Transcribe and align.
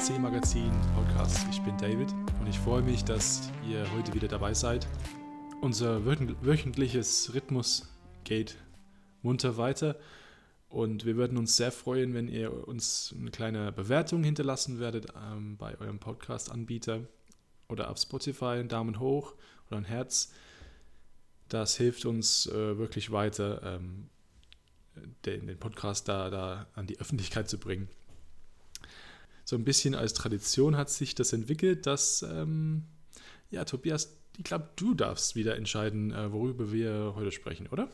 WEC 0.00 0.18
Magazin 0.18 0.72
Podcast. 0.94 1.46
Ich 1.50 1.60
bin 1.60 1.76
David 1.76 2.10
und 2.40 2.46
ich 2.48 2.58
freue 2.58 2.80
mich, 2.80 3.04
dass 3.04 3.50
ihr 3.68 3.84
heute 3.92 4.14
wieder 4.14 4.28
dabei 4.28 4.54
seid. 4.54 4.88
Unser 5.60 6.06
wöchentliches 6.06 7.34
Rhythmus 7.34 7.86
geht 8.24 8.56
munter 9.20 9.58
weiter 9.58 9.96
und 10.70 11.04
wir 11.04 11.16
würden 11.16 11.36
uns 11.36 11.58
sehr 11.58 11.70
freuen, 11.70 12.14
wenn 12.14 12.28
ihr 12.28 12.66
uns 12.66 13.14
eine 13.18 13.30
kleine 13.30 13.72
Bewertung 13.72 14.24
hinterlassen 14.24 14.80
werdet 14.80 15.08
ähm, 15.14 15.58
bei 15.58 15.78
eurem 15.78 15.98
Podcast-Anbieter 15.98 17.00
oder 17.68 17.90
auf 17.90 17.98
Spotify 17.98 18.56
einen 18.56 18.70
Daumen 18.70 19.00
hoch 19.00 19.34
oder 19.68 19.76
ein 19.76 19.84
Herz. 19.84 20.32
Das 21.50 21.76
hilft 21.76 22.06
uns 22.06 22.46
äh, 22.46 22.78
wirklich 22.78 23.12
weiter, 23.12 23.60
ähm, 23.62 24.08
den, 25.26 25.46
den 25.46 25.58
Podcast 25.58 26.08
da, 26.08 26.30
da 26.30 26.68
an 26.74 26.86
die 26.86 26.98
Öffentlichkeit 26.98 27.50
zu 27.50 27.58
bringen. 27.58 27.90
So 29.50 29.56
ein 29.56 29.64
bisschen 29.64 29.96
als 29.96 30.14
Tradition 30.14 30.76
hat 30.76 30.90
sich 30.90 31.16
das 31.16 31.32
entwickelt, 31.32 31.84
dass, 31.84 32.22
ähm, 32.22 32.84
ja, 33.50 33.64
Tobias, 33.64 34.16
ich 34.38 34.44
glaube, 34.44 34.68
du 34.76 34.94
darfst 34.94 35.34
wieder 35.34 35.56
entscheiden, 35.56 36.12
äh, 36.12 36.30
worüber 36.30 36.70
wir 36.70 37.14
heute 37.16 37.32
sprechen, 37.32 37.66
oder? 37.66 37.88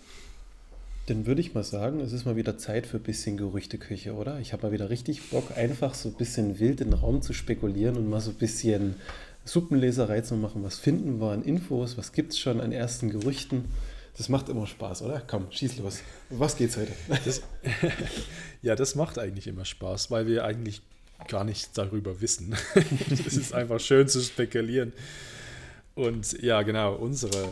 Dann 1.06 1.24
würde 1.24 1.40
ich 1.40 1.54
mal 1.54 1.64
sagen, 1.64 2.00
es 2.00 2.12
ist 2.12 2.26
mal 2.26 2.36
wieder 2.36 2.58
Zeit 2.58 2.86
für 2.86 2.98
ein 2.98 3.02
bisschen 3.02 3.38
Gerüchteküche, 3.38 4.12
oder? 4.12 4.38
Ich 4.38 4.52
habe 4.52 4.66
mal 4.66 4.72
wieder 4.72 4.90
richtig 4.90 5.30
Bock, 5.30 5.56
einfach 5.56 5.94
so 5.94 6.10
ein 6.10 6.16
bisschen 6.16 6.60
wild 6.60 6.82
in 6.82 6.90
den 6.90 7.00
Raum 7.00 7.22
zu 7.22 7.32
spekulieren 7.32 7.96
und 7.96 8.10
mal 8.10 8.20
so 8.20 8.32
ein 8.32 8.36
bisschen 8.36 8.96
Suppenleserei 9.46 10.20
zu 10.20 10.36
machen. 10.36 10.62
Was 10.62 10.78
finden 10.78 11.22
wir 11.22 11.30
an 11.30 11.42
Infos? 11.42 11.96
Was 11.96 12.12
gibt 12.12 12.34
es 12.34 12.38
schon 12.38 12.60
an 12.60 12.70
ersten 12.70 13.08
Gerüchten? 13.08 13.64
Das 14.18 14.28
macht 14.28 14.50
immer 14.50 14.66
Spaß, 14.66 15.00
oder? 15.00 15.22
Komm, 15.26 15.50
schieß 15.50 15.78
los. 15.78 16.00
Was 16.28 16.58
geht's 16.58 16.76
heute? 16.76 16.92
Das, 17.24 17.40
ja, 18.60 18.76
das 18.76 18.94
macht 18.94 19.18
eigentlich 19.18 19.46
immer 19.46 19.64
Spaß, 19.64 20.10
weil 20.10 20.26
wir 20.26 20.44
eigentlich 20.44 20.82
gar 21.28 21.44
nichts 21.44 21.72
darüber 21.72 22.20
wissen. 22.20 22.54
Es 23.10 23.36
ist 23.36 23.52
einfach 23.52 23.80
schön 23.80 24.08
zu 24.08 24.20
spekulieren. 24.20 24.92
Und 25.94 26.40
ja, 26.42 26.62
genau, 26.62 26.94
unsere 26.94 27.48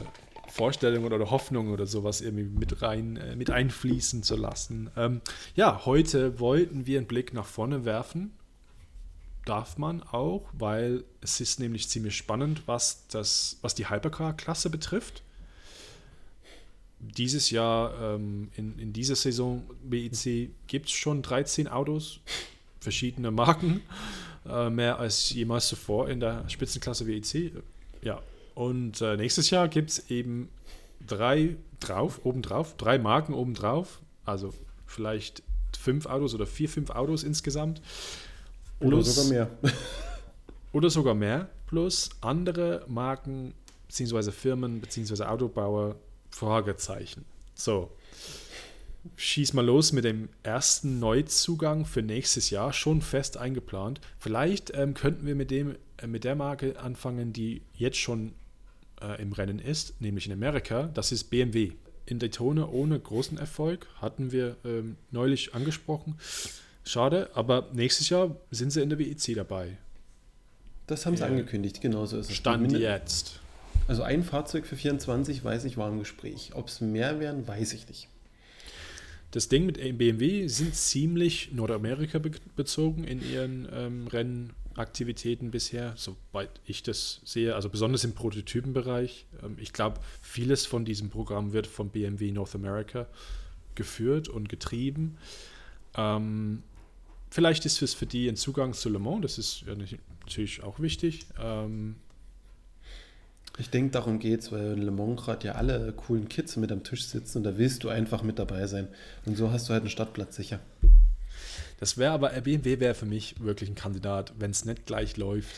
Vorstellungen 0.49 1.13
oder 1.13 1.31
Hoffnungen 1.31 1.73
oder 1.73 1.87
sowas 1.87 2.21
irgendwie 2.21 2.45
mit 2.45 2.83
rein, 2.83 3.17
äh, 3.17 3.37
mit 3.37 3.51
einfließen 3.51 4.23
zu 4.23 4.37
lassen. 4.37 4.91
Ähm, 4.97 5.21
ja, 5.57 5.85
heute 5.85 6.39
wollten 6.39 6.87
wir 6.87 6.99
einen 6.99 7.07
Blick 7.07 7.33
nach 7.33 7.47
vorne 7.47 7.85
werfen. 7.85 8.33
Darf 9.47 9.79
man 9.79 10.03
auch, 10.03 10.49
weil 10.53 11.05
es 11.21 11.41
ist 11.41 11.61
nämlich 11.61 11.89
ziemlich 11.89 12.17
spannend, 12.17 12.63
was, 12.67 13.07
das, 13.09 13.59
was 13.63 13.75
die 13.75 13.89
Hypercar-Klasse 13.91 14.71
betrifft 14.71 15.23
dieses 17.17 17.51
Jahr, 17.51 17.95
ähm, 18.01 18.51
in, 18.57 18.79
in 18.79 18.93
dieser 18.93 19.17
Saison 19.17 19.63
BEC, 19.83 20.51
gibt 20.67 20.87
es 20.87 20.93
schon 20.93 21.23
13 21.23 21.69
Autos, 21.69 22.21
verschiedene 22.85 23.31
Marken, 23.31 23.81
äh, 24.49 24.71
mehr 24.71 24.99
als 24.99 25.31
jemals 25.31 25.69
zuvor 25.69 26.09
in 26.09 26.21
der 26.21 26.49
Spitzenklasse 26.49 27.07
WEC. 27.07 27.53
Ja, 28.03 28.21
und 28.55 29.01
äh, 29.01 29.17
nächstes 29.17 29.51
Jahr 29.51 29.67
gibt 29.69 29.91
es 29.91 30.11
eben 30.11 30.49
drei 31.05 31.57
drauf, 31.81 32.21
obendrauf, 32.25 32.77
drei 32.77 32.99
Marken 32.99 33.35
obendrauf, 33.35 34.01
also 34.25 34.55
vielleicht 34.87 35.43
fünf 35.77 36.07
Autos 36.07 36.35
oder 36.35 36.47
vier, 36.47 36.69
fünf 36.69 36.91
Autos 36.91 37.25
insgesamt. 37.25 37.81
Plus, 38.79 38.93
oder 38.93 39.03
sogar 39.03 39.31
mehr. 39.31 39.51
oder 40.73 40.91
sogar 40.91 41.15
mehr, 41.15 41.49
plus 41.67 42.11
andere 42.21 42.85
Marken 42.87 43.55
bzw. 43.89 44.31
Firmen 44.31 44.81
bzw. 44.81 45.25
Autobauer 45.25 45.97
Fragezeichen. 46.31 47.25
So. 47.55 47.91
Schieß 49.17 49.53
mal 49.53 49.65
los 49.65 49.93
mit 49.93 50.05
dem 50.05 50.29
ersten 50.43 50.99
Neuzugang 50.99 51.85
für 51.85 52.03
nächstes 52.03 52.51
Jahr, 52.51 52.73
schon 52.73 53.03
fest 53.03 53.37
eingeplant. 53.37 54.01
Vielleicht 54.19 54.75
ähm, 54.75 54.95
könnten 54.95 55.27
wir 55.27 55.35
mit, 55.35 55.51
dem, 55.51 55.77
äh, 55.99 56.07
mit 56.07 56.25
der 56.25 56.35
Marke 56.35 56.79
anfangen, 56.81 57.33
die 57.33 57.63
jetzt 57.75 57.99
schon 57.99 58.33
äh, 59.01 59.21
im 59.21 59.33
Rennen 59.33 59.59
ist, 59.59 60.01
nämlich 60.01 60.27
in 60.27 60.33
Amerika. 60.33 60.91
Das 60.95 61.13
ist 61.13 61.25
BMW. 61.25 61.73
In 62.07 62.19
Daytona 62.19 62.69
ohne 62.69 62.99
großen 63.01 63.39
Erfolg, 63.39 63.87
hatten 64.01 64.31
wir 64.31 64.57
ähm, 64.65 64.97
neulich 65.11 65.55
angesprochen. 65.55 66.17
Schade, 66.85 67.31
aber 67.35 67.71
nächstes 67.73 68.11
Jahr 68.11 68.37
sind 68.51 68.71
sie 68.71 68.83
in 68.83 68.91
der 68.91 68.99
WEC 68.99 69.35
dabei. 69.35 69.79
Das 70.87 71.07
haben 71.07 71.17
sie 71.17 71.23
äh, 71.23 71.27
angekündigt, 71.27 71.81
genauso 71.81 72.19
ist 72.19 72.31
es. 72.31 72.37
Stand 72.37 72.73
jetzt. 72.73 73.41
Also 73.89 74.03
ein 74.03 74.23
Fahrzeug 74.23 74.67
für 74.67 74.77
24, 74.77 75.45
weiß 75.45 75.65
ich, 75.65 75.77
war 75.77 75.89
im 75.89 75.99
Gespräch. 75.99 76.53
Ob 76.55 76.69
es 76.69 76.81
mehr 76.81 77.21
wären, 77.21 77.47
weiß 77.47 77.73
ich 77.73 77.89
nicht. 77.89 78.09
Das 79.35 79.49
Ding 79.49 79.67
mit 79.67 79.79
BMW 79.99 80.47
sind 80.47 80.77
ziemlich 80.77 81.51
Nordamerika 81.51 82.21
bezogen 82.55 83.03
in 83.03 83.21
ihren 83.21 83.69
ähm, 83.73 84.07
Rennaktivitäten 84.07 85.51
bisher, 85.51 85.93
soweit 85.97 86.61
ich 86.67 86.85
das 86.85 87.21
sehe, 87.25 87.57
also 87.57 87.69
besonders 87.69 88.05
im 88.05 88.13
Prototypenbereich. 88.13 89.27
Ähm, 89.43 89.57
ich 89.61 89.73
glaube, 89.73 89.99
vieles 90.23 90.67
von 90.67 90.85
diesem 90.85 91.11
Programm 91.11 91.53
wird 91.53 91.67
von 91.67 91.89
BMW 91.89 92.31
North 92.31 92.55
America 92.55 93.09
geführt 93.75 94.29
und 94.29 94.49
getrieben. 94.49 95.19
Ähm, 95.97 96.63
vielleicht 97.29 97.67
ist 97.67 97.83
es 97.83 97.93
für 97.93 98.07
die 98.07 98.29
ein 98.29 98.37
Zugang 98.37 98.73
zu 98.73 98.89
Le 98.89 99.01
Mans, 99.01 99.23
das 99.23 99.39
ist 99.39 99.65
ja 99.67 99.75
natürlich 99.75 100.63
auch 100.63 100.79
wichtig. 100.79 101.27
Ähm, 101.41 101.97
ich 103.59 103.71
denke, 103.71 103.93
darum 103.93 104.19
geht 104.19 104.41
es, 104.41 104.53
weil 104.53 104.73
in 104.73 104.83
Le 104.83 104.91
Mans 104.91 105.23
gerade 105.23 105.47
ja 105.47 105.53
alle 105.55 105.93
coolen 105.93 106.29
Kids 106.29 106.57
mit 106.57 106.73
am 106.73 106.83
Tisch 106.83 107.07
sitzen 107.07 107.39
und 107.39 107.45
da 107.45 107.57
willst 107.57 107.85
du 107.85 107.89
einfach 107.89 108.23
mit 108.23 108.39
dabei 108.39 108.67
sein. 108.67 108.89
Und 109.27 109.37
so 109.37 109.53
hast 109.53 109.69
du 109.69 109.73
halt 109.73 109.83
einen 109.83 109.91
Startplatz 109.91 110.35
sicher. 110.37 110.61
Das 111.79 111.97
wäre 111.99 112.13
aber, 112.13 112.31
BMW 112.31 112.81
wäre 112.81 112.95
für 112.95 113.07
mich 113.07 113.37
wirklich 113.41 113.71
ein 113.71 113.75
Kandidat. 113.75 114.33
Wenn 114.39 114.51
es 114.51 114.65
nicht 114.65 114.87
gleich 114.87 115.17
läuft, 115.17 115.55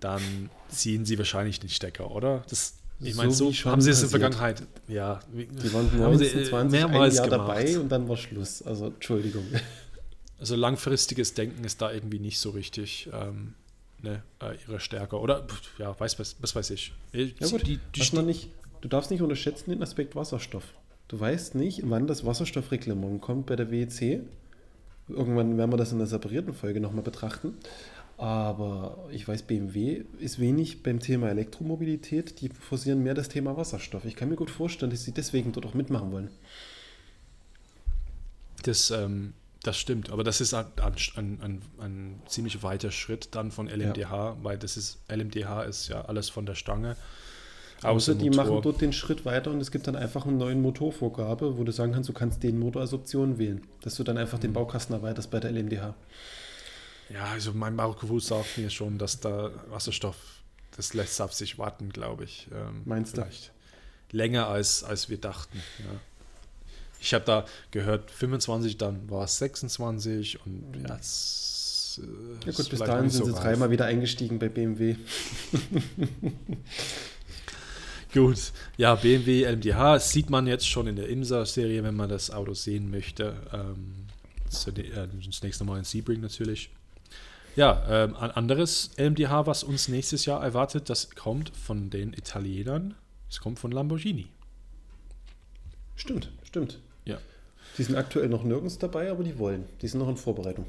dann 0.00 0.22
ziehen 0.68 1.04
sie 1.04 1.18
wahrscheinlich 1.18 1.60
den 1.60 1.68
Stecker, 1.68 2.10
oder? 2.10 2.44
Das, 2.48 2.74
ich 3.00 3.14
meine, 3.14 3.32
so, 3.32 3.52
so 3.52 3.70
haben 3.70 3.82
sie 3.82 3.90
es 3.90 3.98
in 3.98 4.10
der 4.10 4.10
Vergangenheit. 4.10 4.62
Ja, 4.88 5.20
die 5.32 5.72
waren 5.72 5.90
19, 5.98 6.46
20, 6.46 6.70
mehrmals 6.70 7.14
ein 7.14 7.16
Jahr 7.16 7.38
gemacht. 7.38 7.48
dabei 7.48 7.78
und 7.78 7.88
dann 7.90 8.08
war 8.08 8.16
Schluss. 8.16 8.62
Also, 8.62 8.86
Entschuldigung. 8.86 9.44
Also 10.38 10.54
langfristiges 10.54 11.32
Denken 11.32 11.64
ist 11.64 11.80
da 11.80 11.90
irgendwie 11.90 12.18
nicht 12.18 12.38
so 12.38 12.50
richtig. 12.50 13.08
Ähm, 13.12 13.54
ne, 14.06 14.22
äh, 14.42 14.56
ihre 14.66 14.80
Stärke. 14.80 15.18
Oder 15.18 15.46
ja, 15.78 15.98
weiß, 15.98 16.18
was, 16.18 16.36
was 16.40 16.54
weiß 16.54 16.70
ich. 16.70 16.92
Äh, 17.12 17.32
ja, 17.38 17.48
gut, 17.48 17.66
die, 17.66 17.78
die 17.94 18.16
man 18.16 18.26
nicht, 18.26 18.50
du 18.80 18.88
darfst 18.88 19.10
nicht 19.10 19.22
unterschätzen 19.22 19.70
den 19.70 19.82
Aspekt 19.82 20.16
Wasserstoff. 20.16 20.64
Du 21.08 21.20
weißt 21.20 21.54
nicht, 21.54 21.82
wann 21.84 22.06
das 22.06 22.24
Wasserstoffreglement 22.24 23.20
kommt 23.20 23.46
bei 23.46 23.56
der 23.56 23.70
WEC. 23.70 24.20
Irgendwann 25.08 25.56
werden 25.56 25.72
wir 25.72 25.76
das 25.76 25.92
in 25.92 25.98
der 25.98 26.08
separierten 26.08 26.52
Folge 26.52 26.80
nochmal 26.80 27.04
betrachten. 27.04 27.54
Aber 28.18 29.08
ich 29.12 29.28
weiß, 29.28 29.42
BMW 29.42 30.04
ist 30.18 30.40
wenig 30.40 30.82
beim 30.82 31.00
Thema 31.00 31.28
Elektromobilität. 31.28 32.40
Die 32.40 32.48
forcieren 32.48 33.02
mehr 33.02 33.14
das 33.14 33.28
Thema 33.28 33.56
Wasserstoff. 33.56 34.04
Ich 34.04 34.16
kann 34.16 34.30
mir 34.30 34.36
gut 34.36 34.50
vorstellen, 34.50 34.90
dass 34.90 35.04
sie 35.04 35.12
deswegen 35.12 35.52
dort 35.52 35.66
auch 35.66 35.74
mitmachen 35.74 36.10
wollen. 36.12 36.30
Das 38.62 38.90
ähm, 38.90 39.34
das 39.66 39.78
stimmt, 39.78 40.10
aber 40.10 40.24
das 40.24 40.40
ist 40.40 40.54
ein, 40.54 40.66
ein, 40.76 41.40
ein, 41.42 41.62
ein, 41.78 42.22
ziemlich 42.26 42.62
weiter 42.62 42.90
Schritt 42.90 43.34
dann 43.34 43.50
von 43.50 43.68
LMDH, 43.68 44.10
ja. 44.10 44.36
weil 44.42 44.58
das 44.58 44.76
ist, 44.76 44.98
LMDH 45.08 45.64
ist 45.64 45.88
ja 45.88 46.04
alles 46.04 46.28
von 46.28 46.46
der 46.46 46.54
Stange. 46.54 46.96
Außer 47.82 48.14
die 48.14 48.30
machen 48.30 48.60
dort 48.62 48.80
den 48.80 48.92
Schritt 48.92 49.24
weiter 49.24 49.50
und 49.50 49.60
es 49.60 49.70
gibt 49.70 49.86
dann 49.86 49.96
einfach 49.96 50.24
eine 50.24 50.36
neue 50.36 50.54
Motorvorgabe, 50.54 51.58
wo 51.58 51.64
du 51.64 51.72
sagen 51.72 51.92
kannst, 51.92 52.08
du 52.08 52.12
kannst 52.12 52.42
den 52.42 52.58
Motor 52.58 52.82
als 52.82 52.94
Option 52.94 53.38
wählen, 53.38 53.66
dass 53.82 53.96
du 53.96 54.04
dann 54.04 54.16
einfach 54.16 54.38
mhm. 54.38 54.42
den 54.42 54.52
Baukasten 54.54 54.94
erweiterst 54.94 55.30
bei 55.30 55.40
der 55.40 55.50
LMDH. 55.50 55.94
Ja, 57.10 57.24
also 57.26 57.52
mein 57.52 57.76
Bauchgefühl 57.76 58.20
sagt 58.20 58.58
mir 58.58 58.70
schon, 58.70 58.98
dass 58.98 59.20
da 59.20 59.50
Wasserstoff, 59.68 60.16
das 60.76 60.94
lässt 60.94 61.20
auf 61.20 61.34
sich 61.34 61.58
warten, 61.58 61.90
glaube 61.90 62.24
ich. 62.24 62.48
Ähm, 62.52 62.82
Meinst 62.84 63.16
du? 63.16 63.26
Länger 64.12 64.48
als, 64.48 64.82
als 64.82 65.10
wir 65.10 65.18
dachten, 65.18 65.60
ja. 65.78 66.00
Ich 67.06 67.14
habe 67.14 67.24
da 67.24 67.44
gehört 67.70 68.10
25, 68.10 68.78
dann 68.78 69.08
war 69.08 69.22
es 69.22 69.38
26 69.38 70.44
und 70.44 70.64
ja, 70.82 70.96
es, 70.96 72.00
äh, 72.02 72.46
ja 72.46 72.52
gut, 72.52 72.68
bis 72.68 72.80
dahin 72.80 73.10
sind 73.10 73.26
so 73.26 73.32
sie 73.32 73.40
dreimal 73.40 73.70
wieder 73.70 73.84
eingestiegen 73.84 74.40
bei 74.40 74.48
BMW. 74.48 74.96
gut, 78.12 78.52
ja, 78.76 78.96
BMW 78.96 79.44
LMDH 79.44 79.94
das 79.94 80.10
sieht 80.10 80.30
man 80.30 80.48
jetzt 80.48 80.68
schon 80.68 80.88
in 80.88 80.96
der 80.96 81.08
IMSA-Serie, 81.08 81.84
wenn 81.84 81.94
man 81.94 82.08
das 82.08 82.32
Auto 82.32 82.54
sehen 82.54 82.90
möchte. 82.90 83.36
Ähm, 83.52 84.08
das, 84.46 84.66
äh, 84.66 85.06
das 85.24 85.44
nächste 85.44 85.62
Mal 85.62 85.78
in 85.78 85.84
Sebring 85.84 86.20
natürlich. 86.20 86.70
Ja, 87.54 87.86
ähm, 87.88 88.16
ein 88.16 88.32
anderes 88.32 88.90
LMDH, 88.98 89.46
was 89.46 89.62
uns 89.62 89.86
nächstes 89.86 90.26
Jahr 90.26 90.42
erwartet, 90.42 90.90
das 90.90 91.14
kommt 91.14 91.56
von 91.56 91.88
den 91.88 92.14
Italienern. 92.14 92.96
Es 93.30 93.38
kommt 93.38 93.60
von 93.60 93.70
Lamborghini. 93.70 94.26
Stimmt, 95.94 96.32
stimmt. 96.42 96.80
Die 97.78 97.82
sind 97.82 97.96
aktuell 97.96 98.28
noch 98.28 98.42
nirgends 98.42 98.78
dabei, 98.78 99.10
aber 99.10 99.24
die 99.24 99.38
wollen. 99.38 99.64
Die 99.82 99.88
sind 99.88 100.00
noch 100.00 100.08
in 100.08 100.16
Vorbereitung. 100.16 100.66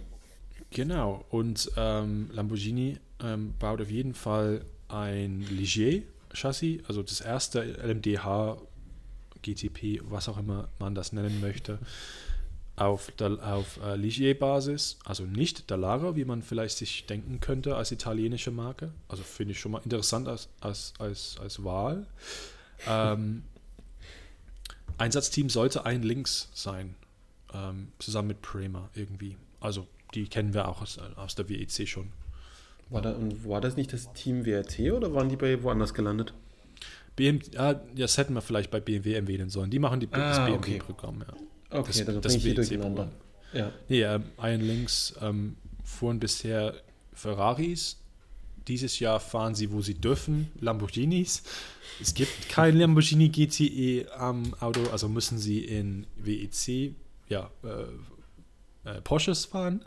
Genau. 0.71 1.23
Und 1.29 1.71
ähm, 1.77 2.29
Lamborghini 2.33 2.97
ähm, 3.23 3.53
baut 3.59 3.81
auf 3.81 3.89
jeden 3.89 4.13
Fall 4.13 4.65
ein 4.89 5.41
Ligier-Chassis, 5.49 6.81
also 6.87 7.03
das 7.03 7.21
erste 7.21 7.61
LMDH, 7.61 8.57
GTP, 9.41 10.01
was 10.09 10.27
auch 10.27 10.37
immer 10.37 10.67
man 10.79 10.95
das 10.95 11.13
nennen 11.13 11.39
möchte. 11.39 11.79
auf, 12.77 13.11
auf 13.19 13.79
äh, 13.83 13.95
Ligier-Basis, 13.95 14.99
also 15.03 15.23
nicht 15.23 15.69
Dallara, 15.71 16.15
wie 16.15 16.25
man 16.25 16.43
vielleicht 16.43 16.77
sich 16.77 17.05
denken 17.07 17.39
könnte 17.39 17.75
als 17.75 17.91
italienische 17.91 18.51
Marke. 18.51 18.91
Also 19.07 19.23
finde 19.23 19.53
ich 19.53 19.59
schon 19.59 19.71
mal 19.71 19.81
interessant 19.83 20.27
als, 20.27 20.47
als, 20.61 20.93
als, 20.99 21.37
als 21.41 21.63
Wahl. 21.63 22.05
Ähm, 22.87 23.43
Einsatzteam 24.97 25.49
sollte 25.49 25.85
ein 25.85 26.01
Links 26.03 26.49
sein, 26.53 26.95
ähm, 27.53 27.89
zusammen 27.99 28.29
mit 28.29 28.41
Prima 28.41 28.89
irgendwie. 28.95 29.35
Also 29.59 29.87
die 30.13 30.27
kennen 30.27 30.53
wir 30.53 30.67
auch 30.67 30.81
aus, 30.81 30.97
aus 31.15 31.35
der 31.35 31.49
WEC 31.49 31.87
schon. 31.87 32.09
War, 32.89 33.01
da, 33.01 33.15
war 33.43 33.59
das 33.61 33.75
nicht 33.75 33.91
das 33.91 34.11
Team 34.13 34.45
WRT 34.45 34.79
oder 34.93 35.13
waren 35.13 35.27
die 35.29 35.35
bei 35.35 35.61
woanders 35.61 35.93
gelandet? 35.93 36.33
BM, 37.15 37.41
ja, 37.53 37.73
das 37.73 38.17
hätten 38.17 38.33
wir 38.33 38.41
vielleicht 38.41 38.71
bei 38.71 38.79
BMW 38.79 39.13
erwähnen 39.13 39.49
sollen. 39.49 39.69
Die 39.71 39.79
machen 39.79 39.99
die, 39.99 40.07
Ah, 40.11 40.29
das 40.29 40.39
okay. 40.39 40.77
BMW-Programm, 40.77 41.21
ja. 41.27 41.33
Okay, 41.77 41.87
Das- 41.87 42.05
dann 42.05 42.21
das 42.21 42.33
bringe 42.33 42.37
ich 42.37 42.45
WEC 42.45 42.55
durcheinander. 42.55 43.11
Ja. 43.53 43.71
Nee, 43.89 44.03
ähm, 44.03 44.23
Iron 44.41 44.61
Links 44.61 45.13
ähm, 45.21 45.55
fuhren 45.83 46.19
bisher 46.19 46.75
Ferraris. 47.13 47.97
Dieses 48.67 48.99
Jahr 48.99 49.19
fahren 49.19 49.55
sie, 49.55 49.71
wo 49.71 49.81
sie 49.81 49.93
dürfen, 49.93 50.51
Lamborghinis. 50.59 51.43
Es 52.01 52.13
gibt 52.13 52.49
kein 52.49 52.77
Lamborghini 52.77 53.29
GTE 53.29 54.07
am 54.17 54.53
Auto, 54.59 54.81
also 54.91 55.07
müssen 55.07 55.37
sie 55.37 55.59
in 55.63 56.05
WEC, 56.17 56.93
ja, 57.29 57.49
äh, 57.63 58.89
äh, 58.89 59.01
Porsches 59.01 59.45
fahren. 59.45 59.83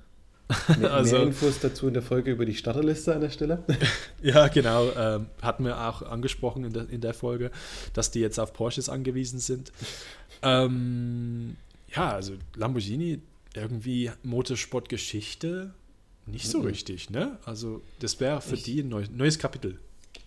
Mehr, 0.78 0.92
Also- 0.92 1.16
mehr 1.18 1.26
Infos 1.28 1.60
dazu 1.60 1.86
in 1.86 1.94
der 1.94 2.02
Folge 2.02 2.32
über 2.32 2.44
die 2.44 2.54
Starterliste 2.56 3.14
an 3.14 3.20
der 3.20 3.30
Stelle. 3.30 3.62
Ja, 4.22 4.48
genau. 4.48 4.90
Ähm, 4.96 5.26
hatten 5.40 5.64
wir 5.64 5.78
auch 5.88 6.02
angesprochen 6.02 6.64
in 6.64 6.72
der, 6.72 6.88
in 6.90 7.00
der 7.00 7.14
Folge, 7.14 7.50
dass 7.94 8.10
die 8.10 8.20
jetzt 8.20 8.38
auf 8.40 8.52
Porsches 8.52 8.88
angewiesen 8.88 9.38
sind. 9.38 9.72
Ähm, 10.42 11.56
ja, 11.94 12.10
also 12.10 12.34
Lamborghini, 12.56 13.20
irgendwie 13.54 14.10
Motorsportgeschichte, 14.24 15.72
nicht 16.26 16.46
so 16.49 16.58
Mhm. 16.61 16.67
richtig, 16.67 17.11
ne? 17.11 17.38
Also 17.44 17.82
das 18.00 18.20
wäre 18.20 18.40
für 18.40 18.55
Ich- 18.55 18.62
die 18.64 18.81
ein 18.82 18.88
neu, 18.88 19.05
neues 19.14 19.38
Kapitel. 19.38 19.78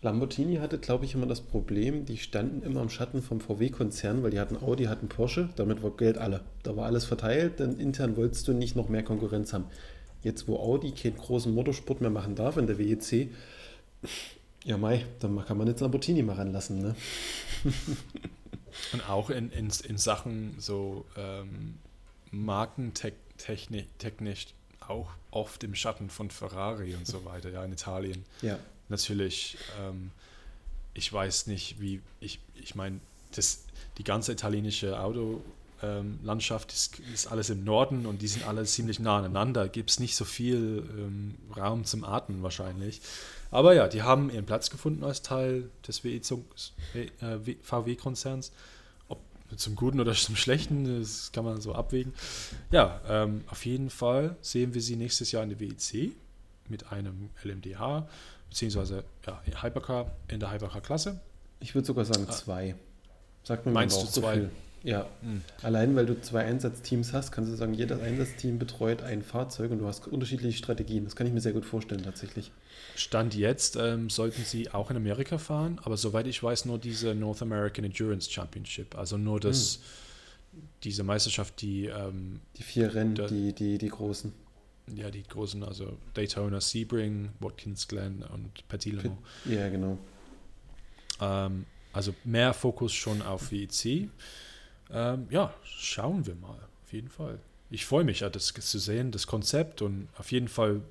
Lamborghini 0.01 0.57
hatte, 0.57 0.79
glaube 0.79 1.05
ich, 1.05 1.13
immer 1.15 1.27
das 1.27 1.39
Problem, 1.39 2.05
die 2.05 2.17
standen 2.17 2.61
immer 2.61 2.81
im 2.81 2.89
Schatten 2.89 3.21
vom 3.21 3.39
VW-Konzern, 3.39 4.21
weil 4.21 4.31
die 4.31 4.39
hatten 4.39 4.57
Audi, 4.57 4.85
hatten 4.85 5.07
Porsche, 5.07 5.49
damit 5.55 5.81
war 5.81 5.91
Geld 5.91 6.17
alle. 6.17 6.41
Da 6.63 6.75
war 6.75 6.85
alles 6.87 7.05
verteilt, 7.05 7.59
denn 7.59 7.79
intern 7.79 8.17
wolltest 8.17 8.47
du 8.47 8.53
nicht 8.53 8.75
noch 8.75 8.89
mehr 8.89 9.03
Konkurrenz 9.03 9.53
haben. 9.53 9.65
Jetzt, 10.21 10.47
wo 10.47 10.57
Audi 10.57 10.91
keinen 10.91 11.15
großen 11.17 11.53
Motorsport 11.53 12.01
mehr 12.01 12.09
machen 12.09 12.35
darf 12.35 12.57
in 12.57 12.67
der 12.67 12.77
WEC, 12.77 13.29
ja 14.65 14.77
mei, 14.77 15.05
dann 15.19 15.37
kann 15.45 15.57
man 15.57 15.67
jetzt 15.67 15.79
Lamborghini 15.79 16.21
mal 16.23 16.35
ranlassen, 16.35 16.81
ne? 16.81 16.95
Und 18.93 19.07
auch 19.09 19.29
in, 19.29 19.51
in, 19.51 19.69
in 19.87 19.97
Sachen 19.97 20.55
so 20.57 21.05
ähm, 21.17 21.75
Markentechnisch 22.31 23.85
technisch 23.99 24.47
auch 24.89 25.09
oft 25.31 25.63
im 25.63 25.75
Schatten 25.75 26.09
von 26.09 26.29
Ferrari 26.29 26.95
und 26.95 27.07
so 27.07 27.25
weiter, 27.25 27.49
ja, 27.49 27.63
in 27.63 27.73
Italien. 27.73 28.25
Ja. 28.41 28.59
natürlich, 28.89 29.57
ähm, 29.81 30.11
ich 30.93 31.11
weiß 31.11 31.47
nicht, 31.47 31.79
wie, 31.79 32.01
ich, 32.19 32.39
ich 32.55 32.75
meine, 32.75 32.99
das, 33.35 33.63
die 33.97 34.03
ganze 34.03 34.31
italienische 34.31 34.99
Autolandschaft 34.99 36.71
ist, 36.71 36.99
ist 37.13 37.27
alles 37.27 37.49
im 37.49 37.63
Norden 37.63 38.05
und 38.05 38.21
die 38.21 38.27
sind 38.27 38.45
alle 38.45 38.63
ziemlich 38.65 38.99
nah 38.99 39.17
aneinander. 39.17 39.67
Gibt 39.67 39.89
es 39.89 39.99
nicht 39.99 40.15
so 40.15 40.25
viel 40.25 40.83
ähm, 40.97 41.35
Raum 41.55 41.85
zum 41.85 42.03
Atmen 42.03 42.43
wahrscheinlich. 42.43 43.01
Aber 43.49 43.73
ja, 43.75 43.87
die 43.87 44.01
haben 44.01 44.29
ihren 44.29 44.45
Platz 44.45 44.69
gefunden 44.69 45.03
als 45.03 45.21
Teil 45.21 45.69
des 45.87 46.03
äh, 46.03 46.19
VW-Konzerns. 47.61 48.47
Ob 48.47 48.53
zum 49.57 49.75
Guten 49.75 49.99
oder 49.99 50.13
zum 50.13 50.35
Schlechten, 50.35 50.99
das 50.99 51.31
kann 51.31 51.43
man 51.45 51.61
so 51.61 51.73
abwägen. 51.73 52.13
Ja, 52.71 53.01
ähm, 53.07 53.43
auf 53.47 53.65
jeden 53.65 53.89
Fall 53.89 54.35
sehen 54.41 54.73
wir 54.73 54.81
sie 54.81 54.95
nächstes 54.95 55.31
Jahr 55.31 55.43
in 55.43 55.49
der 55.49 55.59
WEC 55.59 56.11
mit 56.69 56.91
einem 56.91 57.29
LMDH, 57.43 58.07
beziehungsweise 58.49 59.03
ja, 59.25 59.41
Hypercar 59.61 60.11
in 60.27 60.39
der 60.39 60.51
Hypercar-Klasse. 60.51 61.19
Ich 61.59 61.75
würde 61.75 61.85
sogar 61.87 62.05
sagen 62.05 62.25
Ah. 62.27 62.31
zwei. 62.31 62.75
Sagt 63.43 63.65
mir 63.65 63.71
Meinst 63.71 63.97
mein 63.97 64.05
du 64.05 64.11
zwei? 64.11 64.21
Bauchgefühl. 64.21 64.51
Ja. 64.83 65.07
Hm. 65.21 65.41
Allein 65.61 65.95
weil 65.95 66.05
du 66.05 66.19
zwei 66.21 66.43
Einsatzteams 66.43 67.13
hast, 67.13 67.31
kannst 67.31 67.49
du 67.51 67.55
sagen, 67.55 67.73
jedes 67.73 67.99
Einsatzteam 68.01 68.59
betreut 68.59 69.01
ein 69.01 69.21
Fahrzeug 69.21 69.71
und 69.71 69.79
du 69.79 69.87
hast 69.87 70.07
unterschiedliche 70.07 70.57
Strategien. 70.57 71.05
Das 71.05 71.15
kann 71.15 71.25
ich 71.25 71.31
mir 71.33 71.39
sehr 71.41 71.53
gut 71.53 71.65
vorstellen 71.65 72.03
tatsächlich. 72.03 72.51
Stand 72.95 73.33
jetzt 73.33 73.77
ähm, 73.77 74.09
sollten 74.09 74.43
sie 74.43 74.69
auch 74.71 74.91
in 74.91 74.97
Amerika 74.97 75.37
fahren, 75.37 75.79
aber 75.83 75.95
soweit 75.97 76.27
ich 76.27 76.43
weiß, 76.43 76.65
nur 76.65 76.77
diese 76.79 77.15
North 77.15 77.41
American 77.41 77.85
Endurance 77.85 78.29
Championship. 78.29 78.95
Also 78.97 79.17
nur 79.17 79.39
das, 79.39 79.79
diese 80.83 81.03
Meisterschaft, 81.03 81.61
die 81.61 81.85
ähm, 81.85 82.41
Die 82.57 82.63
vier 82.63 82.93
Rennen, 82.93 83.15
Da- 83.15 83.27
die, 83.27 83.53
die, 83.53 83.77
die 83.77 83.87
großen. 83.89 84.33
ja 84.93 85.09
die 85.09 85.23
großen, 85.23 85.63
also 85.63 85.97
Daytona, 86.13 86.59
Sebring, 86.59 87.29
Watkins 87.39 87.87
Glen 87.87 88.21
und 88.33 88.67
Petit 88.67 88.95
Mans. 89.01 89.17
Ja, 89.45 89.69
genau. 89.69 89.97
Ähm, 91.21 91.65
also 91.93 92.13
mehr 92.25 92.53
Fokus 92.53 92.91
schon 92.93 93.21
auf 93.21 93.51
WEC. 93.51 94.09
Ähm, 94.93 95.27
ja, 95.29 95.53
schauen 95.63 96.25
wir 96.25 96.35
mal, 96.35 96.57
auf 96.83 96.93
jeden 96.93 97.09
Fall. 97.09 97.39
Ich 97.69 97.85
freue 97.85 98.03
mich, 98.03 98.19
ja, 98.19 98.29
das 98.29 98.53
zu 98.53 98.79
sehen, 98.79 99.11
das 99.11 99.25
Konzept 99.25 99.81
und 99.81 100.07
auf 100.17 100.31
jeden 100.31 100.47
Fall, 100.47 100.81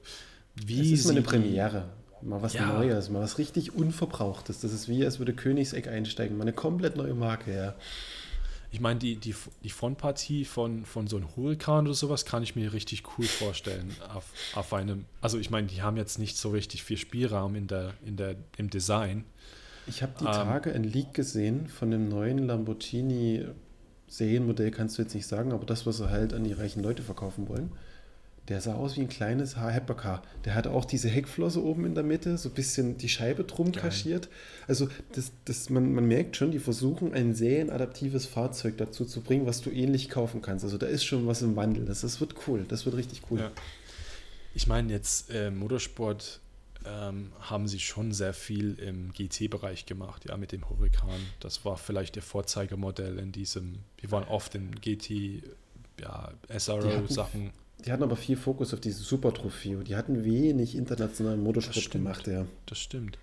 wie 0.57 0.93
Es 0.93 1.01
ist 1.01 1.05
mal 1.07 1.13
eine 1.13 1.23
Premiere. 1.23 1.89
Mal 2.23 2.43
was 2.43 2.55
Ja. 2.55 2.67
Neues, 2.67 3.11
mal 3.11 3.21
was 3.23 3.39
richtig 3.39 3.75
Unverbrauchtes. 3.75 4.61
Das 4.61 4.73
ist 4.73 4.89
wie, 4.89 5.05
als 5.05 5.19
würde 5.19 5.33
Königseck 5.33 5.89
einsteigen. 5.89 6.37
Mal 6.37 6.43
eine 6.43 6.53
komplett 6.53 6.97
neue 6.97 7.15
Marke, 7.15 7.55
ja. 7.55 7.75
Ich 8.71 8.81
meine, 8.81 8.99
die, 8.99 9.17
die, 9.17 9.35
die 9.63 9.71
Frontpartie 9.71 10.45
von, 10.45 10.87
von 10.87 11.07
so 11.07 11.17
einem 11.17 11.37
Hurrikan 11.37 11.85
oder 11.85 11.95
sowas 11.95 12.25
kann 12.25 12.43
ich 12.43 12.57
mir 12.57 12.73
richtig 12.73 13.03
cool 13.19 13.27
vorstellen. 13.27 13.95
Auf, 14.15 14.25
auf 14.55 14.73
einem, 14.73 15.05
also 15.21 15.39
ich 15.39 15.51
meine, 15.51 15.67
die 15.67 15.83
haben 15.83 15.97
jetzt 15.97 16.19
nicht 16.19 16.39
so 16.39 16.51
richtig 16.51 16.83
viel 16.83 16.97
Spielraum 16.97 17.55
in 17.55 17.67
der, 17.67 17.93
in 18.05 18.17
der, 18.17 18.37
im 18.57 18.71
Design. 18.71 19.25
Ich 19.87 20.03
habe 20.03 20.13
die 20.19 20.25
Ähm. 20.25 20.31
Tage 20.33 20.73
ein 20.73 20.85
Leak 20.85 21.13
gesehen 21.13 21.67
von 21.69 21.91
dem 21.91 22.09
neuen 22.09 22.39
Lamborghini 22.39 23.47
Serienmodell, 24.13 24.71
kannst 24.71 24.99
du 24.99 25.03
jetzt 25.03 25.15
nicht 25.15 25.27
sagen, 25.27 25.53
aber 25.53 25.65
das, 25.65 25.87
was 25.87 25.97
sie 25.97 26.11
halt 26.11 26.35
an 26.35 26.45
die 26.45 26.53
reichen 26.53 26.83
Leute 26.83 27.03
verkaufen 27.03 27.49
wollen. 27.49 27.73
Der 28.49 28.61
sah 28.61 28.75
aus 28.75 28.97
wie 28.97 29.01
ein 29.01 29.09
kleines 29.09 29.57
Hypercar. 29.57 30.23
Der 30.45 30.55
hatte 30.55 30.73
auch 30.73 30.85
diese 30.85 31.09
Heckflosse 31.09 31.63
oben 31.63 31.87
in 31.87 31.95
der 31.95 32.05
Mitte, 32.05 32.37
so 32.37 32.51
ein 32.51 32.55
bisschen 32.55 32.99
die 32.99 33.09
Scheibe 33.09 33.45
drum 33.45 33.73
Geil. 33.73 33.85
kaschiert. 33.85 34.29
Also 34.69 34.89
das, 35.15 35.33
das, 35.47 35.71
man, 35.71 35.95
man 35.95 36.07
merkt 36.07 36.37
schon, 36.37 36.51
die 36.51 36.59
versuchen 36.59 37.15
ein 37.15 37.35
serienadaptives 37.35 38.27
Fahrzeug 38.27 38.77
dazu 38.77 39.07
zu 39.07 39.23
bringen, 39.23 39.47
was 39.47 39.63
du 39.63 39.71
ähnlich 39.71 40.11
kaufen 40.11 40.43
kannst. 40.43 40.65
Also 40.65 40.77
da 40.77 40.87
ist 40.87 41.05
schon 41.05 41.27
was 41.27 41.41
im 41.41 41.57
Wandel. 41.57 41.87
Das, 41.87 42.03
das 42.03 42.21
wird 42.21 42.35
cool. 42.47 42.67
Das 42.69 42.85
wird 42.85 42.97
richtig 42.97 43.23
cool. 43.31 43.39
Ja. 43.39 43.51
Ich 44.55 44.67
meine, 44.67 44.93
jetzt 44.93 45.31
äh, 45.31 45.51
Motorsport 45.51 46.42
ähm, 46.87 47.33
haben 47.41 47.69
sie 47.69 47.81
schon 47.81 48.13
sehr 48.13 48.35
viel 48.35 48.75
im 48.79 49.13
GT-Bereich 49.13 49.87
gemacht, 49.87 50.25
ja, 50.29 50.37
mit 50.37 50.53
dem 50.53 50.69
Hurrikan. 50.69 51.21
Das 51.41 51.65
war 51.65 51.77
vielleicht 51.77 52.17
ihr 52.17 52.23
Vorzeigemodell 52.23 53.19
in 53.19 53.33
diesem, 53.33 53.79
wir 53.99 54.11
waren 54.11 54.25
oft 54.25 54.55
in 54.55 54.73
GT, 54.81 55.43
ja, 56.01 56.33
Die 56.49 56.59
SRO-Sachen. 56.59 57.51
Die 57.85 57.91
hatten 57.93 58.03
aber 58.03 58.17
viel 58.17 58.37
Fokus 58.37 58.73
auf 58.75 58.81
diese 58.81 59.03
Super 59.03 59.35
Trofeo. 59.35 59.83
Die 59.83 59.97
hatten 59.97 60.25
wenig 60.25 60.77
internationalen 60.77 61.43
Motorsport 61.43 61.77
Das 61.77 61.83
stimmt. 61.85 62.05
gemacht, 62.05 62.27
ja. 62.27 62.47
Das 62.67 62.79
stimmt. 62.79 63.19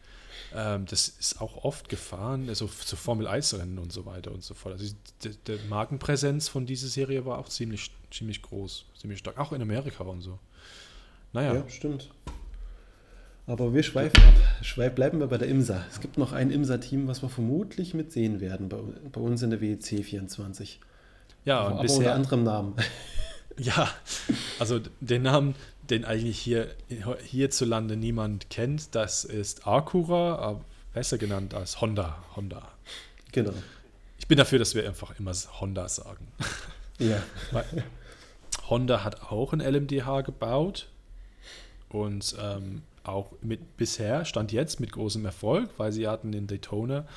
Ähm, 0.53 0.85
das 0.85 1.07
ist 1.07 1.41
auch 1.41 1.63
oft 1.63 1.89
gefahren, 1.89 2.49
also 2.49 2.67
zu 2.67 2.95
Formel-1-Rennen 2.95 3.77
und 3.77 3.91
so 3.93 4.05
weiter 4.05 4.31
und 4.31 4.43
so 4.43 4.53
fort. 4.53 4.73
Also 4.79 4.93
die, 5.23 5.29
die 5.47 5.59
Markenpräsenz 5.69 6.47
von 6.49 6.65
dieser 6.65 6.87
Serie 6.87 7.25
war 7.25 7.37
auch 7.37 7.49
ziemlich, 7.49 7.91
ziemlich 8.11 8.41
groß, 8.41 8.85
ziemlich 8.99 9.19
stark, 9.19 9.37
auch 9.37 9.51
in 9.53 9.61
Amerika 9.61 10.03
und 10.03 10.21
so. 10.21 10.39
Naja, 11.33 11.53
Ja, 11.55 11.69
stimmt. 11.69 12.09
Aber 13.49 13.73
wir 13.73 13.81
schweifen 13.81 14.21
ab. 14.21 14.33
Schweif, 14.61 14.93
bleiben 14.93 15.19
wir 15.19 15.25
bei 15.25 15.39
der 15.39 15.47
IMSA. 15.47 15.83
Es 15.89 15.99
gibt 15.99 16.19
noch 16.19 16.33
ein 16.33 16.51
IMSA-Team, 16.51 17.07
was 17.07 17.23
wir 17.23 17.29
vermutlich 17.29 17.95
mitsehen 17.95 18.39
werden 18.41 18.69
bei, 18.69 18.77
bei 19.11 19.19
uns 19.19 19.41
in 19.41 19.49
der 19.49 19.59
WEC 19.59 20.05
24. 20.05 20.79
ja, 21.45 21.61
und 21.61 21.65
aber 21.65 21.81
unter 21.81 21.81
bisher, 21.81 22.15
anderem 22.15 22.43
Namen. 22.43 22.75
Ja, 23.57 23.89
also 24.57 24.79
den 25.01 25.23
Namen, 25.23 25.53
den 25.89 26.05
eigentlich 26.05 26.39
hier 26.39 26.69
hierzulande 27.25 27.97
niemand 27.97 28.49
kennt, 28.49 28.95
das 28.95 29.25
ist 29.25 29.67
Acura, 29.67 30.35
aber 30.35 30.61
besser 30.93 31.17
genannt 31.17 31.53
als 31.53 31.81
Honda. 31.81 32.23
Honda. 32.37 32.69
genau. 33.33 33.51
Ich 34.17 34.29
bin 34.29 34.37
dafür, 34.37 34.59
dass 34.59 34.75
wir 34.75 34.87
einfach 34.87 35.19
immer 35.19 35.33
Honda 35.59 35.89
sagen. 35.89 36.27
Ja. 36.99 37.23
Weil 37.51 37.65
Honda 38.69 39.05
hat 39.05 39.23
auch 39.31 39.53
ein 39.53 39.61
LMDH 39.61 40.19
gebaut 40.21 40.89
und 41.87 42.35
ähm, 42.41 42.81
auch 43.03 43.31
mit 43.41 43.77
bisher 43.77 44.25
stand 44.25 44.51
jetzt 44.51 44.79
mit 44.79 44.91
großem 44.91 45.25
Erfolg, 45.25 45.69
weil 45.77 45.91
sie 45.91 46.07
hatten 46.07 46.33
in 46.33 46.47
Daytona 46.47 47.07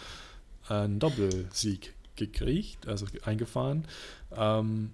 einen 0.69 0.99
Doppelsieg 0.99 1.95
gekriegt, 2.17 2.87
also 2.89 3.07
eingefahren. 3.25 3.85
Ähm, 4.37 4.91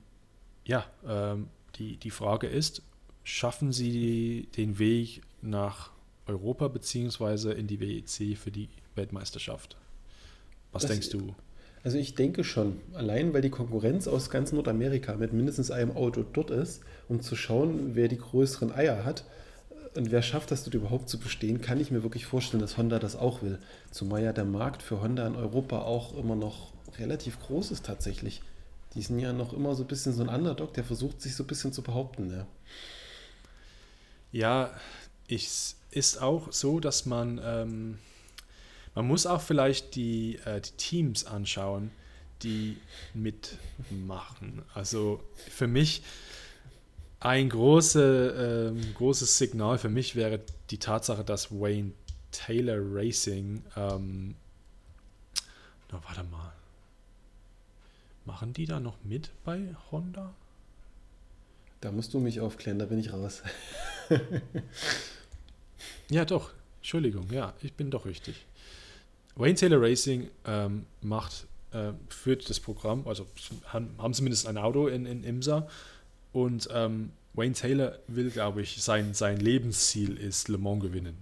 ja, 0.64 0.84
ähm, 1.06 1.48
die, 1.76 1.96
die 1.96 2.10
Frage 2.10 2.46
ist, 2.46 2.82
schaffen 3.24 3.72
sie 3.72 4.48
den 4.56 4.78
Weg 4.78 5.22
nach 5.42 5.90
Europa 6.26 6.68
beziehungsweise 6.68 7.52
in 7.52 7.66
die 7.66 7.80
WEC 7.80 8.36
für 8.38 8.50
die 8.50 8.68
Weltmeisterschaft? 8.94 9.76
Was 10.72 10.82
Das- 10.82 10.90
denkst 10.92 11.10
du? 11.10 11.34
Also 11.84 11.96
ich 11.96 12.16
denke 12.16 12.42
schon, 12.42 12.80
allein 12.92 13.32
weil 13.32 13.40
die 13.40 13.50
Konkurrenz 13.50 14.08
aus 14.08 14.30
ganz 14.30 14.50
Nordamerika 14.52 15.14
mit 15.14 15.32
mindestens 15.32 15.70
einem 15.70 15.92
Auto 15.96 16.24
dort 16.32 16.50
ist, 16.50 16.82
um 17.08 17.20
zu 17.22 17.36
schauen, 17.36 17.94
wer 17.94 18.08
die 18.08 18.18
größeren 18.18 18.72
Eier 18.72 19.04
hat 19.04 19.24
und 19.94 20.10
wer 20.10 20.22
schafft 20.22 20.50
das 20.50 20.64
dort 20.64 20.74
überhaupt 20.74 21.08
zu 21.08 21.18
bestehen, 21.18 21.60
kann 21.60 21.80
ich 21.80 21.90
mir 21.90 22.02
wirklich 22.02 22.26
vorstellen, 22.26 22.60
dass 22.60 22.76
Honda 22.76 22.98
das 22.98 23.16
auch 23.16 23.42
will. 23.42 23.58
Zumal 23.90 24.22
ja 24.22 24.32
der 24.32 24.44
Markt 24.44 24.82
für 24.82 25.00
Honda 25.00 25.26
in 25.26 25.36
Europa 25.36 25.82
auch 25.82 26.16
immer 26.16 26.36
noch 26.36 26.72
relativ 26.98 27.40
groß 27.40 27.70
ist 27.70 27.86
tatsächlich. 27.86 28.42
Die 28.94 29.02
sind 29.02 29.18
ja 29.18 29.32
noch 29.32 29.52
immer 29.52 29.74
so 29.74 29.84
ein 29.84 29.88
bisschen 29.88 30.12
so 30.12 30.22
ein 30.22 30.28
Underdog, 30.28 30.74
der 30.74 30.84
versucht 30.84 31.20
sich 31.20 31.34
so 31.34 31.44
ein 31.44 31.46
bisschen 31.46 31.72
zu 31.72 31.82
behaupten. 31.82 32.30
Ja, 32.30 32.46
ja 34.32 34.70
ich, 35.26 35.48
ist 35.90 36.20
auch 36.20 36.52
so, 36.52 36.80
dass 36.80 37.06
man, 37.06 37.40
ähm, 37.42 37.98
man 38.94 39.06
muss 39.06 39.26
auch 39.26 39.40
vielleicht 39.40 39.94
die, 39.94 40.38
äh, 40.44 40.60
die 40.60 40.72
Teams 40.72 41.26
anschauen, 41.26 41.90
die 42.42 42.78
mitmachen. 43.14 44.62
Also 44.74 45.22
für 45.50 45.66
mich 45.66 46.02
ein 47.20 47.48
große, 47.48 48.72
ähm, 48.72 48.94
großes 48.94 49.38
Signal 49.38 49.78
für 49.78 49.88
mich 49.88 50.14
wäre 50.14 50.40
die 50.70 50.78
Tatsache, 50.78 51.24
dass 51.24 51.50
Wayne 51.50 51.92
Taylor 52.30 52.78
Racing, 52.80 53.62
ähm, 53.76 54.36
na 55.90 56.00
warte 56.04 56.22
mal, 56.24 56.52
machen 58.24 58.52
die 58.52 58.66
da 58.66 58.78
noch 58.78 58.98
mit 59.02 59.30
bei 59.44 59.74
Honda? 59.90 60.34
Da 61.80 61.92
musst 61.92 62.14
du 62.14 62.20
mich 62.20 62.40
aufklären, 62.40 62.78
da 62.78 62.86
bin 62.86 62.98
ich 62.98 63.12
raus. 63.12 63.42
ja, 66.10 66.24
doch. 66.24 66.52
Entschuldigung, 66.78 67.30
ja, 67.32 67.54
ich 67.60 67.74
bin 67.74 67.90
doch 67.90 68.06
richtig. 68.06 68.46
Wayne 69.34 69.54
Taylor 69.54 69.80
Racing 69.80 70.30
ähm, 70.46 70.86
macht, 71.00 71.46
äh, 71.72 71.92
führt 72.08 72.48
das 72.48 72.60
Programm, 72.60 73.06
also 73.06 73.26
haben, 73.66 73.94
haben 73.98 74.14
zumindest 74.14 74.46
ein 74.46 74.56
Auto 74.56 74.86
in, 74.86 75.06
in 75.06 75.24
IMSA 75.24 75.68
und 76.44 76.68
ähm, 76.72 77.10
Wayne 77.34 77.54
Taylor 77.54 77.98
will, 78.06 78.30
glaube 78.30 78.62
ich, 78.62 78.82
sein, 78.82 79.14
sein 79.14 79.38
Lebensziel 79.38 80.16
ist 80.16 80.48
Le 80.48 80.58
Mans 80.58 80.82
gewinnen. 80.82 81.16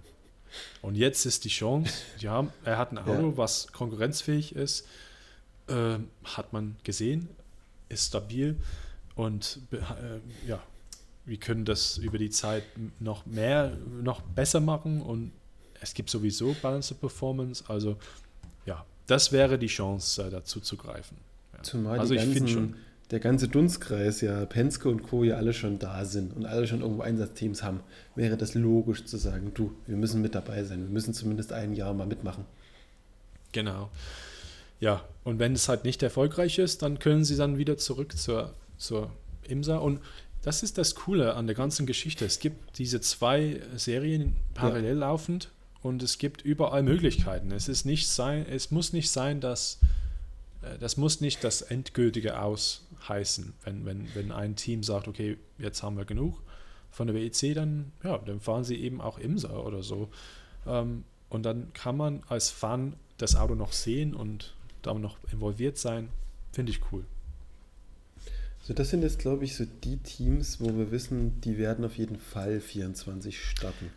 Und 0.81 0.95
jetzt 0.95 1.25
ist 1.25 1.43
die 1.45 1.49
Chance, 1.49 1.93
die 2.21 2.29
haben, 2.29 2.51
er 2.63 2.77
hat 2.77 2.91
ein 2.91 2.97
Auto, 2.97 3.29
ja. 3.31 3.37
was 3.37 3.71
konkurrenzfähig 3.71 4.55
ist, 4.55 4.87
äh, 5.67 5.97
hat 6.23 6.53
man 6.53 6.75
gesehen, 6.83 7.29
ist 7.89 8.07
stabil 8.07 8.55
und 9.15 9.59
äh, 9.71 10.47
ja, 10.47 10.61
wir 11.25 11.37
können 11.37 11.65
das 11.65 11.97
über 11.97 12.17
die 12.17 12.29
Zeit 12.29 12.63
noch 12.99 13.25
mehr, 13.25 13.75
noch 14.01 14.21
besser 14.21 14.61
machen 14.61 15.01
und 15.01 15.31
es 15.81 15.93
gibt 15.93 16.09
sowieso 16.09 16.55
Balanced 16.61 16.99
Performance. 16.99 17.63
Also 17.67 17.97
ja, 18.65 18.85
das 19.07 19.31
wäre 19.31 19.59
die 19.59 19.67
Chance, 19.67 20.23
äh, 20.23 20.29
dazu 20.29 20.59
zu 20.61 20.77
greifen. 20.77 21.17
Ja. 21.53 21.63
Zumal 21.63 21.99
also 21.99 22.13
ich 22.13 22.21
finde 22.21 22.47
schon 22.47 22.75
der 23.11 23.19
ganze 23.19 23.47
Dunstkreis, 23.47 24.21
ja, 24.21 24.45
Penske 24.45 24.89
und 24.89 25.03
Co. 25.03 25.23
ja 25.23 25.37
alle 25.37 25.53
schon 25.53 25.79
da 25.79 26.03
sind 26.03 26.35
und 26.35 26.45
alle 26.45 26.67
schon 26.67 26.81
irgendwo 26.81 27.03
Einsatzteams 27.03 27.63
haben, 27.63 27.79
wäre 28.15 28.35
das 28.35 28.53
logisch 28.53 29.05
zu 29.05 29.17
sagen, 29.17 29.51
du, 29.53 29.73
wir 29.85 29.95
müssen 29.95 30.21
mit 30.21 30.35
dabei 30.35 30.63
sein, 30.63 30.83
wir 30.83 30.89
müssen 30.89 31.13
zumindest 31.13 31.53
ein 31.53 31.73
Jahr 31.73 31.93
mal 31.93 32.07
mitmachen. 32.07 32.45
Genau. 33.53 33.89
Ja, 34.79 35.03
und 35.23 35.39
wenn 35.39 35.53
es 35.53 35.69
halt 35.69 35.85
nicht 35.85 36.03
erfolgreich 36.03 36.59
ist, 36.59 36.81
dann 36.81 36.99
können 36.99 37.23
sie 37.23 37.37
dann 37.37 37.57
wieder 37.57 37.77
zurück 37.77 38.17
zur, 38.17 38.53
zur 38.77 39.11
IMSA 39.47 39.77
und 39.77 40.01
das 40.43 40.61
ist 40.61 40.77
das 40.77 40.95
Coole 40.95 41.33
an 41.33 41.47
der 41.47 41.55
ganzen 41.55 41.85
Geschichte. 41.85 42.25
Es 42.25 42.39
gibt 42.39 42.77
diese 42.77 43.01
zwei 43.01 43.61
Serien 43.75 44.35
parallel 44.53 44.93
ja. 44.93 45.07
laufend 45.07 45.49
und 45.81 46.03
es 46.03 46.17
gibt 46.17 46.41
überall 46.41 46.83
Möglichkeiten. 46.83 47.51
Es 47.51 47.67
ist 47.67 47.85
nicht 47.85 48.07
sein, 48.07 48.45
es 48.49 48.69
muss 48.69 48.93
nicht 48.93 49.09
sein, 49.09 49.41
dass 49.41 49.79
äh, 50.61 50.77
das 50.79 50.97
muss 50.97 51.21
nicht 51.21 51.43
das 51.43 51.61
endgültige 51.61 52.39
Aus 52.39 52.86
heißen. 53.09 53.53
Wenn, 53.63 53.85
wenn, 53.85 54.07
wenn 54.15 54.31
ein 54.31 54.55
Team 54.55 54.83
sagt, 54.83 55.07
okay, 55.07 55.37
jetzt 55.57 55.83
haben 55.83 55.97
wir 55.97 56.05
genug 56.05 56.41
von 56.91 57.07
der 57.07 57.15
WEC, 57.15 57.53
dann, 57.53 57.91
ja, 58.03 58.17
dann 58.17 58.39
fahren 58.39 58.63
sie 58.63 58.75
eben 58.75 59.01
auch 59.01 59.19
IMSA 59.19 59.57
oder 59.57 59.83
so. 59.83 60.09
Ähm, 60.65 61.03
und 61.29 61.43
dann 61.43 61.73
kann 61.73 61.97
man 61.97 62.23
als 62.27 62.49
Fan 62.49 62.95
das 63.17 63.35
Auto 63.35 63.55
noch 63.55 63.73
sehen 63.73 64.13
und 64.13 64.55
da 64.81 64.93
noch 64.93 65.17
involviert 65.31 65.77
sein. 65.77 66.09
Finde 66.51 66.71
ich 66.71 66.79
cool. 66.91 67.03
So, 68.63 68.73
das 68.73 68.89
sind 68.89 69.01
jetzt, 69.01 69.19
glaube 69.19 69.45
ich, 69.45 69.55
so 69.55 69.65
die 69.83 69.97
Teams, 69.97 70.59
wo 70.59 70.77
wir 70.77 70.91
wissen, 70.91 71.39
die 71.41 71.57
werden 71.57 71.85
auf 71.85 71.97
jeden 71.97 72.17
Fall 72.17 72.59
24 72.59 73.41
starten. 73.41 73.91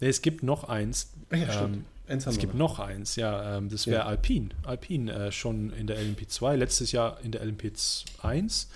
Es 0.00 0.22
gibt 0.22 0.42
noch 0.42 0.64
eins. 0.64 1.12
Ah 1.30 1.36
ja, 1.36 1.64
ähm, 1.64 1.84
Eins 2.08 2.26
es 2.26 2.38
gibt 2.38 2.54
noch. 2.54 2.78
noch 2.78 2.86
eins, 2.86 3.16
ja. 3.16 3.56
Ähm, 3.56 3.68
das 3.68 3.86
wäre 3.86 4.00
ja. 4.00 4.06
Alpine. 4.06 4.48
Alpine 4.64 5.12
äh, 5.12 5.32
schon 5.32 5.72
in 5.72 5.86
der 5.86 5.98
LMP2, 5.98 6.56
letztes 6.56 6.92
Jahr 6.92 7.18
in 7.22 7.32
der 7.32 7.44
LMP1. 7.44 8.66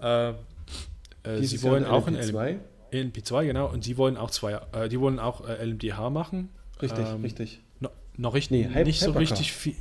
Äh, 0.00 0.30
äh, 0.30 0.34
sie 1.42 1.62
wollen 1.62 1.84
auch 1.84 2.08
in 2.08 2.16
LMP2? 2.16 2.58
LMP2, 2.92 3.46
genau. 3.46 3.70
Und 3.70 3.84
sie 3.84 3.96
wollen 3.96 4.16
auch 4.16 4.30
zwei, 4.30 4.60
äh, 4.72 4.88
die 4.88 5.00
wollen 5.00 5.18
auch 5.18 5.48
äh, 5.48 5.64
LMDH 5.64 6.10
machen. 6.10 6.50
Richtig, 6.82 7.06
ähm, 7.06 7.22
richtig. 7.22 7.60
No, 7.80 7.90
noch 8.16 8.34
richtig, 8.34 8.68
nee, 8.68 8.84
nicht 8.84 9.00
so 9.00 9.12
richtig 9.12 9.52
viel. 9.52 9.76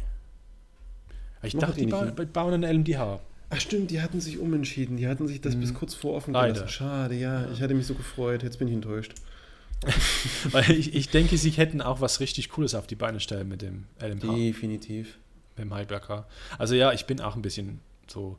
Ich 1.42 1.56
dachte, 1.58 1.80
die, 1.80 1.88
bauen, 1.88 2.14
bauen 2.32 2.54
eine 2.54 2.72
LMDH. 2.72 3.20
Ach 3.50 3.60
stimmt, 3.60 3.92
die 3.92 4.02
hatten 4.02 4.20
sich 4.22 4.40
umentschieden. 4.40 4.98
Die 4.98 5.08
hatten 5.08 5.28
sich 5.28 5.42
das 5.42 5.54
hm. 5.54 5.62
bis 5.62 5.74
kurz 5.74 5.94
vor 5.94 6.14
offen 6.16 6.34
gelassen. 6.34 6.68
Schade, 6.70 7.16
ja, 7.16 7.42
ja. 7.42 7.52
Ich 7.52 7.62
hatte 7.62 7.74
mich 7.74 7.86
so 7.86 7.94
gefreut. 7.94 8.42
Jetzt 8.42 8.58
bin 8.58 8.68
ich 8.68 8.74
enttäuscht. 8.74 9.14
Weil 10.52 10.72
ich, 10.72 10.96
ich 10.96 11.10
denke, 11.10 11.38
sie 11.38 11.52
hätten 11.52 11.82
auch 11.82 12.02
was 12.02 12.20
richtig 12.20 12.50
Cooles 12.50 12.76
auf 12.76 12.88
die 12.88 12.96
Beine 12.96 13.20
stellen 13.20 13.48
mit 13.48 13.62
dem 13.62 13.86
LMH. 14.02 14.36
Definitiv. 14.36 15.18
Mit 15.56 15.66
dem 15.66 15.74
Heidberger. 15.74 16.28
Also 16.58 16.76
ja, 16.76 16.94
ich 16.94 17.06
bin 17.06 17.22
auch 17.22 17.36
ein 17.36 17.42
bisschen 17.42 17.80
so 18.08 18.38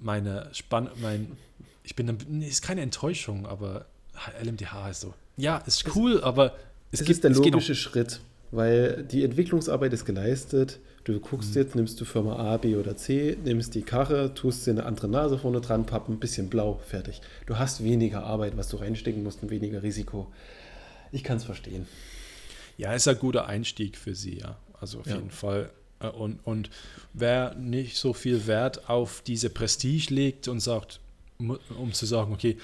meine 0.00 0.48
Spann, 0.52 0.90
mein, 1.00 1.36
ich 1.82 1.94
bin, 1.94 2.42
ist 2.42 2.62
keine 2.62 2.80
Enttäuschung, 2.80 3.46
aber 3.46 3.86
LMDH 4.42 4.90
ist 4.90 5.00
so. 5.02 5.14
Ja, 5.36 5.58
ist 5.58 5.94
cool, 5.94 6.16
es, 6.16 6.22
aber 6.22 6.54
es, 6.90 7.00
es 7.00 7.06
gibt, 7.06 7.10
ist 7.10 7.24
der 7.24 7.30
logische 7.30 7.74
Schritt, 7.74 8.20
weil 8.50 9.04
die 9.04 9.24
Entwicklungsarbeit 9.24 9.92
ist 9.92 10.04
geleistet. 10.04 10.80
Du 11.04 11.18
guckst 11.18 11.54
mhm. 11.54 11.62
jetzt, 11.62 11.74
nimmst 11.74 12.00
du 12.00 12.04
Firma 12.04 12.36
A, 12.36 12.56
B 12.58 12.76
oder 12.76 12.96
C, 12.96 13.36
nimmst 13.42 13.74
die 13.74 13.82
Karre, 13.82 14.34
tust 14.34 14.66
dir 14.66 14.72
eine 14.72 14.84
andere 14.84 15.08
Nase 15.08 15.38
vorne 15.38 15.60
dran, 15.60 15.86
pappen, 15.86 16.16
ein 16.16 16.20
bisschen 16.20 16.50
blau, 16.50 16.80
fertig. 16.86 17.22
Du 17.46 17.58
hast 17.58 17.82
weniger 17.82 18.24
Arbeit, 18.24 18.56
was 18.56 18.68
du 18.68 18.76
reinstecken 18.76 19.22
musst 19.22 19.42
und 19.42 19.50
weniger 19.50 19.82
Risiko. 19.82 20.30
Ich 21.12 21.24
kann 21.24 21.36
es 21.36 21.44
verstehen. 21.44 21.86
Ja, 22.78 22.94
ist 22.94 23.08
ein 23.08 23.18
guter 23.18 23.46
Einstieg 23.46 23.96
für 23.96 24.14
sie, 24.14 24.38
ja. 24.38 24.56
Also 24.80 25.00
auf 25.00 25.06
ja. 25.06 25.16
jeden 25.16 25.30
Fall. 25.30 25.70
Äh, 26.00 26.08
und, 26.08 26.40
und 26.44 26.70
wer 27.12 27.54
nicht 27.54 27.96
so 27.96 28.12
viel 28.12 28.46
Wert 28.46 28.88
auf 28.88 29.22
diese 29.26 29.50
Prestige 29.50 30.14
legt 30.14 30.48
und 30.48 30.60
sagt, 30.60 31.00
um 31.38 31.92
zu 31.92 32.06
sagen, 32.06 32.32
okay, 32.32 32.56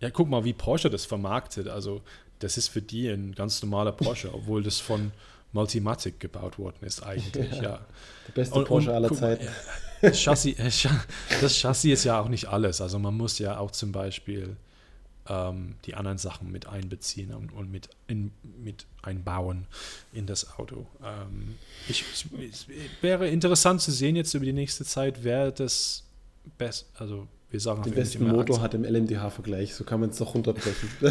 ja, 0.00 0.10
guck 0.10 0.28
mal, 0.28 0.44
wie 0.44 0.52
Porsche 0.52 0.90
das 0.90 1.04
vermarktet. 1.04 1.68
Also, 1.68 2.02
das 2.40 2.58
ist 2.58 2.68
für 2.68 2.82
die 2.82 3.08
ein 3.08 3.34
ganz 3.34 3.62
normaler 3.62 3.92
Porsche, 3.92 4.30
obwohl 4.34 4.62
das 4.62 4.80
von 4.80 5.12
Multimatic 5.52 6.18
gebaut 6.18 6.58
worden 6.58 6.78
ist, 6.80 7.02
eigentlich, 7.02 7.52
ja. 7.52 7.62
ja. 7.62 7.86
Der 8.26 8.32
beste 8.34 8.54
und, 8.56 8.66
Porsche 8.66 8.90
und, 8.90 8.96
aller 8.96 9.12
Zeiten. 9.12 9.48
Das 10.00 10.18
Chassis, 10.18 10.56
das 11.40 11.54
Chassis 11.56 11.92
ist 11.92 12.04
ja 12.04 12.20
auch 12.20 12.28
nicht 12.28 12.46
alles. 12.46 12.80
Also, 12.80 12.98
man 12.98 13.16
muss 13.16 13.38
ja 13.38 13.58
auch 13.58 13.70
zum 13.70 13.92
Beispiel 13.92 14.56
ähm, 15.28 15.76
die 15.84 15.94
anderen 15.94 16.18
Sachen 16.18 16.50
mit 16.50 16.66
einbeziehen 16.66 17.32
und, 17.32 17.52
und 17.52 17.70
mit, 17.70 17.88
in, 18.06 18.32
mit 18.62 18.86
einbauen 19.02 19.66
in 20.12 20.26
das 20.26 20.58
Auto. 20.58 20.86
Ähm, 21.04 21.56
ich, 21.88 22.04
es 22.12 22.66
wäre 23.00 23.28
interessant 23.28 23.80
zu 23.80 23.92
sehen 23.92 24.16
jetzt 24.16 24.34
über 24.34 24.44
die 24.44 24.52
nächste 24.52 24.84
Zeit, 24.84 25.22
wer 25.22 25.52
das 25.52 26.04
best, 26.58 26.90
also 26.94 27.28
wir 27.50 27.60
sagen 27.60 27.82
den 27.82 27.94
besten 27.94 28.26
Motor 28.26 28.62
hat 28.62 28.72
im 28.72 28.82
LMDH-Vergleich, 28.82 29.74
so 29.74 29.84
kann 29.84 30.00
man 30.00 30.08
es 30.08 30.16
doch 30.16 30.34
runterbrechen. 30.34 30.88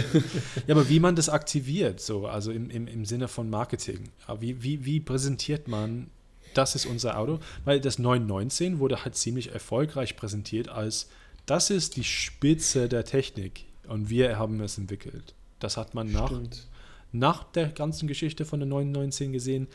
ja, 0.67 0.73
aber 0.75 0.89
wie 0.89 0.99
man 0.99 1.15
das 1.15 1.29
aktiviert, 1.29 2.01
so, 2.01 2.25
also 2.25 2.51
im, 2.51 2.71
im, 2.71 2.87
im 2.87 3.05
Sinne 3.05 3.27
von 3.27 3.49
Marketing. 3.49 4.09
Wie, 4.39 4.63
wie, 4.63 4.83
wie 4.83 4.99
präsentiert 4.99 5.67
man, 5.67 6.09
das 6.55 6.73
ist 6.73 6.87
unser 6.87 7.19
Auto? 7.19 7.39
Weil 7.63 7.79
das 7.79 7.99
919 7.99 8.79
wurde 8.79 9.03
halt 9.03 9.15
ziemlich 9.15 9.53
erfolgreich 9.53 10.15
präsentiert 10.15 10.67
als, 10.67 11.09
das 11.45 11.69
ist 11.69 11.95
die 11.95 12.03
Spitze 12.03 12.89
der 12.89 13.05
Technik. 13.05 13.65
Und 13.91 14.09
wir 14.09 14.39
haben 14.39 14.61
es 14.61 14.77
entwickelt. 14.77 15.35
Das 15.59 15.75
hat 15.75 15.93
man 15.93 16.09
nach, 16.11 16.31
nach 17.11 17.43
der 17.43 17.67
ganzen 17.67 18.07
Geschichte 18.07 18.45
von 18.45 18.61
der 18.61 18.67
919 18.69 19.33
gesehen, 19.33 19.67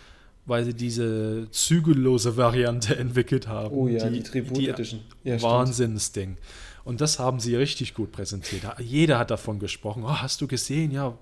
weil 0.47 0.65
sie 0.65 0.73
diese 0.73 1.49
zügellose 1.51 2.39
Variante 2.39 2.97
entwickelt 2.99 3.47
haben. 3.47 3.75
Oh 3.77 3.89
ja, 3.89 4.09
die, 4.09 4.17
die 4.17 4.23
Tribute 4.23 4.57
die 4.57 4.69
Edition. 4.71 5.01
Ja, 5.23 5.41
Wahnsinnsding. 5.43 6.39
Und 6.85 7.03
das 7.03 7.19
haben 7.19 7.41
sie 7.41 7.57
richtig 7.57 7.93
gut 7.93 8.11
präsentiert. 8.11 8.63
Jeder 8.79 9.19
hat 9.19 9.31
davon 9.31 9.59
gesprochen. 9.59 10.03
Oh, 10.03 10.09
hast 10.09 10.41
du 10.41 10.47
gesehen? 10.47 10.93
Ja, 10.93 11.19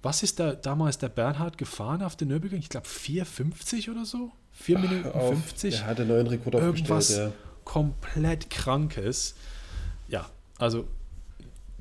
was 0.00 0.22
ist 0.22 0.40
da 0.40 0.54
damals 0.54 0.96
der 0.96 1.10
Bernhard 1.10 1.58
gefahren 1.58 2.02
auf 2.02 2.16
den 2.16 2.28
Nürburgring? 2.28 2.60
Ich 2.60 2.70
glaube 2.70 2.86
4,50 2.86 3.90
oder 3.90 4.06
so? 4.06 4.32
4 4.52 4.78
Minuten 4.78 5.10
50? 5.12 5.74
Er 5.74 5.86
hat 5.86 6.00
einen 6.00 6.08
neuen 6.08 6.26
Rekord 6.28 6.54
aufgestellt. 6.54 6.78
Irgendwas 6.78 7.14
ja. 7.14 7.30
komplett 7.64 8.48
Krankes. 8.48 9.34
Ja, 10.08 10.30
also 10.56 10.88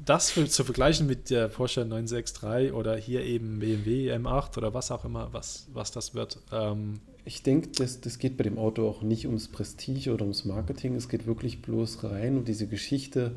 das 0.08 0.32
für, 0.32 0.48
zu 0.48 0.64
vergleichen 0.64 1.06
mit 1.06 1.30
der 1.30 1.48
Porsche 1.50 1.82
963 1.82 2.74
oder 2.74 2.96
hier 2.96 3.24
eben 3.24 3.60
BMW 3.60 4.12
M8 4.14 4.58
oder 4.58 4.74
was 4.74 4.92
auch 4.92 5.06
immer, 5.06 5.30
was, 5.34 5.68
was 5.74 5.92
das 5.92 6.14
wird. 6.16 6.40
Ähm, 6.52 7.02
Ich 7.26 7.44
denke, 7.44 7.70
das, 7.76 8.00
das 8.00 8.20
geht 8.20 8.38
bei 8.38 8.44
dem 8.44 8.58
Auto 8.58 8.88
auch 8.88 9.02
nicht 9.02 9.26
ums 9.26 9.50
Prestige 9.50 10.14
oder 10.14 10.24
ums 10.24 10.46
Marketing. 10.46 10.96
Es 10.96 11.10
geht 11.10 11.28
wirklich 11.28 11.62
bloß 11.62 12.06
rein 12.06 12.38
um 12.38 12.46
diese 12.46 12.68
Geschichte. 12.68 13.34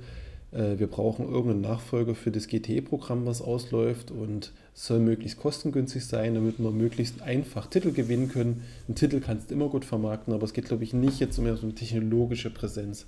Äh, 0.52 0.78
wir 0.78 0.86
brauchen 0.86 1.26
irgendeinen 1.26 1.62
Nachfolger 1.62 2.14
für 2.14 2.30
das 2.30 2.46
GTE-Programm, 2.46 3.26
was 3.26 3.42
ausläuft 3.42 4.12
und 4.12 4.52
soll 4.74 5.00
möglichst 5.00 5.38
kostengünstig 5.38 6.06
sein, 6.06 6.34
damit 6.34 6.60
wir 6.60 6.70
möglichst 6.70 7.20
einfach 7.20 7.66
Titel 7.66 7.90
gewinnen 7.90 8.28
können. 8.28 8.62
Ein 8.88 8.94
Titel 8.94 9.20
kannst 9.20 9.50
du 9.50 9.54
immer 9.54 9.68
gut 9.68 9.84
vermarkten, 9.84 10.32
aber 10.32 10.44
es 10.44 10.52
geht, 10.52 10.66
glaube 10.66 10.84
ich, 10.84 10.92
nicht 10.92 11.18
jetzt 11.18 11.38
um 11.38 11.46
eine 11.46 11.74
technologische 11.74 12.50
Präsenz 12.50 13.06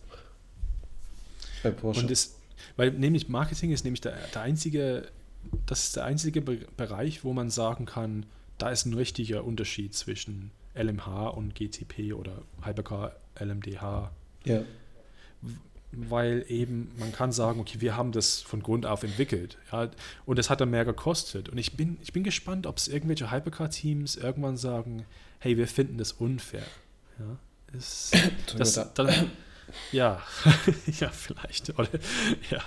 bei 1.62 1.71
Porsche. 1.71 2.02
Und 2.02 2.11
weil 2.76 2.90
nämlich 2.92 3.28
Marketing 3.28 3.71
ist 3.73 3.85
nämlich 3.85 4.00
der, 4.00 4.16
der 4.35 4.42
einzige, 4.42 5.09
das 5.66 5.85
ist 5.85 5.97
der 5.97 6.04
einzige 6.04 6.40
Be 6.40 6.61
Bereich, 6.76 7.25
wo 7.25 7.33
man 7.33 7.50
sagen 7.50 7.87
kann, 7.87 8.26
da 8.59 8.71
ist 8.71 8.87
ein 8.87 8.95
richtiger 8.95 9.45
Unterschied 9.45 9.95
zwischen 9.95 10.50
LMH 10.75 11.28
und 11.28 11.54
GTP 11.54 12.14
oder 12.14 12.42
Hypercar 12.64 13.16
LMDH. 13.38 14.12
Ja. 14.45 14.62
Weil 15.90 16.45
eben, 16.49 16.90
man 16.99 17.12
kann 17.12 17.33
sagen, 17.33 17.61
okay, 17.61 17.81
wir 17.81 17.97
haben 17.97 18.12
das 18.12 18.40
von 18.40 18.62
Grund 18.62 18.87
auf 18.87 19.02
entwickelt. 19.02 19.59
Ja, 19.71 19.90
und 20.25 20.38
es 20.38 20.49
hat 20.49 20.61
dann 20.61 20.71
mehr 20.71 20.87
gekostet. 20.87 21.50
Und 21.50 21.59
ich 21.59 21.76
bin, 21.76 21.99
ich 22.02 22.12
bin 22.12 22.23
gespannt, 22.23 22.66
ob 22.66 22.78
es 22.78 22.88
irgendwelche 22.88 23.31
Hypercar-Teams 23.31 24.16
irgendwann 24.16 24.57
sagen, 24.57 25.04
hey, 25.38 25.59
wir 25.59 25.69
finden 25.69 25.99
das 25.99 26.12
unfair. 26.12 26.64
Ja, 27.19 27.37
es, 27.76 28.12
das, 28.57 28.95
dann, 28.95 29.31
ja, 29.92 30.21
ja, 31.00 31.09
vielleicht. 31.09 31.71
Oder, 31.78 31.88
ja. 32.50 32.61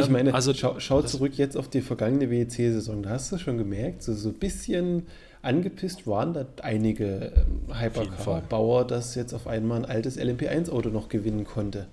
ich 0.00 0.06
ähm, 0.06 0.12
meine, 0.12 0.34
also, 0.34 0.54
schau, 0.54 0.78
schau 0.78 1.02
zurück 1.02 1.36
jetzt 1.36 1.56
auf 1.56 1.68
die 1.68 1.80
vergangene 1.80 2.30
WEC-Saison. 2.30 3.02
Da 3.02 3.10
hast 3.10 3.32
du 3.32 3.38
schon 3.38 3.58
gemerkt, 3.58 4.02
so, 4.02 4.14
so 4.14 4.30
ein 4.30 4.34
bisschen 4.34 5.06
angepisst 5.42 6.06
waren 6.06 6.34
da 6.34 6.46
einige 6.62 7.32
ähm, 7.36 7.78
Hypercar-Bauer, 7.78 8.86
dass 8.86 9.14
jetzt 9.14 9.32
auf 9.32 9.46
einmal 9.46 9.78
ein 9.78 9.84
altes 9.84 10.18
LMP1-Auto 10.18 10.90
noch 10.90 11.08
gewinnen 11.08 11.44
konnte. 11.44 11.86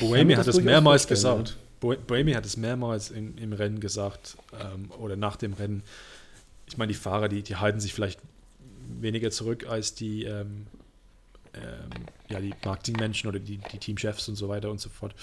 Boemi 0.00 0.34
hat 0.34 0.46
es 0.46 0.60
mehrmals 0.60 1.06
gesagt. 1.06 1.56
Boemi 1.80 2.32
hat 2.32 2.46
es 2.46 2.56
mehrmals 2.56 3.10
in, 3.10 3.36
im 3.38 3.52
Rennen 3.52 3.80
gesagt 3.80 4.36
ähm, 4.60 4.90
oder 4.98 5.16
nach 5.16 5.36
dem 5.36 5.52
Rennen. 5.52 5.82
Ich 6.68 6.78
meine, 6.78 6.92
die 6.92 6.98
Fahrer, 6.98 7.28
die, 7.28 7.42
die 7.42 7.56
halten 7.56 7.80
sich 7.80 7.92
vielleicht 7.92 8.20
weniger 9.00 9.30
zurück 9.30 9.66
als 9.68 9.94
die, 9.94 10.24
ähm, 10.24 10.66
ähm, 11.56 11.90
ja, 12.28 12.40
die 12.40 12.54
Marketingmenschen 12.64 13.28
oder 13.28 13.38
die, 13.38 13.58
die 13.58 13.78
Teamchefs 13.78 14.28
und 14.28 14.36
so 14.36 14.48
weiter 14.48 14.70
und 14.70 14.80
so 14.80 14.88
fort. 14.88 15.14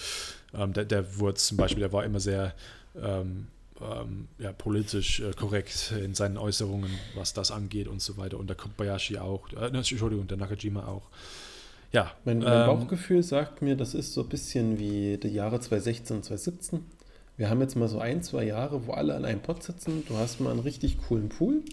Ähm, 0.54 0.74
der, 0.74 0.86
der 0.86 1.20
wurde 1.20 1.36
zum 1.36 1.58
Beispiel, 1.58 1.82
der 1.82 1.94
war 1.94 2.04
immer 2.04 2.20
sehr 2.20 2.54
ähm, 3.02 3.48
ähm, 3.82 4.28
ja, 4.40 4.52
politisch 4.54 5.20
äh, 5.20 5.32
korrekt 5.34 5.94
in 6.00 6.14
seinen 6.14 6.38
Äußerungen, 6.38 6.92
was 7.16 7.34
das 7.34 7.52
angeht 7.52 7.88
und 7.88 8.02
so 8.02 8.18
weiter. 8.18 8.38
Und 8.38 8.48
der 8.48 8.56
Kobayashi 8.56 9.18
auch, 9.18 9.52
äh, 9.54 9.68
Entschuldigung, 9.68 10.28
der 10.28 10.38
Nakajima 10.38 10.86
auch. 10.86 11.10
Ja. 11.92 12.12
Mein, 12.26 12.40
mein 12.40 12.62
ähm, 12.62 12.66
Bauchgefühl 12.66 13.24
sagt 13.24 13.62
mir, 13.62 13.76
das 13.76 13.94
ist 13.94 14.14
so 14.14 14.22
ein 14.22 14.30
bisschen 14.30 14.80
wie 14.80 15.18
die 15.18 15.30
Jahre 15.30 15.60
2016, 15.60 16.24
2017. 16.24 16.86
Wir 17.38 17.50
haben 17.50 17.62
jetzt 17.62 17.76
mal 17.76 17.88
so 17.88 18.00
ein, 18.00 18.22
zwei 18.22 18.46
Jahre, 18.46 18.86
wo 18.86 18.94
alle 18.94 19.16
an 19.16 19.26
einem 19.26 19.42
Pott 19.42 19.64
sitzen. 19.64 20.04
Du 20.08 20.18
hast 20.18 20.40
mal 20.40 20.52
einen 20.52 20.60
richtig 20.60 21.00
coolen 21.08 21.30
Pool. 21.30 21.64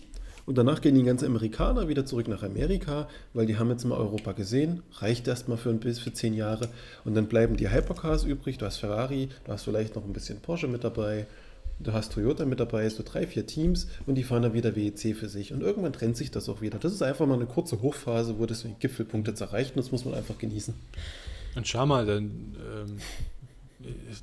Und 0.51 0.59
danach 0.59 0.81
gehen 0.81 0.97
die 0.97 1.05
ganzen 1.05 1.27
Amerikaner 1.27 1.87
wieder 1.87 2.05
zurück 2.05 2.27
nach 2.27 2.43
Amerika, 2.43 3.09
weil 3.35 3.47
die 3.47 3.57
haben 3.57 3.71
jetzt 3.71 3.85
mal 3.85 3.97
Europa 3.97 4.33
gesehen. 4.33 4.83
Reicht 4.95 5.29
erstmal 5.29 5.59
für 5.59 5.71
ein 5.71 5.79
bis 5.79 6.01
für 6.01 6.13
zehn 6.13 6.35
Jahre. 6.35 6.69
Und 7.05 7.15
dann 7.15 7.29
bleiben 7.29 7.57
die 7.57 7.71
Hypercars 7.71 8.25
übrig. 8.25 8.59
Du 8.59 8.67
hast 8.67 8.79
Ferrari, 8.79 9.29
du 9.45 9.53
hast 9.53 9.63
vielleicht 9.63 9.95
noch 9.95 10.05
ein 10.05 10.13
bisschen 10.13 10.41
Porsche 10.41 10.67
mit 10.67 10.83
dabei. 10.83 11.29
Du 11.79 11.93
hast 11.93 12.15
Toyota 12.15 12.47
mit 12.47 12.59
dabei, 12.59 12.89
so 12.89 13.05
drei, 13.07 13.29
vier 13.29 13.47
Teams 13.47 13.87
und 14.07 14.17
die 14.17 14.25
fahren 14.25 14.43
dann 14.43 14.53
wieder 14.53 14.75
WEC 14.75 15.15
für 15.15 15.29
sich. 15.29 15.53
Und 15.53 15.61
irgendwann 15.61 15.93
trennt 15.93 16.17
sich 16.17 16.33
das 16.33 16.49
auch 16.49 16.61
wieder. 16.61 16.81
Das 16.81 16.93
ist 16.93 17.03
einfach 17.03 17.29
mal 17.29 17.35
eine 17.35 17.47
kurze 17.47 17.81
Hochphase, 17.81 18.41
wo 18.41 18.47
das 18.47 18.67
Gipfelpunkt 18.81 19.29
jetzt 19.29 19.43
erreicht 19.43 19.77
und 19.77 19.85
das 19.85 19.93
muss 19.93 20.05
man 20.05 20.15
einfach 20.15 20.37
genießen. 20.37 20.75
Und 21.55 21.69
schau 21.69 21.87
mal, 21.87 22.07
dann, 22.07 22.57
ähm, 22.59 22.97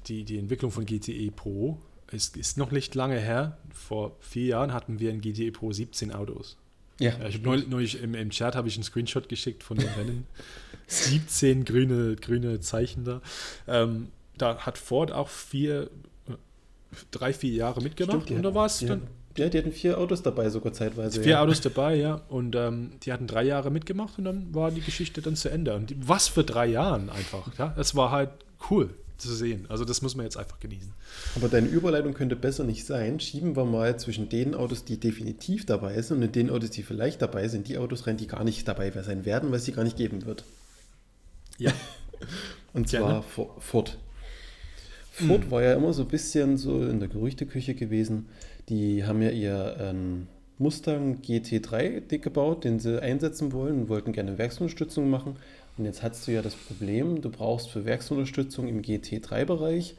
die, 0.08 0.26
die 0.26 0.40
Entwicklung 0.40 0.72
von 0.72 0.86
GTE 0.86 1.32
Pro 1.32 1.78
ist, 2.12 2.38
ist 2.38 2.58
noch 2.58 2.72
nicht 2.72 2.96
lange 2.96 3.20
her. 3.20 3.58
Vor 3.74 4.16
vier 4.20 4.46
Jahren 4.46 4.74
hatten 4.74 5.00
wir 5.00 5.12
in 5.12 5.22
GTE 5.22 5.52
Pro 5.52 5.72
17 5.72 6.14
Autos. 6.14 6.58
Ja. 7.00 7.12
ja 7.12 7.28
ich 7.28 7.36
habe 7.36 7.46
neulich, 7.46 7.68
neulich 7.68 8.02
im, 8.02 8.16
im, 8.16 8.30
Chat 8.30 8.56
habe 8.56 8.68
ich 8.68 8.76
einen 8.76 8.84
Screenshot 8.84 9.30
geschickt 9.30 9.64
von 9.64 9.78
den 9.78 9.90
Rennen. 9.90 10.26
17 10.88 11.66
grüne, 11.66 12.16
grüne 12.16 12.60
Zeichen 12.62 13.04
da. 13.04 13.22
Ähm, 13.68 14.08
da 14.38 14.60
hat 14.60 14.78
Ford 14.78 15.12
auch 15.12 15.28
vier 15.28 15.90
drei, 17.12 17.34
vier 17.34 17.52
Jahre 17.52 17.82
mitgemacht 17.82 18.24
Stimmt, 18.24 18.38
und 18.38 18.44
da 18.44 18.56
war 18.56 18.66
es 18.66 18.80
dann. 18.80 19.04
Ja, 19.38 19.50
die 19.50 19.58
hatten 19.60 19.72
vier 19.72 20.00
Autos 20.00 20.24
dabei, 20.24 20.50
sogar 20.50 20.74
zeitweise. 20.74 21.22
Vier 21.22 21.34
ja. 21.34 21.44
Autos 21.44 21.62
dabei, 21.62 21.96
ja. 21.96 22.22
Und 22.28 22.56
ähm, 22.56 22.94
die 23.04 23.14
hatten 23.14 23.28
drei 23.28 23.44
Jahre 23.44 23.70
mitgemacht 23.70 24.18
und 24.18 24.24
dann 24.24 24.56
war 24.56 24.72
die 24.72 24.82
Geschichte 24.82 25.22
dann 25.22 25.36
zu 25.36 25.50
Ende. 25.50 25.76
Und 25.76 25.94
was 26.08 26.28
für 26.28 26.44
drei 26.44 26.66
Jahren 26.66 27.12
einfach. 27.12 27.56
Ja, 27.60 27.76
es 27.78 27.96
war 27.96 28.10
halt 28.10 28.32
cool 28.72 28.90
zu 29.18 29.34
sehen. 29.34 29.66
Also 29.70 29.86
das 29.86 30.02
muss 30.02 30.16
man 30.16 30.26
jetzt 30.26 30.38
einfach 30.38 30.60
genießen. 30.60 30.92
Aber 31.36 31.50
deine 31.50 31.68
Überleitung 31.68 32.14
könnte 32.14 32.36
besser 32.36 32.64
nicht 32.64 32.86
sein. 32.86 33.20
Schieben 33.20 33.56
wir 33.56 33.66
mal 33.66 33.98
zwischen 34.00 34.30
den 34.30 34.56
Autos, 34.56 34.86
die 34.86 35.00
definitiv 35.00 35.66
dabei 35.66 36.02
sind 36.02 36.24
und 36.24 36.36
den 36.36 36.50
Autos, 36.50 36.72
die 36.72 36.84
vielleicht 36.84 37.22
dabei 37.22 37.48
sind, 37.48 37.68
die 37.68 37.78
Autos 37.78 38.08
rein, 38.08 38.18
die 38.18 38.28
gar 38.28 38.44
nicht 38.44 38.68
dabei 38.68 38.92
sein 38.92 39.26
werden, 39.26 39.50
weil 39.52 39.58
es 39.58 39.66
sie 39.66 39.72
gar 39.74 39.84
nicht 39.84 39.98
geben 39.98 40.26
wird. 40.26 40.44
Ja. 41.58 41.72
und 42.74 42.88
zwar 42.88 43.24
Gerne. 43.24 43.24
Ford. 43.60 43.98
Ford 45.12 45.46
mhm. 45.46 45.52
war 45.52 45.64
ja 45.64 45.74
immer 45.74 45.94
so 45.94 46.04
ein 46.04 46.10
bisschen 46.10 46.58
so 46.58 46.84
in 46.84 47.00
der 47.00 47.10
Gerüchteküche 47.10 47.74
gewesen. 47.74 48.28
Die 48.70 49.04
haben 49.06 49.22
ja 49.22 49.32
ihr 49.32 49.78
ähm, 49.80 50.28
Mustang 50.60 51.22
GT3 51.22 52.02
dick 52.02 52.24
gebaut, 52.24 52.64
den 52.64 52.80
sie 52.80 53.02
einsetzen 53.02 53.52
wollen 53.52 53.82
und 53.82 53.90
wollten 53.90 54.12
gerne 54.12 54.38
Werksunterstützung 54.38 55.10
machen. 55.10 55.38
Und 55.78 55.86
jetzt 55.86 56.04
hast 56.04 56.28
du 56.28 56.32
ja 56.32 56.42
das 56.42 56.56
Problem, 56.56 57.22
du 57.22 57.30
brauchst 57.30 57.70
für 57.70 57.86
Werksunterstützung 57.86 58.68
im 58.68 58.82
GT3-Bereich 58.82 59.96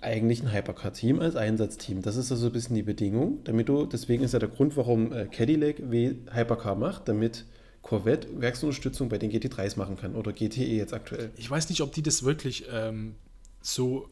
eigentlich 0.00 0.42
ein 0.42 0.52
Hypercar-Team 0.52 1.20
als 1.20 1.36
Einsatzteam. 1.36 2.02
Das 2.02 2.16
ist 2.16 2.30
also 2.30 2.46
ein 2.46 2.52
bisschen 2.52 2.76
die 2.76 2.82
Bedingung, 2.82 3.42
damit 3.44 3.68
du, 3.68 3.84
deswegen 3.84 4.22
ist 4.22 4.32
ja 4.32 4.38
der 4.38 4.48
Grund, 4.48 4.76
warum 4.76 5.12
äh, 5.12 5.26
Cadillac 5.26 5.78
Hypercar 5.78 6.76
macht, 6.76 7.08
damit 7.08 7.44
Corvette 7.82 8.28
Werksunterstützung 8.40 9.08
bei 9.08 9.18
den 9.18 9.30
GT3s 9.32 9.78
machen 9.78 9.96
kann 9.96 10.14
oder 10.14 10.32
GTE 10.32 10.64
jetzt 10.64 10.92
aktuell. 10.92 11.30
Ich 11.36 11.50
weiß 11.50 11.68
nicht, 11.70 11.80
ob 11.80 11.92
die 11.92 12.02
das 12.02 12.22
wirklich 12.22 12.66
ähm, 12.72 13.14
so, 13.60 14.08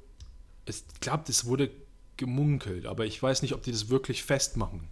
ich 0.66 0.83
glaube, 1.01 1.25
das 1.27 1.46
wurde 1.46 1.70
gemunkelt, 2.16 2.87
aber 2.87 3.05
ich 3.05 3.22
weiß 3.22 3.42
nicht, 3.42 3.55
ob 3.55 3.62
die 3.62 3.72
das 3.72 3.88
wirklich 3.90 4.22
festmachen. 4.25 4.88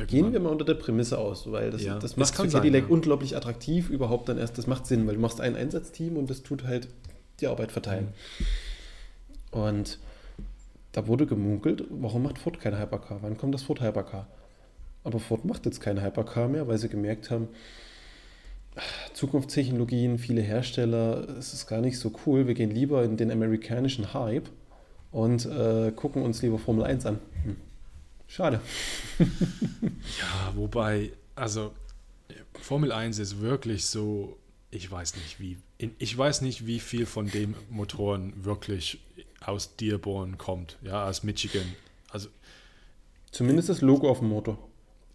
Irgendwann. 0.00 0.22
Gehen 0.22 0.32
wir 0.32 0.40
mal 0.40 0.50
unter 0.50 0.64
der 0.64 0.74
Prämisse 0.74 1.18
aus, 1.18 1.50
weil 1.50 1.70
das, 1.70 1.82
ja, 1.82 1.98
das 1.98 2.16
macht 2.16 2.30
das 2.30 2.36
für 2.36 2.48
Cadillac 2.48 2.84
ja. 2.84 2.88
unglaublich 2.88 3.36
attraktiv 3.36 3.90
überhaupt 3.90 4.28
dann 4.28 4.38
erst, 4.38 4.58
das 4.58 4.66
macht 4.66 4.86
Sinn, 4.86 5.06
weil 5.06 5.14
du 5.14 5.20
machst 5.20 5.40
ein 5.40 5.56
Einsatzteam 5.56 6.16
und 6.16 6.30
das 6.30 6.42
tut 6.42 6.64
halt 6.64 6.88
die 7.40 7.46
Arbeit 7.46 7.72
verteilen. 7.72 8.08
Mhm. 8.38 8.44
Und 9.58 9.98
da 10.92 11.06
wurde 11.06 11.26
gemunkelt, 11.26 11.84
warum 11.90 12.22
macht 12.22 12.38
Ford 12.38 12.60
kein 12.60 12.78
Hypercar? 12.78 13.18
Wann 13.22 13.36
kommt 13.36 13.54
das 13.54 13.62
Ford 13.62 13.80
Hypercar? 13.80 14.26
Aber 15.04 15.20
Ford 15.20 15.44
macht 15.44 15.64
jetzt 15.66 15.80
kein 15.80 16.02
Hypercar 16.02 16.48
mehr, 16.48 16.68
weil 16.68 16.78
sie 16.78 16.88
gemerkt 16.88 17.30
haben, 17.30 17.48
Zukunftstechnologien, 19.14 20.18
viele 20.18 20.40
Hersteller, 20.40 21.28
es 21.38 21.52
ist 21.52 21.66
gar 21.66 21.80
nicht 21.80 21.98
so 21.98 22.12
cool. 22.26 22.46
Wir 22.46 22.54
gehen 22.54 22.70
lieber 22.70 23.02
in 23.04 23.16
den 23.16 23.30
amerikanischen 23.30 24.14
Hype 24.14 24.48
und 25.10 25.46
äh, 25.46 25.92
gucken 25.94 26.22
uns 26.22 26.42
lieber 26.42 26.58
Formel 26.58 26.84
1 26.84 27.06
an. 27.06 27.18
Hm. 27.44 27.56
Schade. 28.30 28.60
ja, 29.18 30.52
wobei, 30.54 31.12
also 31.34 31.74
Formel 32.60 32.92
1 32.92 33.18
ist 33.18 33.40
wirklich 33.40 33.86
so, 33.86 34.38
ich 34.70 34.90
weiß 34.90 35.16
nicht, 35.16 35.40
wie, 35.40 35.58
ich 35.98 36.16
weiß 36.16 36.42
nicht, 36.42 36.66
wie 36.66 36.80
viel 36.80 37.06
von 37.06 37.28
den 37.30 37.54
Motoren 37.68 38.44
wirklich 38.44 39.00
aus 39.40 39.76
Dearborn 39.76 40.38
kommt, 40.38 40.78
ja, 40.82 41.06
aus 41.06 41.24
Michigan. 41.24 41.74
Also 42.10 42.28
zumindest 43.32 43.68
das 43.68 43.80
Logo 43.80 44.08
auf 44.08 44.20
dem 44.20 44.28
Motor. 44.28 44.58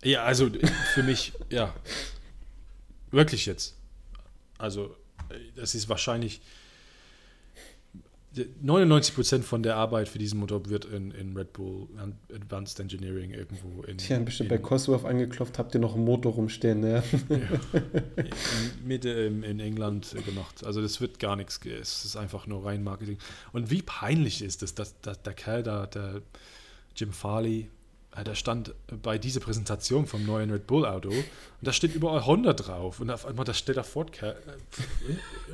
Ja, 0.04 0.24
also 0.24 0.50
für 0.94 1.04
mich, 1.04 1.34
ja, 1.50 1.74
Wirklich 3.16 3.46
jetzt. 3.46 3.78
Also, 4.58 4.94
das 5.56 5.74
ist 5.74 5.88
wahrscheinlich 5.88 6.42
99% 8.36 9.44
von 9.44 9.64
der 9.64 9.76
Arbeit 9.78 10.10
für 10.10 10.20
diesen 10.20 10.40
Motor 10.40 10.70
wird 10.70 10.86
in, 10.86 11.12
in 11.12 11.36
Red 11.36 11.54
Bull 11.54 11.88
Advanced 12.34 12.80
Engineering 12.80 13.32
irgendwo 13.32 13.84
in. 13.84 13.98
Haben 13.98 14.26
bestimmt 14.26 14.52
in, 14.52 14.58
bei 14.58 14.62
Cosworth 14.62 15.06
angeklopft, 15.06 15.58
habt 15.58 15.74
ihr 15.74 15.80
noch 15.80 15.96
einen 15.96 16.06
Motor 16.06 16.34
rumstehen, 16.34 16.82
ne? 16.82 17.04
Ja. 17.30 17.38
Mitte 18.84 19.10
in, 19.10 19.44
in, 19.44 19.60
England 19.60 20.16
gemacht. 20.26 20.66
Also 20.66 20.82
das 20.82 21.00
wird 21.02 21.20
gar 21.20 21.36
nichts, 21.36 21.60
es 21.66 22.06
ist 22.06 22.16
einfach 22.16 22.48
nur 22.48 22.66
rein 22.66 22.84
Marketing. 22.84 23.18
Und 23.54 23.72
wie 23.72 23.82
peinlich 23.82 24.42
ist 24.42 24.64
es, 24.64 24.76
dass, 24.76 25.00
dass 25.02 25.22
der 25.22 25.34
Kerl 25.34 25.64
da, 25.64 25.86
der 25.86 26.22
Jim 26.96 27.12
Farley, 27.12 27.70
äh, 28.16 28.24
da 28.24 28.36
stand 28.36 28.74
bei 29.02 29.18
dieser 29.18 29.40
Präsentation 29.40 30.08
vom 30.08 30.26
neuen 30.26 30.52
Red 30.52 30.68
Bull 30.68 30.86
Auto 30.86 31.10
und 31.10 31.26
da 31.62 31.74
steht 31.74 31.96
überall 31.96 32.26
Honda 32.26 32.54
drauf 32.54 33.00
und 33.00 33.10
auf 33.10 33.26
einmal 33.26 33.46
da 33.46 33.54
steht 33.54 33.78
da 33.78 33.84
Ford. 33.84 34.22
Äh, 34.22 34.36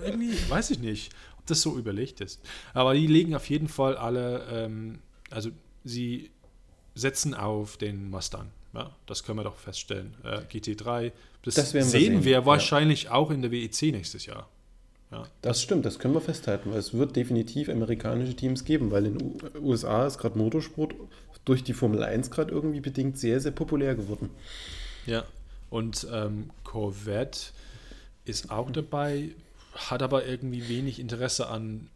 irgendwie 0.06 0.38
weiß 0.50 0.72
ich 0.72 0.80
nicht, 0.80 1.12
ob 1.42 1.48
das 1.48 1.62
so 1.62 1.78
überlegt 1.78 2.22
ist. 2.22 2.40
Aber 2.74 2.94
die 2.94 3.08
legen 3.08 3.36
auf 3.36 3.50
jeden 3.50 3.68
Fall 3.68 3.98
alle, 3.98 4.46
ähm, 4.52 5.00
also 5.30 5.50
sie 5.84 6.30
setzen 6.96 7.34
auf 7.34 7.78
den 7.78 8.10
Mustang. 8.10 8.52
Ja, 8.74 8.92
das 9.06 9.24
können 9.24 9.40
wir 9.40 9.44
doch 9.44 9.58
feststellen. 9.58 10.14
Äh, 10.24 10.40
GT3, 10.52 11.12
das, 11.44 11.56
Das 11.56 11.74
wir 11.74 11.84
sehen 11.84 12.02
sehen, 12.02 12.24
wir 12.24 12.32
ja. 12.32 12.46
wahrscheinlich 12.46 13.10
auch 13.10 13.32
in 13.32 13.42
der 13.42 13.52
WEC 13.52 13.92
nächstes 13.92 14.26
Jahr. 14.26 14.48
Ja, 15.12 15.28
Das 15.42 15.62
stimmt, 15.62 15.86
das 15.86 16.00
können 16.00 16.14
wir 16.14 16.22
festhalten, 16.22 16.72
weil 16.72 16.80
es 16.80 16.94
wird 16.94 17.18
definitiv 17.18 17.68
amerikanische 17.68 18.34
Teams 18.34 18.64
geben, 18.64 18.92
weil 18.92 19.08
in 19.08 19.18
den 19.18 19.40
USA 19.62 20.06
ist 20.08 20.20
gerade 20.20 20.38
Motorsport 20.38 20.96
durch 21.44 21.66
die 21.66 21.74
Formel 21.74 22.02
1 22.02 22.32
gerade 22.32 22.52
irgendwie 22.52 22.80
bedingt 22.80 23.18
sehr, 23.18 23.42
sehr 23.42 23.52
populär 23.52 23.96
geworden. 23.96 24.30
ja. 25.06 25.26
und 25.70 26.08
ähm, 26.14 26.52
Corvette 26.64 27.52
ist 28.24 28.52
auch 28.52 28.72
dabei, 28.72 29.32
hat 29.76 30.02
aber 30.02 30.26
irgendwie 30.26 30.68
wenig 30.68 31.00
Interesse 31.00 31.48
an, 31.48 31.90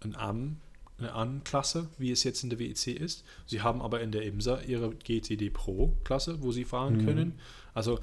an 0.00 0.14
Arm, 0.14 0.56
eine 0.98 1.12
An-Klasse, 1.12 1.88
wie 1.98 2.10
es 2.10 2.24
jetzt 2.24 2.42
in 2.42 2.50
der 2.50 2.58
WEC 2.58 2.88
ist. 2.88 3.24
Sie 3.46 3.62
haben 3.62 3.80
aber 3.80 4.00
in 4.00 4.10
der 4.10 4.22
IMSA 4.22 4.62
ihre 4.62 4.90
GTD 4.94 5.50
Pro-Klasse, 5.50 6.42
wo 6.42 6.50
sie 6.50 6.64
fahren 6.64 7.04
können. 7.04 7.38
Also 7.72 8.00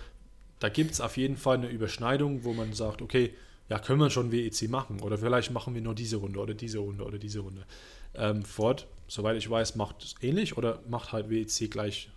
da 0.59 0.69
gibt 0.69 0.91
es 0.91 1.01
auf 1.01 1.17
jeden 1.17 1.35
Fall 1.35 1.57
eine 1.57 1.67
Überschneidung, 1.67 2.43
wo 2.43 2.53
man 2.53 2.73
sagt, 2.73 3.01
okay, 3.01 3.33
ja, 3.67 3.79
können 3.79 3.99
wir 3.99 4.09
schon 4.09 4.31
WEC 4.31 4.69
machen 4.69 5.01
oder 5.01 5.17
vielleicht 5.17 5.51
machen 5.51 5.73
wir 5.73 5.81
nur 5.81 5.95
diese 5.95 6.17
Runde 6.17 6.39
oder 6.39 6.53
diese 6.53 6.79
Runde 6.79 7.03
oder 7.03 7.17
diese 7.17 7.39
Runde. 7.39 7.65
Ähm, 8.13 8.43
Ford, 8.43 8.87
soweit 9.07 9.37
ich 9.37 9.49
weiß, 9.49 9.75
macht 9.75 10.03
es 10.03 10.15
ähnlich 10.21 10.57
oder 10.57 10.79
macht 10.87 11.11
halt 11.11 11.29
WEC 11.29 11.69
gleich 11.69 12.09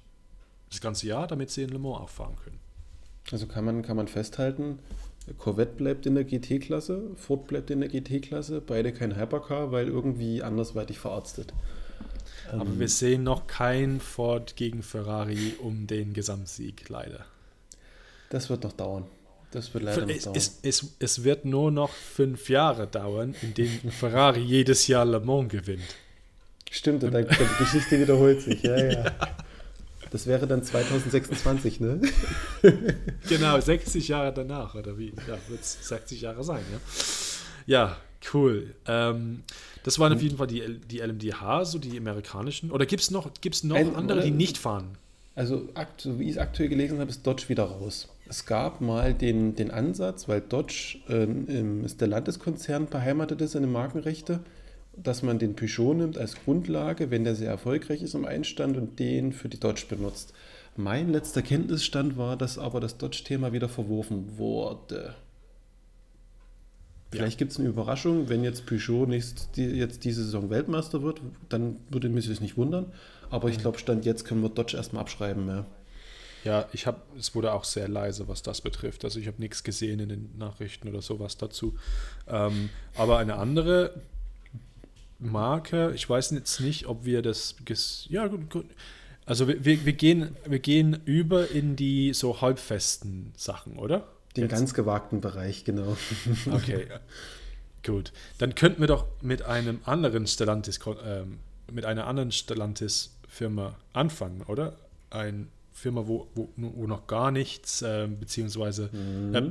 das 0.69 0.81
ganze 0.81 1.07
Jahr, 1.07 1.27
damit 1.27 1.51
sie 1.51 1.63
in 1.63 1.71
Le 1.71 1.79
Mans 1.79 1.99
auch 1.99 2.11
fahren 2.11 2.37
können. 2.45 2.61
Also 3.33 3.47
kann 3.47 3.65
man, 3.65 3.83
kann 3.83 3.97
man 3.97 4.09
festhalten, 4.09 4.79
Corvette 5.37 5.75
bleibt 5.77 6.07
in 6.07 6.15
der 6.15 6.25
GT-Klasse, 6.25 7.03
Ford 7.17 7.47
bleibt 7.47 7.71
in 7.71 7.81
der 7.81 7.89
GT-Klasse, 7.89 8.61
beide 8.61 8.93
kein 8.93 9.17
Hypercar, 9.17 9.73
weil 9.73 9.89
irgendwie 9.89 10.43
andersweitig 10.43 10.99
verarztet. 10.99 11.53
Aber 12.51 12.79
wir 12.79 12.89
sehen 12.89 13.25
noch 13.25 13.47
kein 13.47 14.01
Ford 14.01 14.57
gegen 14.57 14.83
Ferrari 14.83 15.55
um 15.61 15.87
den 15.87 16.15
Gesamtsieg, 16.15 16.89
leider. 16.89 17.27
Das 18.31 18.49
wird 18.49 18.65
noch 18.65 18.73
dauern. 18.73 19.05
Das 19.51 19.73
wird 19.75 19.85
leider 19.85 20.03
noch 20.03 20.09
Es, 20.09 20.25
dauern. 20.25 20.37
es, 20.37 20.59
es, 20.63 20.95
es 20.99 21.25
wird 21.25 21.45
nur 21.45 21.71
noch 21.71 21.91
fünf 21.91 22.49
Jahre 22.49 22.87
dauern, 22.87 23.35
in 23.43 23.55
denen 23.55 23.91
Ferrari 23.91 24.41
jedes 24.41 24.87
Jahr 24.87 25.05
Le 25.05 25.21
Mans 25.21 25.51
gewinnt. 25.51 25.95
Stimmt, 26.71 27.05
und 27.05 27.13
dann, 27.13 27.27
die 27.27 27.65
Geschichte 27.65 27.99
wiederholt 27.99 28.43
sich. 28.43 28.63
Ja, 28.63 28.77
ja. 28.93 29.17
Das 30.11 30.27
wäre 30.27 30.47
dann 30.47 30.63
2026, 30.63 31.81
ne? 31.81 32.01
Genau, 33.29 33.61
60 33.61 34.09
Jahre 34.09 34.33
danach, 34.33 34.75
oder 34.75 34.99
wie? 34.99 35.13
Ja, 35.27 35.37
wird 35.49 35.61
es 35.61 35.79
60 35.89 36.21
Jahre 36.23 36.43
sein, 36.45 36.63
ja. 36.73 36.79
Ja, 37.67 37.97
cool. 38.33 38.75
Ähm, 38.87 39.43
das 39.85 39.99
waren 39.99 40.13
auf 40.13 40.23
jeden 40.23 40.39
Fall 40.39 40.47
die, 40.47 40.81
die 40.91 40.99
LMDH, 41.01 41.65
so 41.67 41.79
die 41.79 41.97
amerikanischen. 41.99 42.71
Oder 42.71 42.87
gibt 42.87 43.03
es 43.03 43.11
noch, 43.11 43.31
gibt's 43.41 43.63
noch 43.65 43.77
Ein- 43.77 43.95
andere, 43.97 44.23
die 44.23 44.31
nicht 44.31 44.57
fahren? 44.59 44.97
Also, 45.35 45.69
so 45.99 46.19
wie 46.19 46.25
ich 46.25 46.31
es 46.33 46.39
aktuell 46.39 46.69
gelesen 46.69 46.99
habe, 46.99 47.11
ist 47.11 47.25
Dodge 47.25 47.49
wieder 47.49 47.63
raus. 47.65 48.09
Es 48.29 48.45
gab 48.45 48.81
mal 48.81 49.15
den, 49.15 49.55
den 49.55 49.71
Ansatz, 49.71 50.27
weil 50.29 50.41
Dodge 50.41 50.99
äh, 51.09 51.23
im 51.23 51.87
Stellantis-Konzern 51.89 52.87
beheimatet 52.89 53.41
ist, 53.41 53.53
seine 53.53 53.69
Markenrechte, 53.69 54.41
dass 55.03 55.23
man 55.23 55.39
den 55.39 55.57
Peugeot 55.57 55.95
nimmt 55.95 56.19
als 56.19 56.37
Grundlage, 56.37 57.11
wenn 57.11 57.25
der 57.25 57.35
sehr 57.35 57.51
erfolgreich 57.51 58.03
ist 58.03 58.15
im 58.15 58.25
Einstand 58.25 58.77
und 58.77 58.99
den 58.99 59.33
für 59.33 59.49
die 59.49 59.61
Dodge 59.61 59.85
benutzt. 59.89 60.33
Mein 60.77 61.11
letzter 61.11 61.43
Kenntnisstand 61.43 62.17
war, 62.17 62.37
dass 62.37 62.59
aber 62.59 62.81
das 62.81 62.99
Dodge-Thema 62.99 63.53
wieder 63.53 63.69
verworfen 63.69 64.39
wurde. 64.39 65.15
Vielleicht 67.11 67.39
gibt 67.39 67.53
es 67.53 67.59
eine 67.59 67.69
Überraschung, 67.69 68.29
wenn 68.29 68.45
jetzt 68.45 68.67
Peugeot 68.67 69.07
nächst, 69.07 69.57
die, 69.57 69.65
jetzt 69.65 70.05
diese 70.05 70.23
Saison 70.23 70.51
Weltmeister 70.51 71.03
wird, 71.03 71.23
dann 71.49 71.77
würde 71.89 72.09
mich 72.11 72.29
das 72.29 72.41
nicht 72.41 72.57
wundern. 72.57 72.93
Aber 73.31 73.49
ich 73.49 73.59
glaube, 73.59 73.79
Stand 73.79 74.05
jetzt 74.05 74.25
können 74.25 74.43
wir 74.43 74.51
Dodge 74.51 74.77
erstmal 74.77 75.03
abschreiben. 75.03 75.49
Ja. 75.49 75.67
Ja, 76.45 76.69
ich 76.73 76.87
habe, 76.87 77.01
es 77.19 77.35
wurde 77.35 77.53
auch 77.53 77.65
sehr 77.65 77.89
leise, 77.89 78.29
was 78.29 78.43
das 78.43 78.61
betrifft. 78.61 79.05
Also 79.05 79.19
ich 79.19 79.27
habe 79.27 79.41
nichts 79.41 79.65
gesehen 79.65 80.01
in 80.01 80.09
den 80.09 80.39
Nachrichten 80.39 80.89
oder 80.89 81.03
sowas 81.03 81.37
dazu. 81.37 81.77
Ähm, 82.29 82.71
aber 82.95 83.19
eine 83.19 83.37
andere 83.37 84.01
Marke, 85.19 85.93
ich 85.95 86.09
weiß 86.09 86.31
jetzt 86.31 86.61
nicht, 86.61 86.87
ob 86.87 87.05
wir 87.05 87.23
das, 87.23 87.57
ja 88.09 88.27
gut, 88.29 88.51
gut. 88.51 88.67
Also 89.27 89.47
wir, 89.49 89.65
wir, 89.65 89.85
wir, 89.85 89.93
gehen, 89.93 90.37
wir 90.47 90.59
gehen 90.59 91.01
über 91.05 91.51
in 91.51 91.77
die 91.77 92.13
so 92.15 92.41
halbfesten 92.41 93.33
Sachen, 93.37 93.77
oder? 93.79 94.07
Den 94.37 94.45
Jetzt- 94.45 94.53
ganz 94.53 94.75
gewagten 94.75 95.21
Bereich, 95.21 95.65
genau. 95.65 95.97
Okay, 96.51 96.87
gut. 97.85 98.13
Dann 98.39 98.55
könnten 98.55 98.81
wir 98.81 98.87
doch 98.87 99.07
mit 99.21 99.43
einem 99.43 99.81
anderen 99.85 100.27
Stellantis, 100.27 100.79
ähm, 101.05 101.39
mit 101.71 101.85
einer 101.85 102.07
anderen 102.07 102.31
Stellantis-Firma 102.33 103.77
anfangen, 103.93 104.43
oder? 104.43 104.77
Eine 105.11 105.47
Firma, 105.73 106.07
wo, 106.07 106.29
wo, 106.35 106.49
wo 106.57 106.87
noch 106.87 107.07
gar 107.07 107.31
nichts, 107.31 107.83
ähm, 107.87 108.19
beziehungsweise 108.19 108.91
äh, 109.33 109.43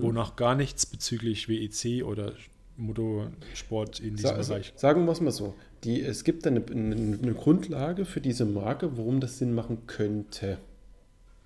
wo 0.00 0.12
noch 0.12 0.36
gar 0.36 0.54
nichts 0.54 0.84
bezüglich 0.86 1.48
WEC 1.48 2.04
oder 2.04 2.32
Motorsport 2.76 4.00
in 4.00 4.16
diesem 4.16 4.42
sa- 4.42 4.54
Bereich. 4.54 4.72
sagen 4.76 5.04
wir 5.06 5.12
es 5.12 5.20
mal 5.20 5.30
so. 5.30 5.54
Die, 5.84 6.00
es 6.02 6.24
gibt 6.24 6.46
eine, 6.46 6.62
eine, 6.70 6.94
eine 7.22 7.34
Grundlage 7.34 8.04
für 8.04 8.20
diese 8.20 8.44
Marke, 8.44 8.96
warum 8.98 9.20
das 9.20 9.38
Sinn 9.38 9.54
machen 9.54 9.86
könnte. 9.86 10.58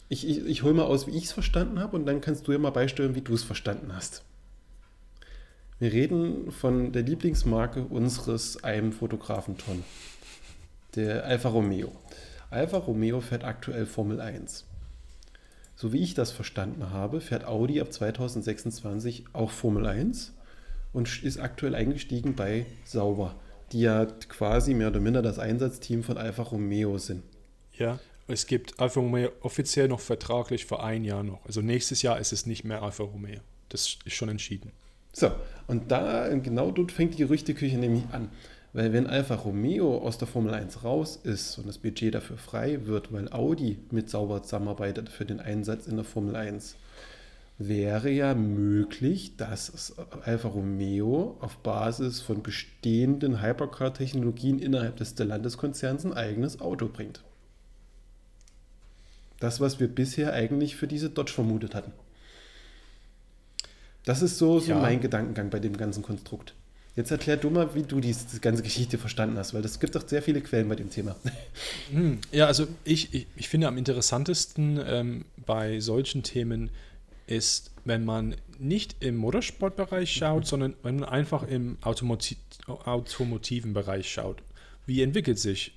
Ich, 0.08 0.28
ich, 0.28 0.44
ich 0.46 0.62
hole 0.62 0.74
mal 0.74 0.84
aus, 0.84 1.06
wie 1.06 1.16
ich 1.16 1.24
es 1.24 1.32
verstanden 1.32 1.78
habe, 1.78 1.96
und 1.96 2.06
dann 2.06 2.20
kannst 2.20 2.48
du 2.48 2.52
ja 2.52 2.58
mal 2.58 2.70
beisteuern, 2.70 3.14
wie 3.14 3.20
du 3.20 3.32
es 3.34 3.44
verstanden 3.44 3.94
hast. 3.94 4.24
Wir 5.78 5.92
reden 5.92 6.50
von 6.50 6.92
der 6.92 7.02
Lieblingsmarke 7.02 7.82
unseres 7.84 8.62
einem 8.64 8.92
Fotografen 8.92 9.56
Ton, 9.56 9.82
der 10.94 11.24
Alfa 11.24 11.48
Romeo. 11.48 11.92
Alfa 12.50 12.78
Romeo 12.78 13.20
fährt 13.20 13.44
aktuell 13.44 13.86
Formel 13.86 14.20
1. 14.20 14.66
So 15.76 15.92
wie 15.94 16.02
ich 16.02 16.12
das 16.14 16.32
verstanden 16.32 16.90
habe, 16.90 17.20
fährt 17.22 17.44
Audi 17.46 17.80
ab 17.80 17.92
2026 17.92 19.24
auch 19.32 19.50
Formel 19.50 19.86
1 19.86 20.34
und 20.92 21.22
ist 21.22 21.38
aktuell 21.38 21.74
eingestiegen 21.74 22.34
bei 22.34 22.66
Sauber, 22.84 23.36
die 23.72 23.80
ja 23.80 24.06
quasi 24.06 24.74
mehr 24.74 24.88
oder 24.88 25.00
minder 25.00 25.22
das 25.22 25.38
Einsatzteam 25.38 26.02
von 26.02 26.18
Alfa 26.18 26.42
Romeo 26.42 26.98
sind. 26.98 27.22
Ja, 27.72 27.98
es 28.26 28.46
gibt 28.46 28.78
Alfa 28.78 29.00
Romeo 29.00 29.30
offiziell 29.40 29.88
noch 29.88 30.00
vertraglich 30.00 30.66
für 30.66 30.82
ein 30.82 31.04
Jahr 31.04 31.22
noch. 31.22 31.44
Also 31.46 31.62
nächstes 31.62 32.02
Jahr 32.02 32.18
ist 32.20 32.32
es 32.32 32.46
nicht 32.46 32.64
mehr 32.64 32.82
Alfa 32.82 33.04
Romeo. 33.04 33.40
Das 33.68 33.98
ist 34.04 34.14
schon 34.14 34.28
entschieden. 34.28 34.72
So, 35.12 35.32
und 35.66 35.90
da, 35.90 36.28
genau 36.36 36.70
dort 36.70 36.92
fängt 36.92 37.14
die 37.14 37.18
Gerüchteküche 37.18 37.76
nämlich 37.76 38.04
an. 38.12 38.28
Weil 38.72 38.92
wenn 38.92 39.08
Alfa 39.08 39.34
Romeo 39.34 39.98
aus 39.98 40.18
der 40.18 40.28
Formel 40.28 40.54
1 40.54 40.84
raus 40.84 41.18
ist 41.24 41.58
und 41.58 41.66
das 41.66 41.78
Budget 41.78 42.14
dafür 42.14 42.36
frei 42.36 42.86
wird, 42.86 43.12
weil 43.12 43.32
Audi 43.32 43.78
mit 43.90 44.08
Sauber 44.08 44.44
zusammenarbeitet 44.44 45.08
für 45.08 45.24
den 45.24 45.40
Einsatz 45.40 45.88
in 45.88 45.96
der 45.96 46.04
Formel 46.04 46.36
1, 46.36 46.76
wäre 47.60 48.10
ja 48.10 48.34
möglich, 48.34 49.36
dass 49.36 49.94
Alfa 50.24 50.48
Romeo 50.48 51.36
auf 51.40 51.58
Basis 51.58 52.20
von 52.22 52.42
bestehenden 52.42 53.42
Hypercar-Technologien 53.42 54.58
innerhalb 54.58 54.96
des 54.96 55.10
Stellantis-Konzerns 55.10 56.06
ein 56.06 56.14
eigenes 56.14 56.60
Auto 56.62 56.88
bringt. 56.88 57.22
Das, 59.40 59.60
was 59.60 59.78
wir 59.78 59.88
bisher 59.88 60.32
eigentlich 60.32 60.74
für 60.76 60.86
diese 60.86 61.10
Dodge 61.10 61.32
vermutet 61.32 61.74
hatten. 61.74 61.92
Das 64.04 64.22
ist 64.22 64.38
so, 64.38 64.58
so 64.58 64.70
Ja. 64.72 64.78
mein 64.80 65.00
Gedankengang 65.00 65.50
bei 65.50 65.58
dem 65.60 65.76
ganzen 65.76 66.02
Konstrukt. 66.02 66.54
Jetzt 66.96 67.10
erklär 67.10 67.36
du 67.36 67.50
mal, 67.50 67.74
wie 67.74 67.82
du 67.82 68.00
diese, 68.00 68.24
diese 68.26 68.40
ganze 68.40 68.62
Geschichte 68.62 68.96
verstanden 68.98 69.36
hast, 69.38 69.52
weil 69.54 69.64
es 69.64 69.78
gibt 69.80 69.94
doch 69.94 70.06
sehr 70.08 70.22
viele 70.22 70.40
Quellen 70.40 70.68
bei 70.68 70.76
dem 70.76 70.90
Thema. 70.90 71.14
Hm, 71.92 72.18
Ja, 72.32 72.46
also 72.46 72.66
ich, 72.84 73.12
ich, 73.14 73.26
ich 73.36 73.48
finde 73.50 73.68
am 73.68 73.76
interessantesten 73.76 74.80
ähm, 74.84 75.24
bei 75.46 75.78
solchen 75.80 76.22
Themen 76.22 76.70
ist, 77.30 77.70
wenn 77.84 78.04
man 78.04 78.36
nicht 78.58 78.96
im 79.00 79.16
Motorsportbereich 79.16 80.12
schaut, 80.12 80.46
sondern 80.46 80.74
wenn 80.82 80.96
man 80.96 81.08
einfach 81.08 81.42
im 81.44 81.78
Automoti 81.82 82.36
automotiven 82.66 83.72
Bereich 83.72 84.10
schaut. 84.10 84.42
Wie 84.86 85.02
entwickelt 85.02 85.38
sich? 85.38 85.72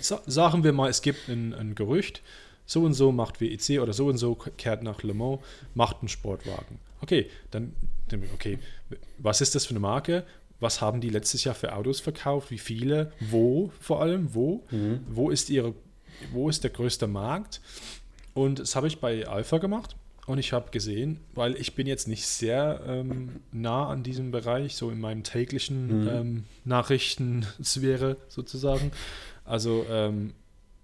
Sa- 0.00 0.22
Sagen 0.26 0.62
wir 0.64 0.72
mal, 0.72 0.88
es 0.88 1.02
gibt 1.02 1.28
ein, 1.28 1.52
ein 1.54 1.74
Gerücht, 1.74 2.22
so 2.66 2.82
und 2.84 2.94
so 2.94 3.10
macht 3.12 3.40
WEC 3.40 3.80
oder 3.80 3.92
so 3.92 4.06
und 4.06 4.18
so 4.18 4.34
kehrt 4.34 4.82
nach 4.82 5.02
Le 5.02 5.14
Mans, 5.14 5.40
macht 5.74 5.98
einen 6.00 6.08
Sportwagen. 6.08 6.78
Okay, 7.00 7.28
dann, 7.50 7.74
okay, 8.34 8.58
was 9.18 9.40
ist 9.40 9.54
das 9.54 9.64
für 9.66 9.70
eine 9.70 9.80
Marke? 9.80 10.24
Was 10.60 10.80
haben 10.80 11.00
die 11.00 11.10
letztes 11.10 11.44
Jahr 11.44 11.54
für 11.54 11.74
Autos 11.74 12.00
verkauft? 12.00 12.50
Wie 12.50 12.58
viele? 12.58 13.12
Wo 13.20 13.72
vor 13.80 14.02
allem? 14.02 14.34
Wo? 14.34 14.64
Wo 15.08 15.30
ist 15.30 15.50
ihre, 15.50 15.74
wo 16.32 16.48
ist 16.48 16.62
der 16.64 16.70
größte 16.70 17.06
Markt? 17.06 17.60
Und 18.34 18.58
das 18.60 18.76
habe 18.76 18.86
ich 18.88 18.98
bei 19.00 19.26
Alpha 19.26 19.58
gemacht 19.58 19.96
und 20.28 20.36
ich 20.36 20.52
habe 20.52 20.70
gesehen, 20.70 21.20
weil 21.34 21.56
ich 21.56 21.74
bin 21.74 21.86
jetzt 21.86 22.06
nicht 22.06 22.26
sehr 22.26 22.82
ähm, 22.86 23.40
nah 23.50 23.88
an 23.88 24.02
diesem 24.02 24.30
Bereich, 24.30 24.76
so 24.76 24.90
in 24.90 25.00
meinem 25.00 25.24
täglichen 25.24 26.06
ähm, 26.06 26.44
Nachrichtensphäre 26.64 28.18
sozusagen. 28.28 28.92
Also 29.46 29.86
ähm, 29.88 30.34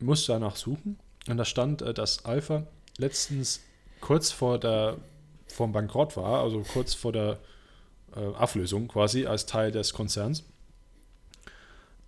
musste 0.01 0.33
danach 0.33 0.57
suchen 0.57 0.99
und 1.29 1.37
da 1.37 1.45
stand, 1.45 1.83
äh, 1.83 1.93
dass 1.93 2.25
Alpha 2.25 2.67
letztens 2.97 3.61
kurz 4.01 4.33
vor 4.33 4.59
der 4.59 4.97
vom 5.47 5.73
Bankrott 5.73 6.17
war, 6.17 6.43
also 6.43 6.61
kurz 6.61 6.95
vor 6.95 7.13
der 7.13 7.39
äh, 8.17 8.21
Auflösung 8.21 8.89
quasi 8.89 9.27
als 9.27 9.45
Teil 9.45 9.71
des 9.71 9.93
Konzerns. 9.93 10.43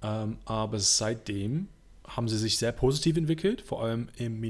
Ähm, 0.03 0.39
aber 0.47 0.81
seitdem 0.81 1.69
haben 2.09 2.29
sie 2.29 2.39
sich 2.39 2.57
sehr 2.57 2.73
positiv 2.73 3.19
entwickelt, 3.19 3.61
vor 3.61 3.85
allem 3.85 4.09
im 4.17 4.41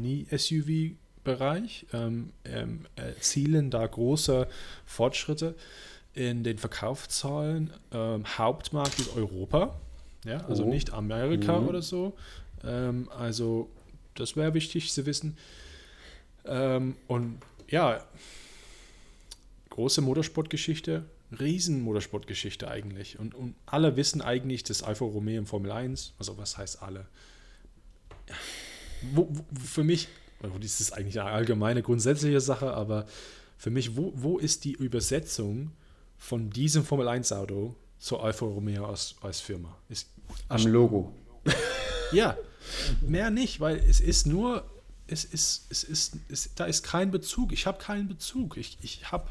Mini-SUV-Bereich, 1.26 1.86
ähm, 1.92 2.32
ähm, 2.44 2.86
erzielen 2.96 3.70
da 3.70 3.86
große 3.86 4.48
Fortschritte 4.84 5.54
in 6.14 6.44
den 6.44 6.58
Verkaufszahlen. 6.58 7.72
Ähm, 7.92 8.24
Hauptmarkt 8.38 8.98
ist 8.98 9.14
Europa, 9.16 9.78
ja, 10.24 10.38
also 10.46 10.64
Oh. 10.64 10.68
nicht 10.68 10.92
Amerika 10.92 11.60
Mhm. 11.60 11.68
oder 11.68 11.82
so. 11.82 12.16
Ähm, 12.64 13.08
also 13.16 13.68
das 14.14 14.36
wäre 14.36 14.54
wichtig 14.54 14.92
zu 14.92 15.04
wissen. 15.06 15.36
Ähm, 16.44 16.96
und 17.06 17.38
ja, 17.68 18.02
große 19.70 20.00
Motorsportgeschichte, 20.00 21.04
riesen 21.38 21.82
Motorsportgeschichte 21.82 22.68
eigentlich. 22.68 23.18
Und, 23.18 23.34
und 23.34 23.56
alle 23.66 23.96
wissen 23.96 24.22
eigentlich, 24.22 24.62
dass 24.62 24.82
Alfa 24.82 25.04
Romeo 25.04 25.38
im 25.38 25.46
Formel 25.46 25.72
1, 25.72 26.14
also 26.18 26.38
was 26.38 26.56
heißt 26.56 26.82
alle? 26.82 27.06
Wo, 29.12 29.28
wo, 29.30 29.44
für 29.60 29.84
mich, 29.84 30.08
das 30.40 30.80
ist 30.80 30.92
eigentlich 30.92 31.20
eine 31.20 31.30
allgemeine, 31.30 31.82
grundsätzliche 31.82 32.40
Sache, 32.40 32.72
aber 32.72 33.06
für 33.56 33.70
mich, 33.70 33.96
wo, 33.96 34.12
wo 34.14 34.38
ist 34.38 34.64
die 34.64 34.72
Übersetzung 34.72 35.72
von 36.18 36.50
diesem 36.50 36.84
Formel 36.84 37.08
1 37.08 37.32
Auto 37.32 37.74
zur 37.98 38.22
Alfa 38.22 38.44
Romeo 38.46 38.86
als, 38.86 39.16
als 39.20 39.40
Firma? 39.40 39.76
Ist, 39.88 40.08
Am 40.48 40.66
Logo. 40.66 41.14
ja, 42.12 42.36
mehr 43.00 43.30
nicht, 43.30 43.60
weil 43.60 43.76
es 43.76 44.00
ist 44.00 44.26
nur, 44.26 44.64
es 45.06 45.24
ist, 45.24 45.66
es 45.70 45.84
ist, 45.84 46.16
es, 46.28 46.54
da 46.54 46.64
ist 46.64 46.82
kein 46.82 47.10
Bezug. 47.10 47.52
Ich 47.52 47.66
habe 47.66 47.78
keinen 47.78 48.08
Bezug. 48.08 48.56
Ich, 48.56 48.78
ich 48.82 49.10
habe, 49.12 49.30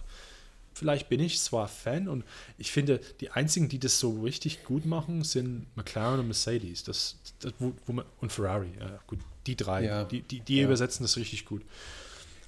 vielleicht 0.73 1.09
bin 1.09 1.19
ich 1.19 1.39
zwar 1.39 1.67
Fan 1.67 2.07
und 2.07 2.23
ich 2.57 2.71
finde, 2.71 2.99
die 3.19 3.31
einzigen, 3.31 3.69
die 3.69 3.79
das 3.79 3.99
so 3.99 4.21
richtig 4.21 4.63
gut 4.63 4.85
machen, 4.85 5.23
sind 5.23 5.67
McLaren 5.75 6.21
und 6.21 6.27
Mercedes. 6.27 6.83
Das, 6.83 7.17
das 7.39 7.53
wo, 7.59 7.73
wo 7.85 7.93
man, 7.93 8.05
und 8.21 8.31
Ferrari. 8.31 8.71
Ja, 8.79 8.99
gut, 9.05 9.19
die 9.47 9.55
drei, 9.55 9.85
Ja. 9.85 10.03
die, 10.05 10.21
die, 10.21 10.39
die 10.41 10.57
Ja. 10.57 10.65
übersetzen 10.65 11.03
das 11.03 11.17
richtig 11.17 11.45
gut. 11.45 11.61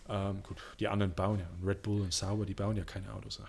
Ähm, 0.09 0.41
gut, 0.43 0.57
die 0.79 0.87
anderen 0.87 1.11
bauen 1.13 1.39
ja. 1.39 1.47
Red 1.67 1.81
Bull 1.83 2.01
und 2.01 2.13
Sauber, 2.13 2.45
die 2.45 2.53
bauen 2.53 2.77
ja 2.77 2.83
keine 2.85 3.11
Autos. 3.13 3.41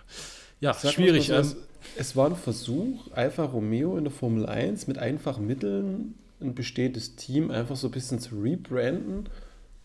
Ja, 0.61 0.75
Sag 0.75 0.85
mal 0.85 0.91
schwierig. 0.93 1.29
es, 1.31 1.53
Ähm, 1.53 1.59
es 1.97 2.17
war 2.17 2.27
ein 2.29 2.35
Versuch, 2.37 3.13
Alfa 3.13 3.45
Romeo 3.45 3.97
in 3.97 4.05
der 4.05 4.13
Formel 4.13 4.47
1 4.47 4.89
mit 4.89 4.99
einfachen 4.99 5.47
Mitteln 5.47 6.15
ein 6.41 6.55
bestehendes 6.55 7.15
Team 7.17 7.51
einfach 7.53 7.77
so 7.77 7.89
ein 7.89 7.91
bisschen 7.93 8.19
zu 8.19 8.41
rebranden, 8.41 9.29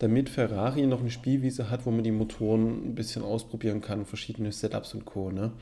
damit 0.00 0.28
Ferrari 0.28 0.86
noch 0.86 1.00
eine 1.00 1.10
Spielwiese 1.12 1.70
hat, 1.70 1.86
wo 1.86 1.90
man 1.92 2.02
die 2.02 2.10
Motoren 2.10 2.88
ein 2.90 2.94
bisschen 2.96 3.22
ausprobieren 3.22 3.80
kann, 3.80 4.04
verschiedene 4.04 4.50
Setups 4.50 4.94
und 4.94 5.04
Co. 5.04 5.30
Ne? 5.30 5.52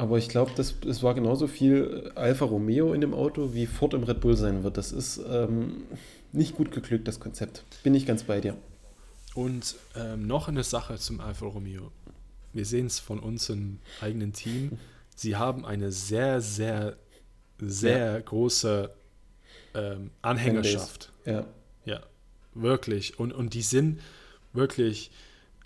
Aber 0.00 0.16
ich 0.16 0.30
glaube, 0.30 0.50
das, 0.56 0.80
das 0.80 1.02
war 1.02 1.12
genauso 1.12 1.46
viel 1.46 2.10
Alfa 2.14 2.46
Romeo 2.46 2.94
in 2.94 3.02
dem 3.02 3.12
Auto, 3.12 3.52
wie 3.52 3.66
Ford 3.66 3.92
im 3.92 4.02
Red 4.02 4.20
Bull 4.20 4.34
sein 4.34 4.64
wird. 4.64 4.78
Das 4.78 4.92
ist 4.92 5.20
ähm, 5.28 5.82
nicht 6.32 6.54
gut 6.54 6.70
geglückt, 6.70 7.06
das 7.06 7.20
Konzept. 7.20 7.64
Bin 7.82 7.94
ich 7.94 8.06
ganz 8.06 8.22
bei 8.22 8.40
dir. 8.40 8.56
Und 9.34 9.76
ähm, 9.94 10.26
noch 10.26 10.48
eine 10.48 10.64
Sache 10.64 10.96
zum 10.96 11.20
Alfa 11.20 11.44
Romeo. 11.44 11.92
Wir 12.54 12.64
sehen 12.64 12.86
es 12.86 12.98
von 12.98 13.18
unserem 13.18 13.78
eigenen 14.00 14.32
Team. 14.32 14.78
Sie 15.14 15.36
haben 15.36 15.66
eine 15.66 15.92
sehr, 15.92 16.40
sehr, 16.40 16.96
sehr 17.60 18.22
große 18.22 18.90
ähm, 19.74 20.12
Anhängerschaft. 20.22 21.12
Ja. 21.26 21.44
Ja, 21.84 22.00
wirklich. 22.54 23.18
Und, 23.18 23.34
und 23.34 23.52
die 23.52 23.60
sind 23.60 24.00
wirklich 24.54 25.10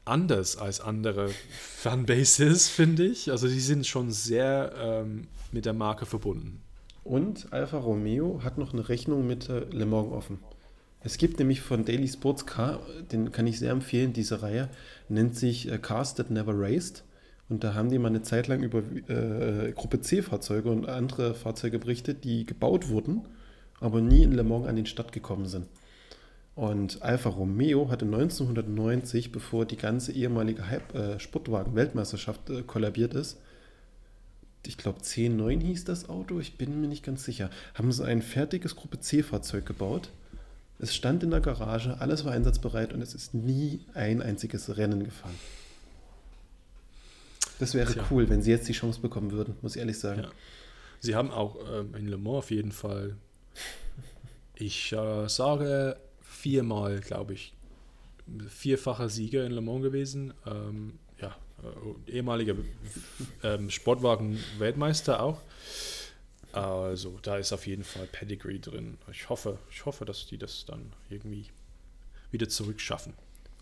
anders 0.05 0.57
als 0.57 0.81
andere 0.81 1.31
Fanbases, 1.51 2.69
finde 2.69 3.05
ich. 3.07 3.31
Also 3.31 3.49
die 3.49 3.61
sind 3.61 3.87
schon 3.87 4.11
sehr 4.11 4.73
ähm, 4.79 5.29
mit 5.53 5.65
der 5.65 5.73
Marke 5.73 6.07
verbunden. 6.07 6.61
Und 7.03 7.53
Alfa 7.53 7.79
Romeo 7.79 8.41
hat 8.43 8.59
noch 8.59 8.73
eine 8.73 8.89
Rechnung 8.89 9.27
mit 9.27 9.49
äh, 9.49 9.67
Le 9.71 9.87
Mans 9.87 10.13
offen. 10.13 10.39
Es 11.01 11.19
gibt 11.19 11.39
nämlich 11.39 11.61
von 11.61 11.85
Daily 11.85 12.09
Sports 12.09 12.47
Car, 12.47 12.81
den 13.13 13.31
kann 13.31 13.47
ich 13.47 13.59
sehr 13.59 13.73
empfehlen, 13.73 14.15
diese 14.15 14.41
Reihe, 14.41 14.71
nennt 15.11 15.37
sich 15.37 15.71
äh, 15.71 15.79
Cars 15.79 16.15
That 16.15 16.31
Never 16.31 16.55
Raced. 16.57 17.05
Und 17.51 17.63
da 17.63 17.75
haben 17.75 17.91
die 17.91 17.99
mal 17.99 18.09
eine 18.09 18.23
Zeit 18.23 18.49
lang 18.49 18.63
über 18.63 18.79
äh, 18.79 19.73
Gruppe 19.73 20.01
C-Fahrzeuge 20.01 20.71
und 20.71 20.89
andere 20.89 21.35
Fahrzeuge 21.35 21.79
berichtet, 21.79 22.25
die 22.25 22.47
gebaut 22.47 22.89
wurden, 22.89 23.29
aber 23.81 24.01
nie 24.01 24.23
in 24.23 24.33
Le 24.33 24.45
Mans 24.45 24.67
an 24.67 24.77
den 24.77 24.87
Start 24.87 25.13
gekommen 25.13 25.45
sind. 25.45 25.67
Und 26.55 27.03
Alfa 27.03 27.31
Romeo 27.31 27.91
hatte 27.91 28.05
1990, 28.05 29.33
bevor 29.33 29.67
die 29.67 29.77
ganze 29.77 30.13
ehemalige 30.13 30.69
Hype- 30.69 30.95
äh, 30.95 31.19
Sportwagen-Weltmeisterschaft 31.19 32.49
äh, 32.51 32.63
kollabiert 32.63 33.15
ist, 33.15 33.39
ich 34.67 34.79
glaube 34.79 35.01
10.9 35.01 35.61
hieß 35.61 35.85
das 35.85 36.09
Auto, 36.09 36.41
ich 36.41 36.57
bin 36.57 36.81
mir 36.81 36.89
nicht 36.89 37.05
ganz 37.05 37.25
sicher, 37.25 37.51
haben 37.75 37.93
sie 37.93 38.05
ein 38.05 38.23
fertiges 38.23 38.77
Gruppe 38.77 39.01
C-Fahrzeug 39.01 39.67
gebaut. 39.67 40.11
Es 40.79 40.95
stand 40.95 41.23
in 41.23 41.31
der 41.31 41.41
Garage, 41.41 42.01
alles 42.01 42.25
war 42.25 42.33
einsatzbereit 42.33 42.93
und 42.93 43.03
es 43.03 43.15
ist 43.15 43.35
nie 43.35 43.81
ein 43.95 44.23
einziges 44.23 44.77
Rennen 44.77 45.05
gefahren. 45.05 45.35
Das 47.59 47.75
wäre 47.75 47.93
Tja. 47.93 48.05
cool, 48.11 48.29
wenn 48.29 48.43
sie 48.43 48.51
jetzt 48.51 48.69
die 48.69 48.73
Chance 48.73 49.01
bekommen 49.01 49.31
würden, 49.31 49.55
muss 49.63 49.77
ich 49.77 49.81
ehrlich 49.81 49.99
sagen. 49.99 50.23
Ja. 50.23 50.31
Sie 51.01 51.15
haben 51.15 51.31
auch 51.31 51.57
ähm, 51.73 51.95
in 51.95 52.09
Le 52.09 52.17
Mans 52.17 52.39
auf 52.39 52.51
jeden 52.51 52.73
Fall, 52.73 53.17
ich 54.57 54.93
äh, 54.93 55.29
sage 55.29 55.97
viermal, 56.35 57.01
glaube 57.01 57.35
ich, 57.35 57.55
vierfacher 58.49 59.09
Sieger 59.09 59.47
in 59.47 59.53
Le 59.53 59.61
Mans 59.61 59.83
gewesen. 59.83 60.35
Ähm, 60.47 60.99
ja, 61.21 61.37
äh, 61.63 62.13
ehemaliger 62.13 62.55
ähm, 63.43 63.71
Sportwagen-Weltmeister 63.71 65.23
auch. 65.23 65.41
Also 66.53 67.19
da 67.23 67.37
ist 67.37 67.53
auf 67.53 67.67
jeden 67.67 67.85
Fall 67.85 68.07
Pedigree 68.07 68.59
drin. 68.59 68.97
Ich 69.11 69.29
hoffe, 69.29 69.59
ich 69.71 69.85
hoffe, 69.87 70.05
dass 70.05 70.27
die 70.27 70.39
das 70.39 70.65
dann 70.67 70.93
irgendwie 71.11 71.47
wieder 72.31 72.49
zurückschaffen. 72.49 73.15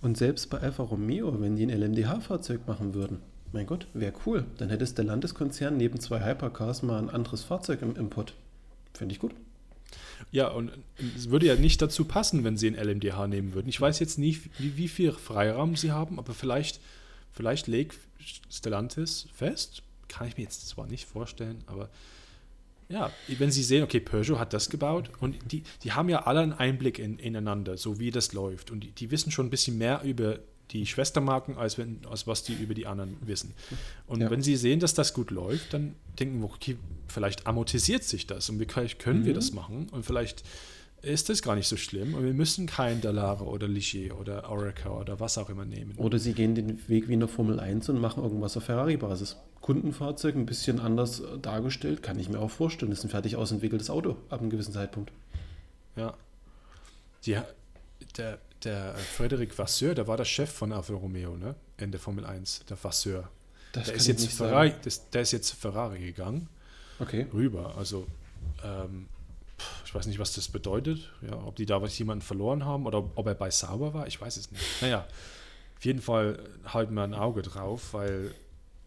Und 0.02 0.18
selbst 0.18 0.50
bei 0.50 0.58
Alfa 0.58 0.82
Romeo, 0.82 1.40
wenn 1.40 1.56
die 1.56 1.64
ein 1.64 1.70
LMDH-Fahrzeug 1.70 2.66
machen 2.66 2.94
würden, 2.94 3.20
mein 3.52 3.66
Gott, 3.66 3.87
wäre 3.94 4.12
cool. 4.26 4.44
Dann 4.58 4.70
hätte 4.70 4.85
es 4.85 4.94
der 4.94 5.04
Landeskonzern 5.04 5.76
neben 5.76 6.00
zwei 6.00 6.24
Hypercars 6.24 6.82
mal 6.82 6.98
ein 6.98 7.11
anderes 7.11 7.44
Fahrzeug 7.44 7.82
im 7.82 7.96
Import. 7.96 8.35
Finde 8.94 9.14
ich 9.14 9.20
gut. 9.20 9.32
Ja, 10.31 10.48
und 10.48 10.72
es 11.16 11.31
würde 11.31 11.46
ja 11.46 11.57
nicht 11.57 11.83
dazu 11.83 12.05
passen, 12.05 12.44
wenn 12.44 12.57
sie 12.57 12.68
ein 12.68 12.74
LMDH 12.74 13.26
nehmen 13.26 13.55
würden. 13.55 13.68
Ich 13.68 13.81
weiß 13.81 13.98
jetzt 13.98 14.18
nicht, 14.18 14.48
wie, 14.59 14.76
wie 14.76 14.88
viel 14.88 15.12
Freiraum 15.12 15.76
sie 15.76 15.92
haben, 15.92 16.18
aber 16.18 16.33
vielleicht, 16.35 16.81
vielleicht 17.33 17.66
legt 17.66 17.98
Stellantis 18.50 19.28
fest. 19.35 19.83
Kann 20.09 20.28
ich 20.28 20.37
mir 20.37 20.44
jetzt 20.44 20.68
zwar 20.68 20.87
nicht 20.87 21.07
vorstellen, 21.07 21.64
aber 21.66 21.88
ja, 22.88 23.11
wenn 23.26 23.50
sie 23.50 23.62
sehen, 23.62 23.83
okay, 23.83 24.00
Peugeot 24.00 24.38
hat 24.38 24.52
das 24.52 24.68
gebaut 24.68 25.11
und 25.20 25.38
die, 25.50 25.62
die 25.83 25.92
haben 25.92 26.11
ja 26.11 26.24
alle 26.24 26.40
einen 26.40 26.52
Einblick 26.52 26.98
in, 26.98 27.18
ineinander, 27.18 27.78
so 27.78 27.98
wie 27.98 28.11
das 28.11 28.35
läuft. 28.35 28.70
Und 28.70 28.81
die, 28.81 28.90
die 28.90 29.11
wissen 29.11 29.31
schon 29.31 29.46
ein 29.46 29.50
bisschen 29.50 29.78
mehr 29.78 30.02
über 30.02 30.40
die 30.72 30.87
Schwestermarken, 30.87 31.56
als, 31.58 31.76
wenn, 31.78 32.00
als 32.11 32.26
was 32.26 32.42
die 32.44 32.54
über 32.54 32.74
die 32.74 32.87
anderen 32.87 33.16
wissen. 33.26 33.52
Und 34.06 34.20
Ja. 34.20 34.30
wenn 34.30 34.42
sie 34.42 34.56
sehen, 34.56 34.80
dass 34.80 34.94
das 34.94 35.12
gut 35.14 35.30
läuft, 35.30 35.72
dann 35.74 35.94
denken 36.18 36.40
wir, 36.40 36.46
okay, 36.46 36.76
vielleicht 37.08 37.46
amortisiert 37.46 38.04
sich 38.04 38.26
das 38.26 38.48
und 38.50 38.58
wir, 38.58 38.66
vielleicht 38.68 38.98
können 38.98 39.24
wir 39.24 39.32
Mhm. 39.32 39.37
das 39.37 39.52
machen 39.52 39.88
und 39.90 40.04
vielleicht 40.06 40.42
ist 41.02 41.28
das 41.28 41.42
gar 41.42 41.56
nicht 41.56 41.66
so 41.66 41.76
schlimm 41.76 42.14
und 42.14 42.24
wir 42.24 42.32
müssen 42.32 42.66
kein 42.66 43.00
Dallara 43.00 43.42
oder 43.44 43.66
Ligier 43.66 44.16
oder 44.18 44.48
Orica 44.48 44.90
oder 44.90 45.18
was 45.18 45.37
auch 45.37 45.50
immer 45.50 45.64
nehmen. 45.64 45.94
Oder 45.96 46.18
sie 46.20 46.32
gehen 46.32 46.54
den 46.54 46.88
Weg 46.88 47.08
wie 47.08 47.14
in 47.14 47.20
der 47.20 47.28
Formel 47.28 47.58
1 47.58 47.88
und 47.88 48.00
machen 48.00 48.22
irgendwas 48.22 48.56
auf 48.56 48.64
Ferrari-Basis. 48.64 49.37
Kundenfahrzeug 49.61 50.35
ein 50.37 50.46
bisschen 50.46 50.78
anders 50.80 51.20
äh, 51.20 51.38
dargestellt, 51.40 52.02
kann 52.02 52.18
ich 52.20 52.28
mir 52.28 52.38
auch 52.40 52.50
vorstellen. 52.50 52.90
Das 52.90 53.00
ist 53.00 53.04
ein 53.04 53.11
fertig 53.11 53.37
ausentwickeltes 53.37 53.90
Auto 53.90 54.16
ab 54.28 54.40
einem 54.40 54.50
gewissen 54.50 54.72
Zeitpunkt. 54.72 55.11
Ja. 55.96 56.14
Die, 57.26 57.37
der, 58.16 58.38
der 58.64 58.94
Frederic 58.94 59.57
Vasseur, 59.59 59.94
der 59.94 60.07
war 60.07 60.16
der 60.16 60.25
Chef 60.25 60.51
von 60.51 60.72
Alfa 60.72 60.94
Romeo, 60.94 61.37
ne? 61.37 61.55
In 61.79 61.90
der 61.90 62.01
Formel 62.01 62.25
1, 62.25 62.64
der 62.68 62.83
Vasseur. 62.83 63.29
Das 63.72 63.87
Der 63.87 63.94
ist, 63.94 64.07
jetzt 64.07 64.27
Ferrari, 64.29 64.75
das, 64.83 65.09
der 65.11 65.22
ist 65.22 65.33
jetzt 65.33 65.48
zu 65.48 65.57
Ferrari 65.57 65.98
gegangen, 65.98 66.48
Okay. 66.98 67.27
rüber. 67.33 67.75
Also, 67.77 68.07
ähm, 68.62 69.09
ich 69.85 69.94
weiß 69.94 70.07
nicht, 70.07 70.18
was 70.18 70.35
das 70.35 70.48
bedeutet. 70.48 71.11
Ja, 71.22 71.35
ob 71.44 71.57
die 71.57 71.66
da 71.66 71.81
was 71.81 71.98
jemanden 71.98 72.22
verloren 72.22 72.64
haben 72.64 72.87
oder 72.87 72.98
ob 72.98 73.27
er 73.27 73.35
bei 73.35 73.51
Sauber 73.51 73.94
war, 73.94 74.07
ich 74.07 74.20
weiß 74.20 74.37
es 74.37 74.51
nicht. 74.51 74.62
Naja, 74.83 75.07
auf 75.79 75.85
jeden 75.85 76.03
Fall 76.03 76.38
halten 76.66 76.94
wir 76.94 77.03
ein 77.03 77.14
Auge 77.14 77.42
drauf, 77.42 77.92
weil 77.94 78.35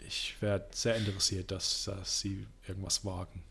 ich 0.08 0.36
werde 0.42 0.66
sehr 0.72 0.96
interessiert, 0.96 1.50
dass, 1.52 1.86
dass 1.86 2.20
sie 2.20 2.46
irgendwas 2.68 3.04
wagen. 3.04 3.42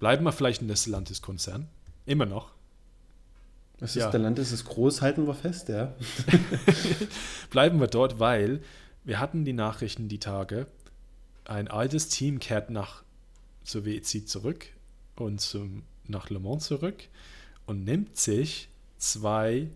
Bleiben 0.00 0.24
wir 0.24 0.32
vielleicht 0.32 0.60
in 0.60 0.68
der 0.68 0.76
Stellantis-Konzern? 0.76 1.68
Immer 2.04 2.26
noch. 2.26 2.50
Das 3.84 3.94
Ja. 3.96 4.06
ist, 4.06 4.12
der 4.12 4.20
Land 4.20 4.38
ist 4.38 4.50
es 4.50 4.64
groß, 4.64 5.02
halten 5.02 5.26
wir 5.26 5.34
fest, 5.34 5.68
ja. 5.68 5.94
Bleiben 7.50 7.78
wir 7.80 7.86
dort, 7.86 8.18
weil 8.18 8.62
wir 9.04 9.20
hatten 9.20 9.44
die 9.44 9.52
Nachrichten 9.52 10.08
die 10.08 10.18
Tage, 10.18 10.66
ein 11.44 11.68
altes 11.68 12.08
Team 12.08 12.38
kehrt 12.38 12.70
nach 12.70 13.02
zur 13.62 13.84
WEC 13.84 14.26
zurück 14.26 14.64
und 15.16 15.38
zum, 15.42 15.82
nach 16.06 16.30
Le 16.30 16.38
Mans 16.40 16.64
zurück 16.64 16.96
und 17.66 17.84
nimmt 17.84 18.16
sich 18.16 18.70
zwei 18.96 19.68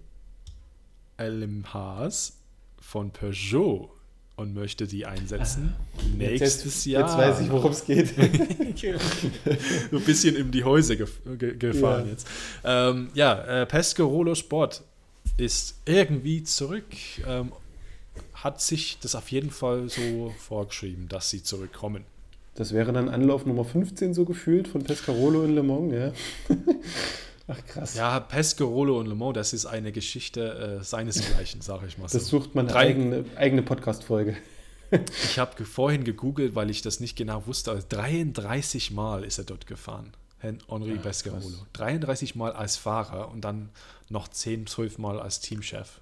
LMHs 1.21 2.38
von 2.81 3.11
Peugeot 3.11 3.90
und 4.38 4.55
möchte 4.55 4.87
die 4.87 5.05
einsetzen. 5.05 5.74
Nächstes 6.16 6.85
jetzt, 6.85 6.87
Jahr. 6.87 7.03
Jetzt 7.03 7.18
weiß 7.18 7.40
ich, 7.40 7.51
worum 7.51 7.72
es 7.72 7.85
geht. 7.85 8.16
Ein 9.92 10.01
bisschen 10.07 10.37
in 10.37 10.53
die 10.53 10.62
Häuser 10.62 10.94
gef 10.96 11.18
ge 11.38 11.57
gefahren 11.57 12.05
ja. 12.07 12.11
jetzt. 12.12 12.27
Ähm, 12.64 13.11
ja, 13.14 13.62
äh, 13.62 13.66
Pescarolo 13.66 14.37
Sport 14.37 14.83
ist 15.37 15.81
irgendwie 15.87 16.44
zurück. 16.44 16.85
Ähm, 17.27 17.53
hat 18.33 18.61
sich 18.61 18.98
das 19.01 19.16
auf 19.16 19.31
jeden 19.33 19.51
Fall 19.51 19.88
so 19.88 20.33
vorgeschrieben, 20.38 21.09
dass 21.09 21.31
sie 21.31 21.42
zurückkommen. 21.42 22.05
Das 22.55 22.72
wäre 22.72 22.92
dann 22.92 23.09
Anlauf 23.09 23.44
Nummer 23.44 23.64
15 23.64 24.14
so 24.14 24.24
gefühlt 24.24 24.68
von 24.68 24.85
Pescarolo 24.85 25.42
in 25.44 25.55
Le 25.57 25.62
Mans, 25.64 25.92
ja. 25.92 26.12
Ach 27.48 27.64
krass. 27.66 27.94
Ja, 27.94 28.20
Pescarolo 28.20 29.00
und 29.00 29.06
Le 29.06 29.14
Mans, 29.14 29.34
das 29.34 29.52
ist 29.54 29.66
eine 29.66 29.90
Geschichte 29.90 30.78
äh, 30.80 30.84
seinesgleichen, 30.84 31.62
sage 31.62 31.87
ich 31.87 31.96
mal 31.96 32.08
so. 32.08 32.18
Das 32.18 32.28
sucht 32.28 32.54
man 32.54 32.68
eine 32.68 32.76
eigene, 32.76 33.24
eigene 33.37 33.62
Podcast-Folge. 33.62 34.37
ich 35.24 35.38
habe 35.38 35.64
vorhin 35.64 36.04
gegoogelt, 36.04 36.54
weil 36.54 36.70
ich 36.70 36.82
das 36.82 37.00
nicht 37.00 37.16
genau 37.16 37.46
wusste. 37.46 37.70
Also 37.70 37.87
33 37.88 38.90
Mal 38.90 39.24
ist 39.24 39.38
er 39.38 39.44
dort 39.44 39.66
gefahren. 39.66 40.12
Henri 40.40 40.94
ja, 40.94 41.00
Pescarolo. 41.00 41.42
Krass. 41.42 41.66
33 41.72 42.34
Mal 42.37 42.52
als 42.52 42.76
Fahrer 42.76 43.30
und 43.30 43.40
dann 43.42 43.70
noch 44.08 44.28
10, 44.28 44.66
12 44.66 44.98
Mal 44.98 45.18
als 45.18 45.40
Teamchef. 45.40 46.00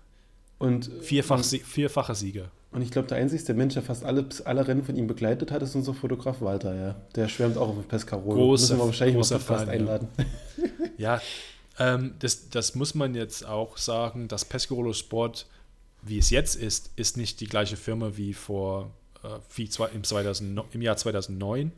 Und 0.59 0.91
Vierfach, 1.01 1.39
und, 1.39 1.45
vierfacher 1.45 2.15
Sieger. 2.15 2.51
Und 2.73 2.83
ich 2.83 2.91
glaube, 2.91 3.09
der 3.09 3.19
einzige 3.19 3.55
Mensch, 3.55 3.75
der 3.75 3.83
fast 3.83 4.05
alle, 4.05 4.27
alle 4.45 4.67
Rennen 4.67 4.85
von 4.85 4.97
ihm 4.97 5.07
begleitet 5.07 5.51
hat, 5.51 5.63
ist 5.63 5.75
unser 5.75 5.95
Fotograf 5.95 6.43
Walter, 6.43 6.75
ja. 6.75 6.97
Der 7.15 7.29
schwärmt 7.29 7.57
auch 7.57 7.69
auf 7.69 7.89
Pescarolo. 7.89 8.35
Große, 8.35 8.75
Müssen 8.75 8.79
wir 8.79 8.87
wahrscheinlich 8.87 9.31
mal 9.31 9.39
Podcast 9.39 9.69
einladen. 9.69 10.09
Ja, 10.19 10.25
ähm, 11.79 12.15
das, 12.19 12.49
das 12.49 12.75
muss 12.75 12.95
man 12.95 13.15
jetzt 13.15 13.45
auch 13.45 13.77
sagen, 13.77 14.29
dass 14.29 14.45
Pescarolo 14.45 14.93
Sport, 14.93 15.47
wie 16.03 16.19
es 16.19 16.31
jetzt 16.31 16.57
ist, 16.57 16.91
ist 16.97 17.17
nicht 17.17 17.41
die 17.41 17.47
gleiche 17.47 17.77
Firma 17.77 18.17
wie 18.17 18.35
vor 18.35 18.91
äh, 19.23 19.39
wie 19.55 19.69
zwei, 19.69 19.89
im, 19.89 20.05
2000, 20.05 20.63
im 20.73 20.83
Jahr 20.83 20.97
2009. 20.97 21.73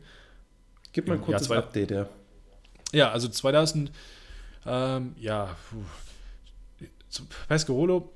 Gib 0.91 1.07
mal 1.07 1.15
ein 1.15 1.21
kurzes 1.21 1.51
Update, 1.51 1.91
ja. 1.91 2.09
Ja, 2.91 3.11
also 3.11 3.27
2000, 3.27 3.91
ähm, 4.65 5.15
ja, 5.19 5.55
Pescarolo 7.47 8.11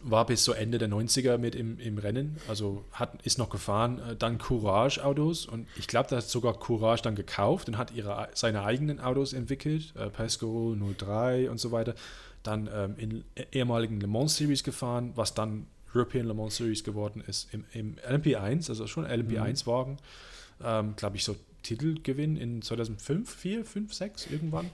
war 0.00 0.26
bis 0.26 0.44
so 0.44 0.52
Ende 0.52 0.78
der 0.78 0.88
90er 0.88 1.38
mit 1.38 1.54
im, 1.54 1.78
im 1.80 1.98
Rennen, 1.98 2.36
also 2.46 2.84
hat, 2.92 3.20
ist 3.22 3.38
noch 3.38 3.50
gefahren, 3.50 3.98
äh, 3.98 4.16
dann 4.16 4.38
Courage 4.38 5.04
Autos 5.04 5.46
und 5.46 5.66
ich 5.76 5.88
glaube, 5.88 6.08
da 6.08 6.16
hat 6.16 6.28
sogar 6.28 6.54
Courage 6.54 7.02
dann 7.02 7.16
gekauft 7.16 7.68
und 7.68 7.78
hat 7.78 7.92
ihre, 7.92 8.28
seine 8.34 8.62
eigenen 8.62 9.00
Autos 9.00 9.32
entwickelt, 9.32 9.92
äh, 9.96 10.08
Pesco 10.08 10.76
03 10.76 11.50
und 11.50 11.58
so 11.58 11.72
weiter, 11.72 11.94
dann 12.42 12.68
ähm, 12.72 12.94
in 12.96 13.24
ehemaligen 13.52 14.00
Le 14.00 14.06
Mans 14.06 14.36
Series 14.36 14.62
gefahren, 14.62 15.12
was 15.16 15.34
dann 15.34 15.66
European 15.92 16.26
Le 16.26 16.34
Mans 16.34 16.56
Series 16.56 16.84
geworden 16.84 17.22
ist, 17.26 17.52
im, 17.52 17.64
im 17.72 17.96
LMP1, 17.96 18.68
also 18.68 18.86
schon 18.86 19.04
LMP1-Wagen, 19.04 19.92
mhm. 19.92 20.64
ähm, 20.64 20.96
glaube 20.96 21.16
ich, 21.16 21.24
so 21.24 21.34
Titelgewinn 21.64 22.36
in 22.36 22.62
2005, 22.62 23.34
4, 23.34 23.64
5, 23.64 23.92
6 23.92 24.30
irgendwann. 24.30 24.70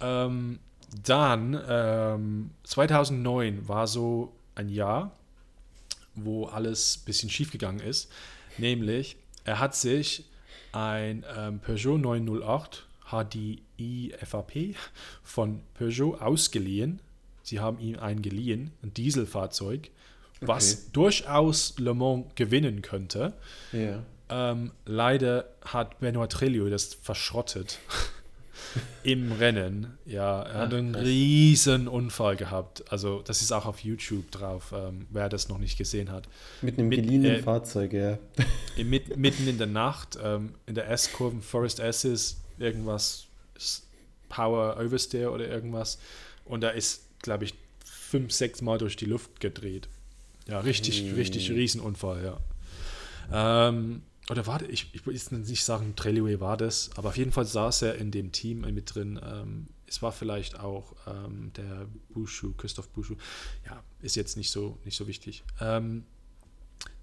Ähm, 0.00 0.60
dann 1.04 1.60
ähm, 1.68 2.50
2009 2.62 3.68
war 3.68 3.86
so 3.86 4.32
ein 4.56 4.68
Jahr, 4.68 5.16
wo 6.14 6.46
alles 6.46 6.98
ein 6.98 7.04
bisschen 7.04 7.30
schief 7.30 7.52
gegangen 7.52 7.80
ist. 7.80 8.10
Nämlich, 8.58 9.16
er 9.44 9.60
hat 9.60 9.76
sich 9.76 10.24
ein 10.72 11.24
ähm, 11.36 11.60
Peugeot 11.60 11.98
908 11.98 12.86
HDI 13.10 14.14
FAP 14.24 14.74
von 15.22 15.60
Peugeot 15.74 16.16
ausgeliehen. 16.16 17.00
Sie 17.42 17.60
haben 17.60 17.78
ihm 17.78 17.98
einen 17.98 18.22
geliehen, 18.22 18.72
ein 18.82 18.92
Dieselfahrzeug, 18.92 19.90
was 20.40 20.72
okay. 20.72 20.82
durchaus 20.92 21.78
Le 21.78 21.94
Mans 21.94 22.26
gewinnen 22.34 22.82
könnte. 22.82 23.34
Yeah. 23.72 24.02
Ähm, 24.28 24.72
leider 24.84 25.48
hat 25.64 26.00
Benoit 26.00 26.30
Trelio 26.30 26.68
das 26.68 26.94
verschrottet. 26.94 27.78
Im 29.02 29.32
Rennen. 29.32 29.98
Ja, 30.04 30.42
er 30.42 30.54
hat 30.60 30.74
einen 30.74 30.94
riesen 30.94 31.88
Unfall 31.88 32.36
gehabt. 32.36 32.84
Also 32.90 33.22
das 33.22 33.42
ist 33.42 33.52
auch 33.52 33.66
auf 33.66 33.80
YouTube 33.80 34.30
drauf, 34.30 34.72
ähm, 34.76 35.06
wer 35.10 35.28
das 35.28 35.48
noch 35.48 35.58
nicht 35.58 35.78
gesehen 35.78 36.10
hat. 36.10 36.28
Mit 36.62 36.78
einem 36.78 36.90
geliehenen 36.90 37.36
äh, 37.36 37.42
Fahrzeug, 37.42 37.92
ja. 37.92 38.18
Mit, 38.76 39.16
mitten 39.16 39.48
in 39.48 39.58
der 39.58 39.66
Nacht, 39.66 40.18
ähm, 40.22 40.54
in 40.66 40.74
der 40.74 40.90
S-Kurve, 40.90 41.40
Forest 41.40 41.80
S's, 41.80 42.36
irgendwas, 42.58 43.26
Power 44.28 44.76
Oversteer 44.78 45.32
oder 45.32 45.48
irgendwas. 45.48 45.98
Und 46.44 46.60
da 46.60 46.70
ist, 46.70 47.02
glaube 47.22 47.44
ich, 47.44 47.54
fünf, 47.84 48.32
sechs 48.32 48.60
Mal 48.62 48.78
durch 48.78 48.96
die 48.96 49.06
Luft 49.06 49.40
gedreht. 49.40 49.88
Ja, 50.46 50.60
richtig, 50.60 51.00
hm. 51.00 51.14
richtig 51.14 51.50
Riesenunfall, 51.50 52.24
ja. 52.24 53.68
Ähm, 53.68 54.02
oder 54.30 54.46
warte, 54.46 54.66
ich, 54.66 54.90
ich 54.92 55.06
will 55.06 55.14
nicht 55.30 55.64
sagen, 55.64 55.94
Trellway 55.94 56.40
war 56.40 56.56
das, 56.56 56.90
aber 56.96 57.10
auf 57.10 57.16
jeden 57.16 57.32
Fall 57.32 57.44
saß 57.44 57.82
er 57.82 57.94
in 57.96 58.10
dem 58.10 58.32
Team 58.32 58.62
mit 58.62 58.94
drin. 58.94 59.20
Ähm, 59.22 59.68
es 59.86 60.02
war 60.02 60.10
vielleicht 60.10 60.58
auch 60.58 60.96
ähm, 61.06 61.52
der 61.56 61.86
Bushu, 62.08 62.52
Christoph 62.54 62.88
Bushu. 62.88 63.14
Ja, 63.66 63.82
ist 64.00 64.16
jetzt 64.16 64.36
nicht 64.36 64.50
so, 64.50 64.78
nicht 64.84 64.96
so 64.96 65.06
wichtig. 65.06 65.44
Ähm, 65.60 66.04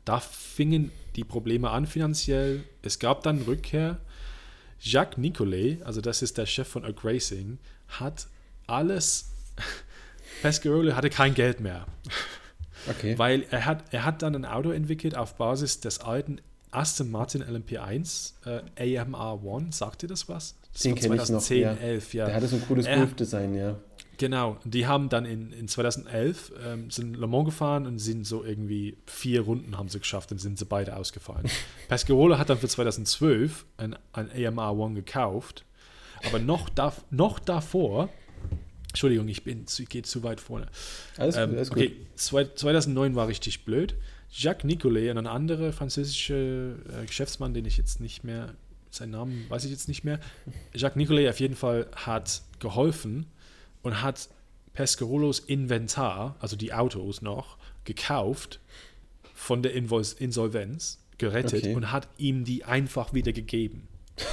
da 0.03 0.19
fingen 0.19 0.91
die 1.15 1.23
Probleme 1.23 1.69
an 1.69 1.87
finanziell. 1.87 2.65
Es 2.81 2.99
gab 2.99 3.23
dann 3.23 3.41
Rückkehr. 3.41 3.99
Jacques 4.81 5.17
Nicolet, 5.17 5.81
also 5.83 6.01
das 6.01 6.21
ist 6.21 6.37
der 6.37 6.45
Chef 6.45 6.67
von 6.67 6.83
Oak 6.83 7.05
Racing, 7.05 7.57
hat 7.87 8.27
alles. 8.67 9.31
Pescarolo 10.41 10.93
hatte 10.93 11.09
kein 11.09 11.33
Geld 11.33 11.61
mehr. 11.61 11.87
Okay. 12.89 13.17
Weil 13.17 13.45
er 13.49 13.65
hat, 13.65 13.93
er 13.93 14.03
hat 14.03 14.21
dann 14.23 14.35
ein 14.35 14.43
Auto 14.43 14.71
entwickelt 14.71 15.15
auf 15.15 15.35
Basis 15.35 15.79
des 15.79 15.99
alten 15.99 16.41
Aston 16.73 17.11
Martin 17.11 17.43
LMP1 17.43 18.33
äh, 18.77 18.97
AMR 18.97 19.43
One, 19.43 19.67
sagt 19.71 20.03
ihr 20.03 20.09
das 20.09 20.27
was? 20.29 20.55
Das 20.71 20.81
Den 20.81 20.95
kenne 20.95 21.15
ich 21.15 21.29
noch. 21.29 21.49
Ja. 21.49 21.73
11, 21.73 22.13
ja. 22.13 22.25
Der 22.25 22.35
hatte 22.35 22.47
so 22.47 22.55
ein 22.55 22.67
cooles 22.67 22.85
Golf-Design, 22.85 23.55
ja. 23.55 23.75
Genau, 24.17 24.57
die 24.63 24.85
haben 24.85 25.09
dann 25.09 25.25
in, 25.25 25.51
in 25.51 25.67
2011 25.67 26.53
ähm, 26.65 26.91
sind 26.91 27.17
Le 27.17 27.27
Mans 27.27 27.45
gefahren 27.45 27.87
und 27.87 27.97
sind 27.99 28.25
so 28.25 28.43
irgendwie 28.43 28.97
vier 29.07 29.41
Runden 29.41 29.77
haben 29.77 29.89
sie 29.89 29.99
geschafft 29.99 30.31
und 30.31 30.37
sind 30.37 30.59
sie 30.59 30.65
beide 30.65 30.95
ausgefallen. 30.95 31.49
Pescarolo 31.89 32.37
hat 32.37 32.49
dann 32.49 32.59
für 32.59 32.67
2012 32.67 33.65
ein, 33.77 33.95
ein 34.13 34.29
AMR 34.31 34.77
One 34.77 34.93
gekauft, 34.93 35.65
aber 36.25 36.39
noch, 36.39 36.69
da, 36.69 36.93
noch 37.09 37.39
davor 37.39 38.09
Entschuldigung, 38.93 39.27
ich 39.27 39.43
bin 39.43 39.65
ich 39.67 39.89
gehe 39.89 40.03
zu 40.03 40.21
weit 40.21 40.39
vorne. 40.39 40.67
Alles, 41.17 41.35
ähm, 41.35 41.55
alles 41.55 41.71
okay, 41.71 41.89
gut. 41.89 42.59
2009 42.59 43.15
war 43.15 43.27
richtig 43.27 43.65
blöd. 43.65 43.95
Jacques 44.35 44.63
Nicolet, 44.63 45.11
ein 45.11 45.27
anderer 45.27 45.71
französischer 45.71 46.71
äh, 46.71 47.05
Geschäftsmann, 47.05 47.53
den 47.53 47.65
ich 47.65 47.77
jetzt 47.77 48.01
nicht 48.01 48.23
mehr, 48.23 48.55
seinen 48.89 49.11
Namen 49.11 49.45
weiß 49.49 49.63
ich 49.65 49.71
jetzt 49.71 49.87
nicht 49.87 50.03
mehr. 50.03 50.19
Jacques 50.73 50.95
Nicolet 50.95 51.29
auf 51.29 51.39
jeden 51.39 51.55
Fall 51.55 51.87
hat 51.95 52.41
geholfen 52.59 53.27
und 53.83 54.01
hat 54.01 54.29
Pescarolos 54.73 55.39
Inventar, 55.39 56.35
also 56.39 56.55
die 56.55 56.73
Autos 56.73 57.21
noch, 57.21 57.57
gekauft 57.83 58.59
von 59.35 59.61
der 59.61 59.73
Insolvenz, 59.73 60.99
gerettet 61.19 61.63
okay. 61.63 61.75
und 61.75 61.91
hat 61.91 62.07
ihm 62.17 62.43
die 62.43 62.63
einfach 62.63 63.13
wieder 63.13 63.33
gegeben. 63.33 63.87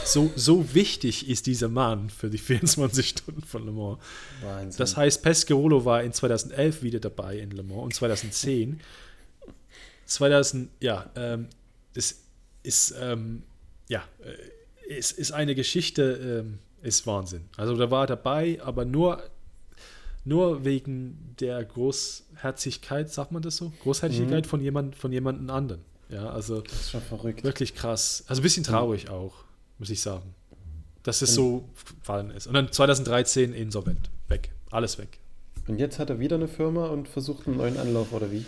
So, 0.04 0.30
so 0.34 0.74
wichtig 0.74 1.28
ist 1.28 1.46
dieser 1.46 1.68
Mann 1.68 2.08
für 2.08 2.30
die 2.30 2.38
24 2.38 3.06
Stunden 3.06 3.42
von 3.42 3.66
Le 3.66 3.72
Mans. 3.72 3.98
Wahnsinn. 4.42 4.78
Das 4.78 4.96
heißt, 4.96 5.22
Pescarolo 5.22 5.84
war 5.84 6.02
in 6.02 6.14
2011 6.14 6.82
wieder 6.82 7.00
dabei 7.00 7.38
in 7.38 7.50
Le 7.50 7.62
Mans 7.62 7.82
und 7.82 7.94
2010 7.94 8.80
2000, 10.10 10.70
ja, 10.80 11.08
ähm, 11.14 11.46
das 11.94 12.16
ist, 12.62 12.94
ähm, 13.00 13.44
ja, 13.88 14.02
äh, 14.88 14.98
ist, 14.98 15.12
ist 15.12 15.32
eine 15.32 15.54
Geschichte, 15.54 16.42
ähm, 16.44 16.58
ist 16.82 17.06
Wahnsinn. 17.06 17.44
Also 17.56 17.76
da 17.76 17.90
war 17.90 18.06
dabei, 18.06 18.60
aber 18.62 18.84
nur, 18.84 19.22
nur 20.24 20.64
wegen 20.64 21.34
der 21.38 21.64
Großherzigkeit, 21.64 23.10
sagt 23.10 23.30
man 23.30 23.42
das 23.42 23.56
so? 23.56 23.72
Großherzigkeit 23.82 24.44
mhm. 24.44 24.48
von 24.48 24.60
jemand, 24.60 24.96
von 24.96 25.12
jemandem 25.12 25.48
anderen. 25.50 25.82
Ja, 26.08 26.28
also 26.30 26.60
das 26.60 26.72
ist 26.72 26.90
schon 26.90 27.02
verrückt. 27.02 27.44
Wirklich 27.44 27.76
krass. 27.76 28.24
Also 28.26 28.40
ein 28.40 28.42
bisschen 28.42 28.64
traurig 28.64 29.04
mhm. 29.04 29.12
auch, 29.12 29.34
muss 29.78 29.90
ich 29.90 30.00
sagen. 30.00 30.34
Dass 31.04 31.22
es 31.22 31.34
so 31.34 31.64
gefallen 32.00 32.30
ist. 32.30 32.46
Und 32.46 32.54
dann 32.54 32.70
2013 32.70 33.54
insolvent. 33.54 34.10
Weg. 34.28 34.50
Alles 34.70 34.98
weg. 34.98 35.18
Und 35.66 35.78
jetzt 35.78 35.98
hat 35.98 36.10
er 36.10 36.18
wieder 36.18 36.36
eine 36.36 36.48
Firma 36.48 36.88
und 36.88 37.08
versucht 37.08 37.46
einen 37.46 37.56
neuen 37.56 37.78
Anlauf, 37.78 38.12
oder 38.12 38.30
wie? 38.30 38.44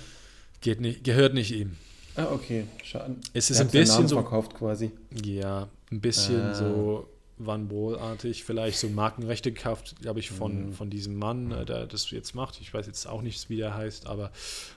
Geht 0.62 0.80
nicht, 0.80 1.04
gehört 1.04 1.34
nicht 1.34 1.52
ihm. 1.52 1.76
Ah, 2.16 2.28
okay. 2.32 2.64
Schade. 2.82 3.16
Es 3.32 3.50
ist 3.50 3.60
ein 3.60 3.68
bisschen 3.68 4.08
so. 4.08 4.16
verkauft 4.16 4.54
quasi. 4.54 4.90
Ja, 5.24 5.68
ein 5.90 6.00
bisschen 6.00 6.40
ah. 6.40 6.54
so 6.54 7.08
Van 7.38 7.68
Bohl-artig. 7.68 8.44
Vielleicht 8.44 8.78
so 8.78 8.88
Markenrechte 8.88 9.52
gekauft, 9.52 9.96
glaube 10.00 10.20
ich, 10.20 10.30
von, 10.30 10.68
mhm. 10.68 10.72
von 10.72 10.88
diesem 10.88 11.16
Mann, 11.16 11.50
äh, 11.50 11.64
der 11.64 11.86
das 11.86 12.10
jetzt 12.10 12.34
macht. 12.34 12.60
Ich 12.60 12.72
weiß 12.72 12.86
jetzt 12.86 13.06
auch 13.06 13.22
nicht, 13.22 13.48
wie 13.50 13.56
der 13.56 13.74
heißt, 13.74 14.06
aber 14.06 14.30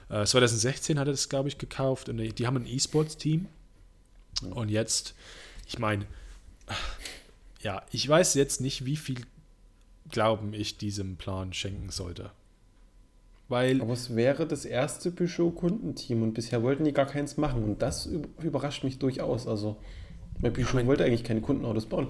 äh, 0.09 0.25
2016 0.25 0.97
hat 0.97 1.07
er 1.07 1.11
das, 1.11 1.29
glaube 1.29 1.49
ich, 1.49 1.57
gekauft. 1.57 2.09
Und 2.09 2.17
die 2.17 2.47
haben 2.47 2.57
ein 2.57 2.67
E-Sports-Team. 2.67 3.47
Mhm. 4.41 4.51
Und 4.53 4.69
jetzt, 4.69 5.13
ich 5.67 5.77
meine, 5.77 6.05
ja, 7.61 7.83
ich 7.91 8.07
weiß 8.07 8.33
jetzt 8.35 8.61
nicht, 8.61 8.85
wie 8.85 8.97
viel 8.97 9.21
Glauben 10.09 10.53
ich 10.53 10.77
diesem 10.77 11.17
Plan 11.17 11.53
schenken 11.53 11.89
sollte. 11.89 12.31
Weil 13.47 13.81
Aber 13.81 13.93
es 13.93 14.15
wäre 14.15 14.47
das 14.47 14.65
erste 14.65 15.11
Peugeot-Kundenteam 15.11 16.23
und 16.23 16.33
bisher 16.33 16.63
wollten 16.63 16.83
die 16.83 16.93
gar 16.93 17.05
keins 17.05 17.37
machen 17.37 17.63
und 17.63 17.81
das 17.81 18.09
üb- 18.09 18.27
überrascht 18.43 18.83
mich 18.83 18.97
durchaus. 18.97 19.45
Also, 19.47 19.77
weil 20.39 20.51
Peugeot 20.51 20.73
mein- 20.73 20.87
wollte 20.87 21.05
eigentlich 21.05 21.23
keine 21.23 21.41
Kundenautos 21.41 21.85
bauen. 21.85 22.07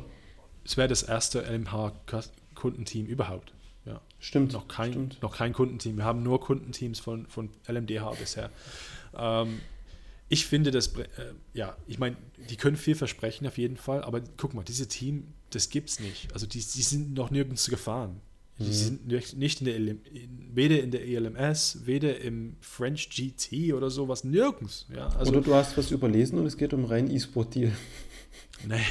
es 0.64 0.78
wäre 0.78 0.88
das 0.88 1.04
erste 1.04 1.42
LMH-Kundenteam 1.46 3.06
überhaupt. 3.06 3.54
Ja. 3.86 4.02
Stimmt. 4.20 4.54
Noch 4.54 4.68
kein, 4.68 4.92
Stimmt. 4.92 5.22
noch 5.22 5.36
kein 5.38 5.54
Kundenteam. 5.54 5.98
Wir 5.98 6.06
haben 6.06 6.24
nur 6.24 6.40
Kundenteams 6.42 7.00
von, 7.00 7.28
von 7.28 7.50
LMDH 7.68 8.12
bisher. 8.20 8.50
Ähm, 9.16 9.60
ich 10.28 10.48
finde 10.48 10.72
das, 10.72 10.88
äh, 10.98 11.06
ja, 11.54 11.76
ich 11.86 12.00
meine, 12.00 12.16
die 12.50 12.56
können 12.56 12.78
viel 12.78 12.96
versprechen 12.96 13.46
auf 13.46 13.58
jeden 13.60 13.78
Fall, 13.78 14.04
aber 14.04 14.22
guck 14.38 14.54
mal, 14.56 14.64
diese 14.64 14.88
Team, 14.88 15.34
das 15.52 15.70
gibt's 15.70 16.00
nicht. 16.00 16.34
Also 16.34 16.48
die, 16.48 16.58
die 16.60 16.82
sind 16.82 17.14
noch 17.14 17.30
nirgends 17.30 17.70
gefahren. 17.70 18.22
Die 18.58 18.64
Mhm. 18.64 18.72
sind 18.72 19.38
nicht 19.38 19.60
in 19.60 19.66
der 19.66 19.76
LM, 19.80 20.00
weder 20.54 20.82
in 20.82 20.92
der 20.92 21.06
ELMS, 21.06 21.80
weder 21.86 22.22
im 22.22 22.56
French 22.62 23.10
GT 23.10 23.74
oder 23.74 23.90
sowas, 23.90 24.24
nirgends. 24.24 24.86
Ja, 24.96 25.10
also 25.10 25.34
Oder 25.34 25.42
du 25.42 25.54
hast 25.54 25.78
was 25.78 25.92
überlesen 25.92 26.40
und 26.40 26.46
es 26.46 26.56
geht 26.56 26.74
um 26.74 26.86
rein 26.86 27.12
E-Sport-Deal. 27.12 27.72
Naja. 28.66 28.86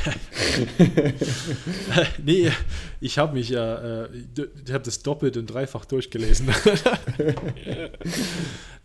nee, 2.23 2.51
ich 3.01 3.17
habe 3.19 3.33
mich 3.33 3.49
ja, 3.49 4.05
äh, 4.05 4.09
ich 4.67 4.73
habe 4.73 4.85
das 4.85 5.03
doppelt 5.03 5.39
und 5.39 5.47
dreifach 5.47 5.87
durchgelesen. 5.87 6.49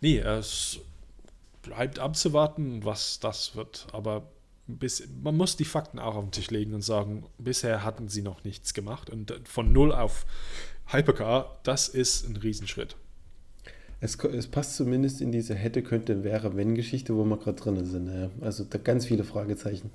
nee, 0.00 0.18
es 0.18 0.78
bleibt 1.62 1.98
abzuwarten, 1.98 2.84
was 2.84 3.20
das 3.20 3.56
wird. 3.56 3.86
Aber 3.92 4.30
bis, 4.78 5.08
man 5.22 5.36
muss 5.36 5.56
die 5.56 5.64
Fakten 5.64 5.98
auch 5.98 6.16
auf 6.16 6.24
den 6.24 6.32
Tisch 6.32 6.50
legen 6.50 6.74
und 6.74 6.82
sagen, 6.82 7.24
bisher 7.38 7.84
hatten 7.84 8.08
sie 8.08 8.22
noch 8.22 8.44
nichts 8.44 8.74
gemacht. 8.74 9.10
Und 9.10 9.32
von 9.46 9.72
null 9.72 9.92
auf 9.92 10.26
Hypercar, 10.86 11.60
das 11.62 11.88
ist 11.88 12.28
ein 12.28 12.36
Riesenschritt. 12.36 12.96
Es, 14.00 14.16
es 14.16 14.46
passt 14.46 14.76
zumindest 14.76 15.20
in 15.20 15.30
diese 15.30 15.54
hätte, 15.54 15.82
könnte, 15.82 16.24
wäre, 16.24 16.56
wenn 16.56 16.74
Geschichte, 16.74 17.14
wo 17.14 17.24
wir 17.24 17.36
gerade 17.36 17.60
drin 17.60 17.84
sind. 17.84 18.08
Ja. 18.08 18.30
Also 18.40 18.64
da 18.64 18.78
ganz 18.78 19.06
viele 19.06 19.24
Fragezeichen. 19.24 19.90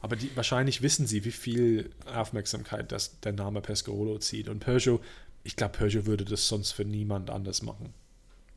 Aber 0.00 0.16
die, 0.16 0.34
wahrscheinlich 0.36 0.82
wissen 0.82 1.06
sie, 1.06 1.24
wie 1.24 1.32
viel 1.32 1.90
Aufmerksamkeit 2.12 2.92
das, 2.92 3.20
der 3.20 3.32
Name 3.32 3.60
Pescarolo 3.60 4.18
zieht. 4.18 4.48
Und 4.48 4.60
Peugeot, 4.60 5.00
ich 5.44 5.56
glaube, 5.56 5.78
Peugeot 5.78 6.06
würde 6.06 6.24
das 6.24 6.48
sonst 6.48 6.72
für 6.72 6.84
niemand 6.84 7.30
anders 7.30 7.62
machen. 7.62 7.94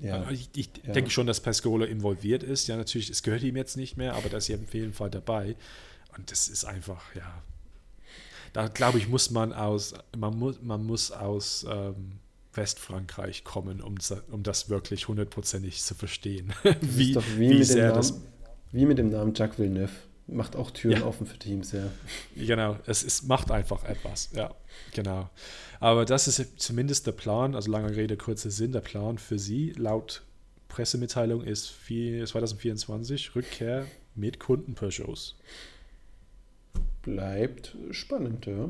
Ja. 0.01 0.29
Ich, 0.31 0.49
ich 0.55 0.69
Ja. 0.85 0.93
denke 0.93 1.09
schon, 1.11 1.27
dass 1.27 1.39
Pescarolo 1.39 1.85
involviert 1.85 2.43
ist. 2.43 2.67
Ja, 2.67 2.75
natürlich, 2.77 3.09
es 3.09 3.21
gehört 3.23 3.43
ihm 3.43 3.55
jetzt 3.55 3.77
nicht 3.77 3.97
mehr, 3.97 4.15
aber 4.15 4.29
das 4.29 4.49
ist 4.49 4.59
auf 4.61 4.73
jeden 4.73 4.93
Fall 4.93 5.09
dabei. 5.09 5.55
Und 6.17 6.31
das 6.31 6.47
ist 6.47 6.65
einfach, 6.65 7.03
ja. 7.15 7.41
Da 8.53 8.67
glaube 8.67 8.97
ich, 8.97 9.07
muss 9.07 9.31
man 9.31 9.53
aus, 9.53 9.93
man 10.17 10.37
muss, 10.37 10.61
man 10.61 10.85
muss 10.85 11.11
aus 11.11 11.65
ähm, 11.69 12.13
Westfrankreich 12.53 13.43
kommen, 13.45 13.81
um, 13.81 13.97
das- 13.97 14.23
um 14.29 14.43
das 14.43 14.69
wirklich 14.69 15.07
hundertprozentig 15.07 15.81
zu 15.81 15.95
verstehen. 15.95 16.51
Wie, 16.81 17.15
wie, 17.15 17.37
wie 17.37 17.47
mit 17.49 17.59
dem 17.59 17.63
sehr 17.63 17.83
Namen, 17.89 17.95
das 17.95 18.19
wie 18.73 18.85
mit 18.85 18.97
dem 18.97 19.09
Namen 19.09 19.33
Jacques 19.33 19.57
Villeneuve. 19.59 19.91
Macht 20.31 20.55
auch 20.55 20.71
Türen 20.71 21.01
Ja. 21.01 21.05
offen 21.05 21.27
für 21.27 21.37
Teams, 21.37 21.73
ja. 21.73 21.91
Genau, 22.37 22.77
es 22.85 23.03
ist, 23.03 23.23
macht 23.27 23.51
einfach 23.51 23.83
etwas, 23.83 24.29
ja, 24.33 24.53
genau. 24.93 25.29
Aber 25.81 26.05
das 26.05 26.27
ist 26.27 26.59
zumindest 26.59 27.05
der 27.05 27.11
Plan, 27.11 27.53
also 27.53 27.69
lange 27.69 27.93
Rede, 27.95 28.15
kurzer 28.15 28.49
Sinn, 28.49 28.71
der 28.71 28.79
Plan 28.81 29.17
für 29.17 29.37
Sie 29.37 29.71
laut 29.77 30.23
Pressemitteilung 30.69 31.43
ist 31.43 31.69
vier- 31.69 32.25
2024 32.25 33.35
Rückkehr 33.35 33.85
mit 34.15 34.39
Kunden 34.39 34.73
Peugeots. 34.73 35.35
Bleibt 37.01 37.75
spannend, 37.91 38.45
ja. 38.45 38.69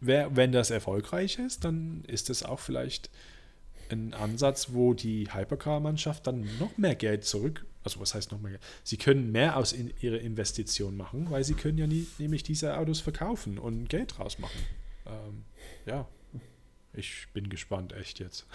Wer, 0.00 0.34
wenn 0.36 0.52
das 0.52 0.70
erfolgreich 0.70 1.38
ist, 1.38 1.64
dann 1.64 2.04
ist 2.06 2.30
es 2.30 2.42
auch 2.44 2.60
vielleicht 2.60 3.10
ein 3.90 4.14
Ansatz, 4.14 4.68
wo 4.72 4.94
die 4.94 5.28
Hypercar-Mannschaft 5.34 6.26
dann 6.26 6.46
noch 6.60 6.76
mehr 6.78 6.94
Geld 6.94 7.24
zurück, 7.24 7.66
also 7.84 8.00
was 8.00 8.14
heißt 8.14 8.32
noch 8.32 8.40
mehr 8.40 8.52
Geld? 8.52 8.62
Sie 8.84 8.96
können 8.96 9.32
mehr 9.32 9.56
aus 9.56 9.72
in 9.72 9.92
ihre 10.00 10.16
Investition 10.16 10.96
machen, 10.96 11.26
weil 11.30 11.44
sie 11.44 11.54
können 11.54 11.78
ja 11.78 11.86
nie, 11.86 12.06
nämlich 12.18 12.42
diese 12.42 12.76
Autos 12.76 13.00
verkaufen 13.00 13.58
und 13.58 13.88
Geld 13.88 14.18
draus 14.18 14.38
machen. 14.38 14.58
Ähm, 15.06 15.44
ja, 15.86 16.06
ich 16.92 17.28
bin 17.32 17.48
gespannt, 17.48 17.92
echt 17.92 18.18
jetzt. 18.18 18.46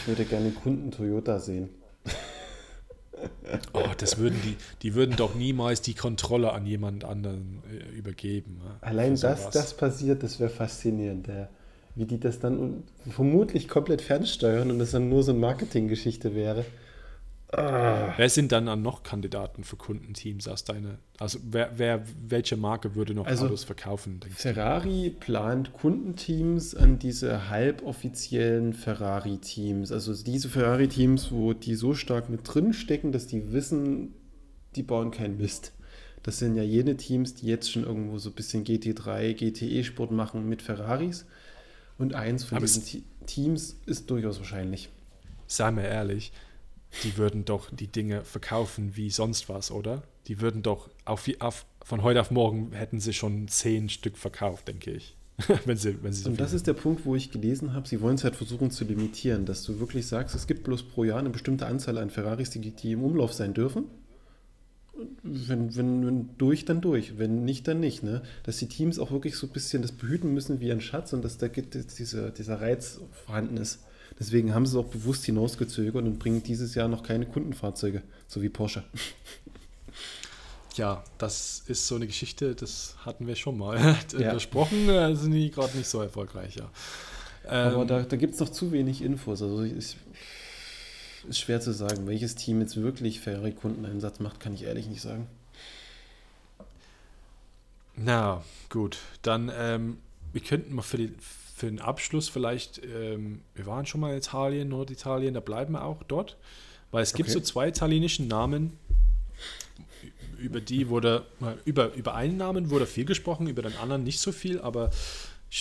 Ich 0.00 0.08
würde 0.08 0.24
gerne 0.24 0.50
Kunden 0.50 0.90
Toyota 0.90 1.38
sehen. 1.38 1.70
Oh, 3.72 3.82
das 3.96 4.18
würden 4.18 4.40
die, 4.44 4.56
die 4.82 4.94
würden 4.94 5.16
doch 5.16 5.34
niemals 5.34 5.82
die 5.82 5.94
Kontrolle 5.94 6.52
an 6.52 6.66
jemand 6.66 7.04
anderen 7.04 7.64
äh, 7.68 7.96
übergeben. 7.96 8.60
Allein 8.80 9.16
sowas. 9.16 9.50
das 9.50 9.76
passiert, 9.76 10.22
das 10.22 10.38
wäre 10.38 10.50
faszinierend. 10.50 11.26
Ja. 11.26 11.48
Wie 11.96 12.04
die 12.04 12.20
das 12.20 12.38
dann 12.38 12.84
vermutlich 13.10 13.66
komplett 13.66 14.02
fernsteuern 14.02 14.70
und 14.70 14.78
das 14.78 14.92
dann 14.92 15.08
nur 15.08 15.24
so 15.24 15.32
eine 15.32 15.40
Marketinggeschichte 15.40 16.36
wäre. 16.36 16.64
Ah. 17.50 18.12
Wer 18.18 18.28
sind 18.28 18.52
dann 18.52 18.68
an 18.68 18.82
noch 18.82 19.02
Kandidaten 19.02 19.64
für 19.64 19.76
Kundenteams 19.76 20.46
aus 20.48 20.64
deiner? 20.64 20.98
Also 21.18 21.38
wer, 21.44 21.78
wer 21.78 22.04
welche 22.28 22.56
Marke 22.58 22.94
würde 22.94 23.14
noch 23.14 23.26
Also, 23.26 23.46
Autos 23.46 23.64
verkaufen, 23.64 24.20
denkst 24.20 24.36
du? 24.36 24.42
Ferrari 24.52 25.10
plant 25.18 25.72
Kundenteams 25.72 26.74
an 26.74 26.98
diese 26.98 27.48
halboffiziellen 27.48 28.74
Ferrari-Teams. 28.74 29.92
Also 29.92 30.14
diese 30.22 30.50
Ferrari-Teams, 30.50 31.32
wo 31.32 31.54
die 31.54 31.74
so 31.74 31.94
stark 31.94 32.28
mit 32.28 32.40
drin 32.44 32.74
stecken, 32.74 33.12
dass 33.12 33.26
die 33.26 33.52
wissen, 33.52 34.12
die 34.76 34.82
bauen 34.82 35.10
keinen 35.10 35.38
Mist. 35.38 35.72
Das 36.22 36.38
sind 36.38 36.54
ja 36.56 36.62
jene 36.62 36.96
Teams, 36.98 37.34
die 37.34 37.46
jetzt 37.46 37.72
schon 37.72 37.84
irgendwo 37.84 38.18
so 38.18 38.28
ein 38.28 38.34
bisschen 38.34 38.64
GT3, 38.64 39.32
GTE-Sport 39.32 40.10
machen 40.10 40.46
mit 40.48 40.60
Ferraris. 40.60 41.24
Und 41.96 42.14
eins 42.14 42.44
von 42.44 42.56
Aber 42.56 42.66
diesen 42.66 42.84
Te- 42.84 43.02
Teams 43.26 43.76
ist 43.86 44.10
durchaus 44.10 44.38
wahrscheinlich. 44.38 44.90
Sei 45.46 45.70
mir 45.70 45.86
ehrlich, 45.88 46.32
die 47.04 47.16
würden 47.16 47.44
doch 47.44 47.70
die 47.70 47.86
Dinge 47.88 48.24
verkaufen 48.24 48.96
wie 48.96 49.10
sonst 49.10 49.48
was, 49.48 49.70
oder? 49.70 50.02
Die 50.26 50.40
würden 50.40 50.62
doch 50.62 50.88
auf, 51.04 51.28
auf 51.38 51.66
von 51.84 52.02
heute 52.02 52.20
auf 52.20 52.30
morgen 52.30 52.72
hätten 52.72 53.00
sie 53.00 53.12
schon 53.12 53.48
zehn 53.48 53.88
Stück 53.88 54.16
verkauft, 54.18 54.68
denke 54.68 54.90
ich. 54.90 55.14
wenn 55.66 55.76
sie, 55.76 56.02
wenn 56.02 56.12
sie 56.12 56.22
so 56.24 56.30
Und 56.30 56.40
das 56.40 56.50
viel- 56.50 56.56
ist 56.56 56.66
der 56.66 56.72
Punkt, 56.74 57.04
wo 57.06 57.14
ich 57.14 57.30
gelesen 57.30 57.72
habe, 57.72 57.86
sie 57.88 58.00
wollen 58.00 58.16
es 58.16 58.24
halt 58.24 58.34
versuchen 58.34 58.70
zu 58.72 58.84
limitieren, 58.84 59.46
dass 59.46 59.62
du 59.62 59.78
wirklich 59.78 60.06
sagst, 60.06 60.34
es 60.34 60.46
gibt 60.48 60.64
bloß 60.64 60.82
pro 60.84 61.04
Jahr 61.04 61.20
eine 61.20 61.30
bestimmte 61.30 61.66
Anzahl 61.66 61.96
an 61.98 62.10
Ferraris, 62.10 62.50
die, 62.50 62.58
die 62.72 62.92
im 62.92 63.04
Umlauf 63.04 63.32
sein 63.32 63.54
dürfen. 63.54 63.84
Wenn, 65.22 65.76
wenn, 65.76 66.04
wenn 66.06 66.30
durch, 66.38 66.64
dann 66.64 66.80
durch. 66.80 67.18
Wenn 67.18 67.44
nicht, 67.44 67.68
dann 67.68 67.78
nicht. 67.78 68.02
Ne? 68.02 68.22
Dass 68.42 68.56
die 68.56 68.66
Teams 68.66 68.98
auch 68.98 69.12
wirklich 69.12 69.36
so 69.36 69.46
ein 69.46 69.52
bisschen 69.52 69.80
das 69.82 69.92
behüten 69.92 70.34
müssen 70.34 70.58
wie 70.60 70.72
ein 70.72 70.80
Schatz 70.80 71.12
und 71.12 71.24
dass 71.24 71.38
da 71.38 71.46
gibt 71.46 71.76
es 71.76 71.86
diese, 71.86 72.32
dieser 72.32 72.60
Reiz 72.60 73.00
vorhanden 73.24 73.58
ist. 73.58 73.84
Deswegen 74.18 74.54
haben 74.54 74.66
sie 74.66 74.76
es 74.76 74.84
auch 74.84 74.90
bewusst 74.90 75.24
hinausgezögert 75.24 76.04
und 76.04 76.18
bringen 76.18 76.42
dieses 76.42 76.74
Jahr 76.74 76.88
noch 76.88 77.02
keine 77.02 77.26
Kundenfahrzeuge, 77.26 78.02
so 78.26 78.42
wie 78.42 78.48
Porsche. 78.48 78.84
Ja, 80.74 81.02
das 81.18 81.62
ist 81.66 81.86
so 81.86 81.96
eine 81.96 82.06
Geschichte, 82.06 82.54
das 82.54 82.96
hatten 83.04 83.26
wir 83.26 83.36
schon 83.36 83.58
mal 83.58 83.96
Ja. 84.18 84.34
besprochen, 84.34 84.88
äh, 84.88 85.14
sind 85.16 85.32
die 85.32 85.50
gerade 85.50 85.76
nicht 85.76 85.88
so 85.88 86.00
erfolgreich, 86.00 86.56
ja. 86.56 86.70
Aber 87.48 87.82
Ähm, 87.82 87.88
da, 87.88 88.02
da 88.02 88.16
gibt 88.16 88.34
es 88.34 88.40
noch 88.40 88.48
zu 88.50 88.72
wenig 88.72 89.02
Infos. 89.02 89.40
Also 89.42 89.62
es 89.62 89.96
ist 91.28 91.38
schwer 91.38 91.60
zu 91.60 91.72
sagen, 91.72 92.06
welches 92.06 92.34
Team 92.34 92.60
jetzt 92.60 92.76
wirklich 92.76 93.20
faire 93.20 93.50
Kundeneinsatz 93.52 94.20
macht, 94.20 94.40
kann 94.40 94.54
ich 94.54 94.64
ehrlich 94.64 94.86
nicht 94.86 95.00
sagen. 95.00 95.26
Na, 97.96 98.42
gut. 98.68 98.98
Dann, 99.22 99.50
ähm, 99.56 99.98
wir 100.32 100.40
könnten 100.40 100.74
mal 100.74 100.82
für, 100.82 100.98
die, 100.98 101.12
für 101.58 101.66
den 101.66 101.80
Abschluss 101.80 102.28
vielleicht, 102.28 102.80
ähm, 102.84 103.42
wir 103.54 103.66
waren 103.66 103.84
schon 103.86 104.00
mal 104.00 104.12
in 104.12 104.18
Italien, 104.18 104.68
Norditalien, 104.68 105.34
da 105.34 105.40
bleiben 105.40 105.72
wir 105.74 105.84
auch 105.84 106.02
dort. 106.04 106.36
Weil 106.90 107.02
es 107.02 107.12
gibt 107.12 107.28
Okay. 107.28 107.38
so 107.38 107.44
zwei 107.44 107.68
italienischen 107.68 108.28
Namen, 108.28 108.78
über 110.38 110.60
die 110.60 110.88
wurde, 110.88 111.26
über, 111.64 111.92
über 111.94 112.14
einen 112.14 112.36
Namen 112.36 112.70
wurde 112.70 112.86
viel 112.86 113.04
gesprochen, 113.04 113.46
über 113.48 113.62
den 113.62 113.76
anderen 113.76 114.04
nicht 114.04 114.20
so 114.20 114.30
viel, 114.32 114.60
aber 114.60 114.90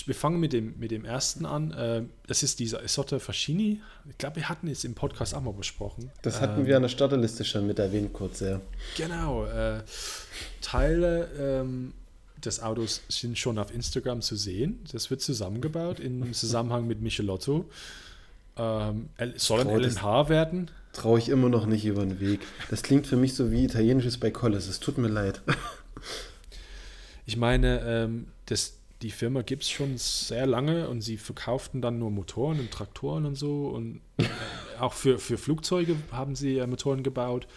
wir 0.05 0.15
fangen 0.15 0.39
mit 0.39 0.53
dem, 0.53 0.77
mit 0.77 0.91
dem 0.91 1.05
ersten 1.05 1.45
an. 1.45 1.73
Ähm, 1.77 2.09
das 2.27 2.43
ist 2.43 2.59
dieser 2.59 2.83
Isotta 2.83 3.19
Fascini. 3.19 3.81
Ich 4.09 4.17
glaube, 4.17 4.35
wir 4.37 4.49
hatten 4.49 4.67
es 4.67 4.83
im 4.83 4.93
Podcast 4.93 5.33
auch 5.33 5.41
mal 5.41 5.53
besprochen. 5.53 6.11
Das 6.21 6.41
hatten 6.41 6.61
Ähm, 6.61 6.67
wir 6.67 6.75
an 6.75 6.81
der 6.83 6.89
Starterliste 6.89 7.43
schon 7.45 7.65
mit 7.65 7.79
erwähnt, 7.79 8.11
kurz, 8.13 8.41
ja. 8.41 8.59
Genau. 8.97 9.45
Äh, 9.45 9.81
Teile 10.61 11.29
ähm, 11.39 11.93
des 12.43 12.61
Autos 12.61 13.01
sind 13.09 13.37
schon 13.37 13.57
auf 13.57 13.73
Instagram 13.73 14.21
zu 14.21 14.35
sehen. 14.35 14.79
Das 14.91 15.09
wird 15.09 15.21
zusammengebaut 15.21 15.99
im 15.99 16.31
Zusammenhang 16.33 16.87
mit 16.87 17.01
Michelotto. 17.01 17.69
Ähm, 18.57 19.09
soll 19.35 19.61
ein 19.61 19.69
LNH 19.69 20.29
werden? 20.29 20.71
Traue 20.93 21.19
ich 21.19 21.29
immer 21.29 21.49
noch 21.49 21.65
nicht 21.67 21.85
über 21.85 22.01
den 22.01 22.19
Weg. 22.19 22.39
Das 22.69 22.81
klingt 22.81 23.05
für 23.05 23.17
mich 23.17 23.35
so 23.35 23.51
wie 23.51 23.65
italienisches 23.65 24.17
bei 24.17 24.31
Collis. 24.31 24.67
Es 24.67 24.79
tut 24.79 24.97
mir 24.97 25.09
leid. 25.09 25.41
Ich 27.25 27.35
meine, 27.35 27.81
ähm, 27.85 28.27
das, 28.45 28.77
die 29.01 29.11
Firma 29.11 29.41
gibt 29.41 29.63
es 29.63 29.69
schon 29.69 29.97
sehr 29.97 30.47
lange 30.47 30.87
und 30.87 31.01
sie 31.01 31.17
verkauften 31.17 31.81
dann 31.81 31.99
nur 31.99 32.09
Motoren 32.09 32.59
und 32.59 32.71
Traktoren 32.71 33.25
und 33.25 33.35
so. 33.35 33.67
Und 33.67 33.99
äh, 34.17 34.23
auch 34.79 34.93
für, 34.93 35.19
für 35.19 35.37
Flugzeuge 35.37 35.97
haben 36.11 36.35
sie 36.35 36.57
äh, 36.57 36.65
Motoren 36.65 37.03
gebaut. 37.03 37.47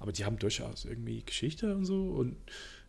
Aber 0.00 0.10
die 0.10 0.24
haben 0.24 0.38
durchaus 0.38 0.84
irgendwie 0.84 1.22
Geschichte 1.24 1.74
und 1.74 1.84
so. 1.84 2.02
Und 2.02 2.36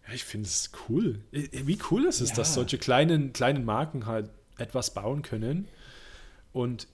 ja, 0.08 0.14
ich 0.14 0.24
finde 0.24 0.47
es 0.47 0.72
cool. 0.89 1.20
Wie 1.32 1.80
cool 1.91 2.06
ist 2.06 2.22
es, 2.22 2.30
Ja. 2.30 2.36
dass 2.38 2.54
solche 2.54 2.78
kleinen, 2.78 3.34
kleinen 3.34 3.66
Marken 3.66 4.06
halt 4.06 4.30
etwas 4.58 4.93
bauen 4.93 5.22
können. 5.22 5.68
Und 6.51 6.88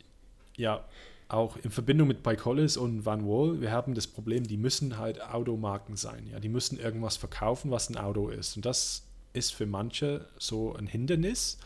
ja, 0.55 0.85
auch 1.27 1.57
in 1.57 1.69
Verbindung 1.71 2.07
mit 2.07 2.23
By 2.23 2.35
Collis 2.35 2.75
und 2.77 3.05
Van 3.05 3.25
Wall, 3.27 3.61
wir 3.61 3.71
haben 3.71 3.93
das 3.93 4.07
Problem, 4.07 4.45
die 4.47 4.57
müssen 4.57 4.97
halt 4.97 5.21
Automarken 5.21 5.95
sein. 5.95 6.27
Ja, 6.27 6.39
die 6.39 6.49
müssen 6.49 6.79
irgendwas 6.79 7.17
verkaufen, 7.17 7.69
was 7.71 7.89
ein 7.89 7.97
Auto 7.97 8.29
ist. 8.29 8.55
Und 8.55 8.65
das 8.65 9.03
ist 9.33 9.53
für 9.53 9.65
manche 9.67 10.25
so 10.39 10.73
ein 10.75 10.87
Hindernis. 10.87 11.59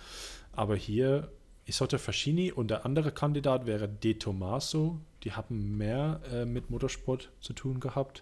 Aber 0.51 0.75
hier 0.75 1.31
Isotta 1.65 1.97
Fascini 1.97 2.51
und 2.51 2.69
der 2.69 2.85
andere 2.85 3.11
Kandidat 3.11 3.65
wäre 3.65 3.87
De 3.87 4.15
Tomaso. 4.15 4.99
Die 5.23 5.31
haben 5.31 5.77
mehr 5.77 6.19
äh, 6.31 6.43
mit 6.45 6.69
Motorsport 6.69 7.29
zu 7.39 7.53
tun 7.53 7.79
gehabt. 7.79 8.21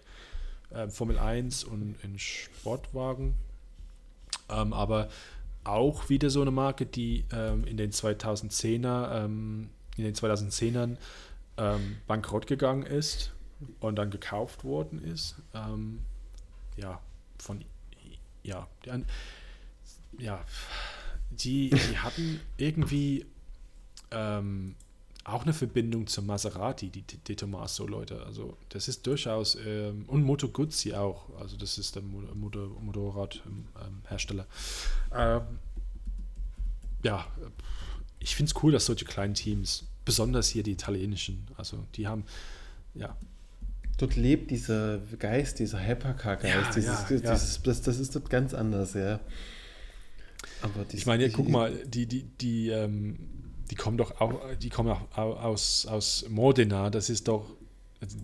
Äh, 0.74 0.88
Formel 0.88 1.18
1 1.18 1.64
und 1.64 1.96
in 2.02 2.18
Sportwagen. 2.18 3.34
Ähm, 4.48 4.72
aber 4.72 5.08
auch 5.64 6.08
wieder 6.08 6.30
so 6.30 6.42
eine 6.42 6.50
Marke, 6.50 6.86
die 6.86 7.24
ähm, 7.32 7.64
in 7.64 7.76
den 7.76 7.92
2010er, 7.92 9.24
ähm, 9.24 9.70
in 9.96 10.04
den 10.04 10.14
2010ern 10.14 10.96
ähm, 11.56 11.96
bankrott 12.06 12.46
gegangen 12.46 12.84
ist 12.84 13.32
und 13.80 13.96
dann 13.96 14.10
gekauft 14.10 14.64
worden 14.64 15.02
ist. 15.02 15.36
Ähm, 15.54 16.00
ja, 16.76 17.00
von 17.38 17.64
ja, 18.42 18.66
die, 18.84 18.90
ja, 20.18 20.44
die, 21.30 21.70
die 21.70 21.98
hatten 21.98 22.40
irgendwie 22.56 23.24
ähm, 24.10 24.74
auch 25.24 25.42
eine 25.42 25.52
Verbindung 25.52 26.06
zur 26.06 26.24
Maserati, 26.24 26.90
die 26.90 27.02
De 27.02 27.36
Tomaso 27.36 27.86
Leute. 27.86 28.24
Also 28.26 28.56
das 28.70 28.88
ist 28.88 29.06
durchaus 29.06 29.56
ähm, 29.64 30.04
und 30.08 30.22
Moto 30.24 30.48
Guzzi 30.48 30.94
auch. 30.94 31.28
Also 31.38 31.56
das 31.56 31.78
ist 31.78 31.94
der 31.94 32.02
Motor, 32.02 32.68
Motorradhersteller. 32.80 34.46
Ähm, 35.14 35.42
ja, 37.04 37.26
ich 38.18 38.34
finde 38.36 38.50
es 38.50 38.62
cool, 38.62 38.72
dass 38.72 38.86
solche 38.86 39.04
kleinen 39.04 39.34
Teams 39.34 39.84
besonders 40.04 40.48
hier 40.48 40.62
die 40.62 40.72
italienischen, 40.72 41.46
also 41.56 41.84
die 41.94 42.06
haben, 42.06 42.24
ja. 42.94 43.16
Dort 43.98 44.16
lebt 44.16 44.50
dieser 44.50 44.98
Geist, 45.18 45.58
dieser 45.58 45.86
Hypercar-Geist, 45.86 46.76
ja, 46.76 46.82
ja, 46.82 47.16
ja. 47.16 47.20
das, 47.20 47.62
das 47.62 48.00
ist 48.00 48.16
dort 48.16 48.30
ganz 48.30 48.54
anders, 48.54 48.94
ja. 48.94 49.20
Aber 50.62 50.86
ich 50.92 51.06
meine, 51.06 51.30
guck 51.30 51.48
mal, 51.48 51.72
die, 51.86 52.06
die, 52.06 52.22
die, 52.22 52.68
ähm, 52.70 53.18
die 53.72 53.76
kommen 53.76 53.96
doch 53.96 54.20
auch, 54.20 54.34
die 54.60 54.68
kommen 54.68 54.90
auch 54.90 55.16
aus, 55.16 55.86
aus 55.86 56.26
Modena, 56.28 56.90
das 56.90 57.08
ist 57.08 57.26
doch, 57.26 57.46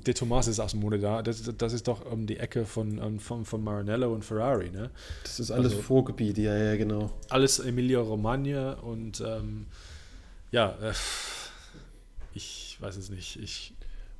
De 0.04 0.12
Tomas 0.12 0.46
ist 0.46 0.60
aus 0.60 0.74
Modena, 0.74 1.22
das, 1.22 1.50
das 1.56 1.72
ist 1.72 1.88
doch 1.88 2.04
um 2.04 2.26
die 2.26 2.36
Ecke 2.36 2.66
von, 2.66 3.18
von, 3.18 3.46
von 3.46 3.64
Maranello 3.64 4.12
und 4.12 4.26
Ferrari, 4.26 4.68
ne? 4.68 4.90
Das 5.22 5.40
ist 5.40 5.50
alles 5.50 5.72
also, 5.72 5.82
Vorgebiet, 5.82 6.36
ja, 6.36 6.54
ja, 6.54 6.76
genau. 6.76 7.12
Alles 7.30 7.60
Emilia-Romagna 7.60 8.74
und 8.74 9.22
ähm, 9.26 9.68
ja, 10.52 10.76
äh, 10.82 10.92
ich 12.34 12.76
weiß 12.78 12.98
es 12.98 13.08
nicht. 13.08 13.40
Ich 13.40 13.72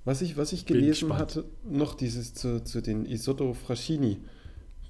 was 0.07 0.23
ich, 0.23 0.39
was 0.39 0.55
ich 0.55 0.65
gelesen 0.65 1.13
hatte, 1.19 1.45
noch 1.63 1.95
dieses 1.95 2.33
zu, 2.33 2.65
zu 2.65 2.81
den 2.81 3.05
Isotto 3.05 3.53
Fraschini, 3.53 4.17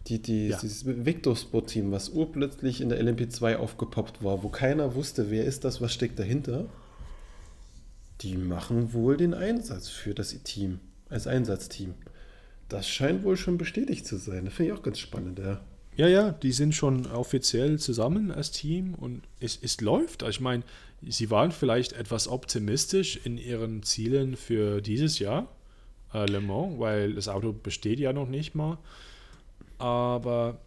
die, 0.09 0.21
die, 0.21 0.49
ja. 0.49 0.59
dieses 0.59 0.85
Victor-Sport-Team, 0.87 1.93
was 1.93 2.09
urplötzlich 2.09 2.81
in 2.81 2.89
der 2.89 3.03
LMP2 3.03 3.57
aufgepoppt 3.57 4.23
war, 4.25 4.43
wo 4.43 4.49
keiner 4.49 4.95
wusste, 4.95 5.31
wer 5.31 5.45
ist 5.45 5.65
das, 5.65 5.81
was 5.81 5.93
steckt 5.93 6.19
dahinter, 6.19 6.67
die 8.23 8.37
machen 8.37 8.93
wohl 8.93 9.17
den 9.17 9.35
Einsatz 9.35 9.89
für 9.89 10.15
das 10.15 10.31
Team, 10.43 10.81
als 11.09 11.27
Einsatzteam. 11.27 11.95
Das 12.69 12.89
scheint 12.89 13.23
wohl 13.23 13.37
schon 13.37 13.59
bestätigt 13.59 14.07
zu 14.07 14.17
sein. 14.17 14.45
Das 14.45 14.55
finde 14.55 14.73
ich 14.73 14.79
auch 14.79 14.83
ganz 14.83 14.99
spannend, 14.99 15.39
ja. 15.39 15.61
Ja, 15.97 16.07
ja, 16.07 16.31
die 16.31 16.53
sind 16.53 16.75
schon 16.75 17.07
offiziell 17.07 17.79
zusammen 17.79 18.31
als 18.31 18.53
Team 18.53 18.95
und 18.95 19.23
es, 19.41 19.59
es 19.61 19.81
läuft. 19.81 20.23
Also 20.23 20.37
ich 20.37 20.41
meine, 20.41 20.63
Sie 21.03 21.31
waren 21.31 21.53
vielleicht 21.53 21.93
etwas 21.93 22.27
optimistisch 22.27 23.21
in 23.25 23.39
ihren 23.39 23.83
Zielen 23.83 24.37
für 24.37 24.81
dieses 24.81 25.19
Jahr, 25.19 25.49
äh, 26.13 26.27
Le 26.27 26.41
Mans, 26.41 26.79
weil 26.79 27.15
das 27.15 27.29
Auto 27.29 27.53
besteht 27.53 28.01
ja 28.01 28.13
noch 28.13 28.29
nicht 28.29 28.55
mal. 28.55 28.79
Aber 29.79 30.59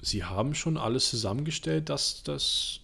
sie 0.00 0.24
haben 0.24 0.54
schon 0.54 0.76
alles 0.76 1.10
zusammengestellt, 1.10 1.88
dass 1.88 2.22
das, 2.22 2.80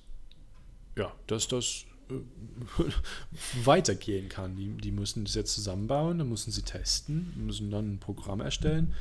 ja, 0.96 1.12
dass 1.26 1.48
das 1.48 1.84
äh, 2.10 2.84
weitergehen 3.64 4.28
kann. 4.28 4.56
Die, 4.56 4.68
die 4.68 4.92
müssen 4.92 5.24
das 5.24 5.34
jetzt 5.34 5.54
zusammenbauen, 5.54 6.18
dann 6.18 6.28
müssen 6.28 6.50
sie 6.50 6.62
testen, 6.62 7.32
müssen 7.36 7.70
dann 7.70 7.94
ein 7.94 7.98
Programm 7.98 8.40
erstellen. 8.40 8.94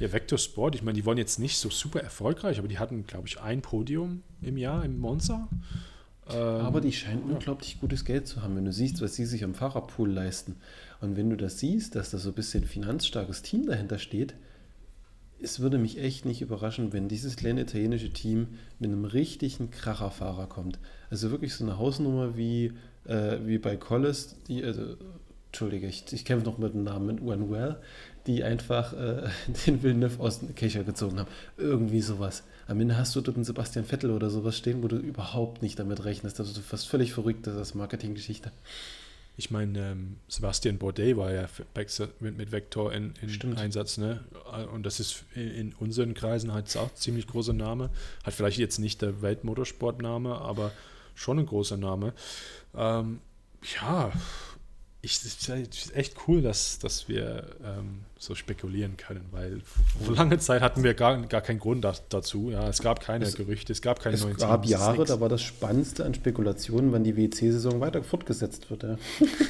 Ja, 0.00 0.12
Vector 0.12 0.38
Sport, 0.38 0.74
ich 0.74 0.82
meine, 0.82 0.96
die 0.96 1.06
waren 1.06 1.18
jetzt 1.18 1.38
nicht 1.38 1.56
so 1.56 1.70
super 1.70 2.00
erfolgreich, 2.00 2.58
aber 2.58 2.66
die 2.66 2.78
hatten, 2.78 3.06
glaube 3.06 3.28
ich, 3.28 3.40
ein 3.40 3.62
Podium 3.62 4.22
im 4.42 4.56
Jahr 4.56 4.84
im 4.84 4.98
Monza. 4.98 5.48
Ähm, 6.28 6.36
Aber 6.36 6.80
die 6.80 6.92
scheinen 6.92 7.28
ja. 7.28 7.34
unglaublich 7.34 7.78
gutes 7.80 8.04
Geld 8.04 8.26
zu 8.26 8.42
haben, 8.42 8.56
wenn 8.56 8.64
du 8.64 8.72
siehst, 8.72 9.00
was 9.02 9.14
sie 9.14 9.26
sich 9.26 9.44
am 9.44 9.54
Fahrerpool 9.54 10.10
leisten. 10.10 10.56
Und 11.00 11.16
wenn 11.16 11.30
du 11.30 11.36
das 11.36 11.58
siehst, 11.58 11.94
dass 11.94 12.10
da 12.10 12.18
so 12.18 12.30
ein 12.30 12.34
bisschen 12.34 12.64
finanzstarkes 12.64 13.42
Team 13.42 13.66
dahinter 13.66 13.98
steht, 13.98 14.34
es 15.44 15.60
würde 15.60 15.78
mich 15.78 15.98
echt 15.98 16.24
nicht 16.24 16.42
überraschen, 16.42 16.92
wenn 16.92 17.08
dieses 17.08 17.36
kleine 17.36 17.60
italienische 17.60 18.10
Team 18.10 18.48
mit 18.78 18.90
einem 18.90 19.04
richtigen 19.04 19.70
Kracherfahrer 19.70 20.46
kommt. 20.46 20.78
Also 21.10 21.30
wirklich 21.30 21.54
so 21.54 21.64
eine 21.64 21.78
Hausnummer 21.78 22.36
wie, 22.36 22.72
äh, 23.04 23.38
wie 23.44 23.58
bei 23.58 23.76
Collis, 23.76 24.36
die, 24.48 24.62
äh, 24.62 24.96
Entschuldige, 25.48 25.86
ich, 25.86 26.12
ich 26.12 26.24
kämpfe 26.24 26.46
noch 26.46 26.58
mit 26.58 26.74
dem 26.74 26.82
Namen 26.82 27.06
mit 27.06 27.24
Well, 27.24 27.76
die 28.26 28.42
einfach 28.42 28.92
äh, 28.94 29.28
den 29.66 29.82
Villeneuve 29.84 30.20
aus 30.20 30.40
dem 30.40 30.54
Kescher 30.54 30.82
gezogen 30.82 31.20
haben. 31.20 31.28
Irgendwie 31.56 32.00
sowas. 32.00 32.42
Am 32.66 32.80
Ende 32.80 32.96
hast 32.96 33.14
du 33.14 33.20
dort 33.20 33.36
einen 33.36 33.44
Sebastian 33.44 33.84
Vettel 33.84 34.10
oder 34.10 34.30
sowas 34.30 34.56
stehen, 34.56 34.82
wo 34.82 34.88
du 34.88 34.96
überhaupt 34.96 35.62
nicht 35.62 35.78
damit 35.78 36.04
rechnest. 36.04 36.40
Also 36.40 36.60
fast 36.60 36.88
völlig 36.88 37.12
verrückt, 37.12 37.46
das 37.46 37.54
ist 37.54 37.74
Marketinggeschichte. 37.74 38.50
Ich 39.36 39.50
meine, 39.50 39.78
ähm, 39.92 40.16
Sebastian 40.28 40.78
Bourdais 40.78 41.16
war 41.16 41.32
ja 41.32 41.48
mit, 42.20 42.36
mit 42.36 42.52
Vector 42.52 42.92
in, 42.92 43.14
in 43.20 43.56
Einsatz, 43.56 43.98
ne? 43.98 44.24
Und 44.72 44.84
das 44.84 45.00
ist 45.00 45.24
in, 45.34 45.50
in 45.50 45.72
unseren 45.74 46.14
Kreisen 46.14 46.52
halt 46.52 46.76
auch 46.76 46.94
ziemlich 46.94 47.26
großer 47.26 47.52
Name. 47.52 47.90
Hat 48.22 48.34
vielleicht 48.34 48.58
jetzt 48.58 48.78
nicht 48.78 49.02
der 49.02 49.22
Weltmotorsportname, 49.22 50.36
aber 50.36 50.70
schon 51.14 51.40
ein 51.40 51.46
großer 51.46 51.76
Name. 51.76 52.12
Ähm, 52.76 53.20
ja, 53.74 54.12
ich, 55.04 55.22
es 55.24 55.48
ist 55.48 55.94
echt 55.94 56.16
cool, 56.26 56.40
dass, 56.40 56.78
dass 56.78 57.08
wir 57.08 57.46
ähm, 57.62 58.00
so 58.18 58.34
spekulieren 58.34 58.96
können, 58.96 59.24
weil 59.30 59.60
vor 60.04 60.14
lange 60.16 60.38
Zeit 60.38 60.62
hatten 60.62 60.82
wir 60.82 60.94
gar, 60.94 61.20
gar 61.26 61.42
keinen 61.42 61.58
Grund 61.58 61.84
da, 61.84 61.94
dazu. 62.08 62.50
Ja, 62.50 62.68
es 62.68 62.80
gab 62.80 63.00
keine 63.00 63.26
es, 63.26 63.34
Gerüchte, 63.34 63.72
es 63.72 63.82
gab 63.82 64.00
keine 64.00 64.16
es 64.16 64.22
neuen 64.22 64.36
Es 64.36 64.40
gab 64.40 64.64
Jahre, 64.66 65.04
da 65.04 65.20
war 65.20 65.28
das 65.28 65.42
Spannendste 65.42 66.04
an 66.04 66.14
Spekulationen, 66.14 66.92
wann 66.92 67.04
die 67.04 67.16
WC-Saison 67.16 67.80
weiter 67.80 68.02
fortgesetzt 68.02 68.70
wird. 68.70 68.82
Ja. 68.82 68.98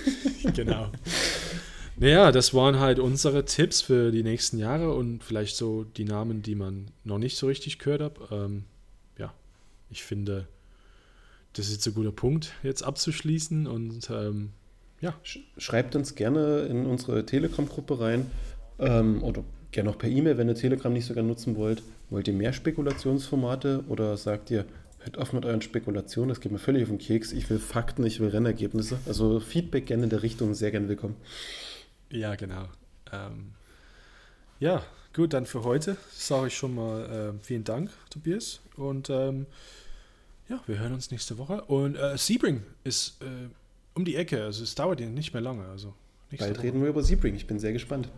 genau. 0.55 0.91
Naja, 1.97 2.33
das 2.33 2.53
waren 2.53 2.81
halt 2.81 2.99
unsere 2.99 3.45
Tipps 3.45 3.81
für 3.81 4.11
die 4.11 4.25
nächsten 4.25 4.59
Jahre 4.59 4.93
und 4.93 5.23
vielleicht 5.23 5.57
so 5.57 5.85
die 5.85 6.05
Namen, 6.05 6.43
die 6.43 6.57
man 6.57 6.89
noch 7.05 7.19
nicht 7.19 7.37
so 7.37 7.47
richtig 7.47 7.79
gehört 7.79 8.03
hat. 8.03 8.19
Ähm, 8.33 8.65
ja, 9.17 9.33
ich 9.91 10.03
finde, 10.03 10.49
das 11.53 11.67
ist 11.67 11.75
jetzt 11.75 11.87
ein 11.87 11.95
guter 11.95 12.11
Punkt, 12.11 12.53
jetzt 12.65 12.83
abzuschließen 12.83 13.69
und 13.69 14.11
ähm, 14.11 14.51
ja. 15.01 15.15
Schreibt 15.59 15.97
uns 15.97 16.15
gerne 16.15 16.63
in 16.63 16.87
unsere 16.87 17.27
Telegram-Gruppe 17.27 18.01
rein 18.01 18.31
ähm, 18.79 19.23
oder 19.23 19.45
gerne 19.73 19.91
auch 19.91 19.99
per 19.99 20.09
E-Mail, 20.09 20.39
wenn 20.39 20.49
ihr 20.49 20.55
Telegram 20.55 20.93
nicht 20.93 21.07
so 21.07 21.15
gerne 21.15 21.29
nutzen 21.29 21.57
wollt. 21.57 21.83
Wollt 22.11 22.29
ihr 22.29 22.35
mehr 22.35 22.53
Spekulationsformate 22.53 23.85
oder 23.89 24.17
sagt 24.17 24.51
ihr, 24.51 24.65
hört 25.01 25.19
auf 25.19 25.33
mit 25.33 25.45
euren 25.45 25.63
Spekulationen, 25.63 26.31
das 26.31 26.41
geht 26.41 26.53
mir 26.53 26.59
völlig 26.59 26.85
auf 26.85 26.89
den 26.89 26.99
Keks. 26.99 27.33
Ich 27.33 27.51
will 27.51 27.59
Fakten, 27.59 28.05
ich 28.07 28.21
will 28.21 28.29
Rennergebnisse. 28.29 28.99
Also 29.07 29.41
Feedback 29.41 29.87
gerne 29.87 30.05
in 30.05 30.11
der 30.11 30.23
Richtung, 30.23 30.55
sehr 30.55 30.71
gerne 30.71 30.89
willkommen. 30.89 31.17
Ja, 32.11 32.35
genau. 32.37 32.69
Ähm, 33.13 33.53
ja, 34.61 34.83
gut, 35.13 35.33
dann 35.33 35.47
für 35.47 35.65
heute 35.65 35.97
sage 36.13 36.47
ich 36.47 36.57
schon 36.57 36.75
mal 36.75 37.35
äh, 37.35 37.45
vielen 37.45 37.65
Dank, 37.65 37.91
Tobias. 38.11 38.61
Und 38.77 39.11
ähm, 39.11 39.47
ja, 40.49 40.61
wir 40.67 40.79
hören 40.79 40.93
uns 40.93 41.11
nächste 41.11 41.37
Woche. 41.39 41.63
Und 41.65 41.97
äh, 41.97 42.17
Sebring 42.17 42.63
ist 42.85 43.23
äh, 43.23 43.49
um 43.95 44.05
die 44.05 44.17
Ecke. 44.17 44.45
Also 44.45 44.63
es 44.63 44.75
dauert 44.75 45.01
ja 45.01 45.07
nicht 45.07 45.33
mehr 45.33 45.43
lange. 45.43 45.65
Also 45.67 45.95
Bald 46.39 46.63
reden 46.63 46.83
wir 46.83 46.89
über 46.89 47.03
Sebring. 47.03 47.35
Ich 47.35 47.47
bin 47.47 47.59
sehr 47.59 47.73
gespannt. 47.73 48.09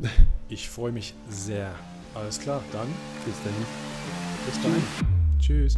Ich 0.48 0.68
freue 0.68 0.92
mich 0.92 1.14
sehr. 1.28 1.74
Alles 2.14 2.40
klar, 2.40 2.62
dann 2.72 2.88
bis 3.24 3.34
dahin. 3.42 3.66
Bis 4.46 4.62
dahin. 4.62 4.82
Tschüss. 5.38 5.76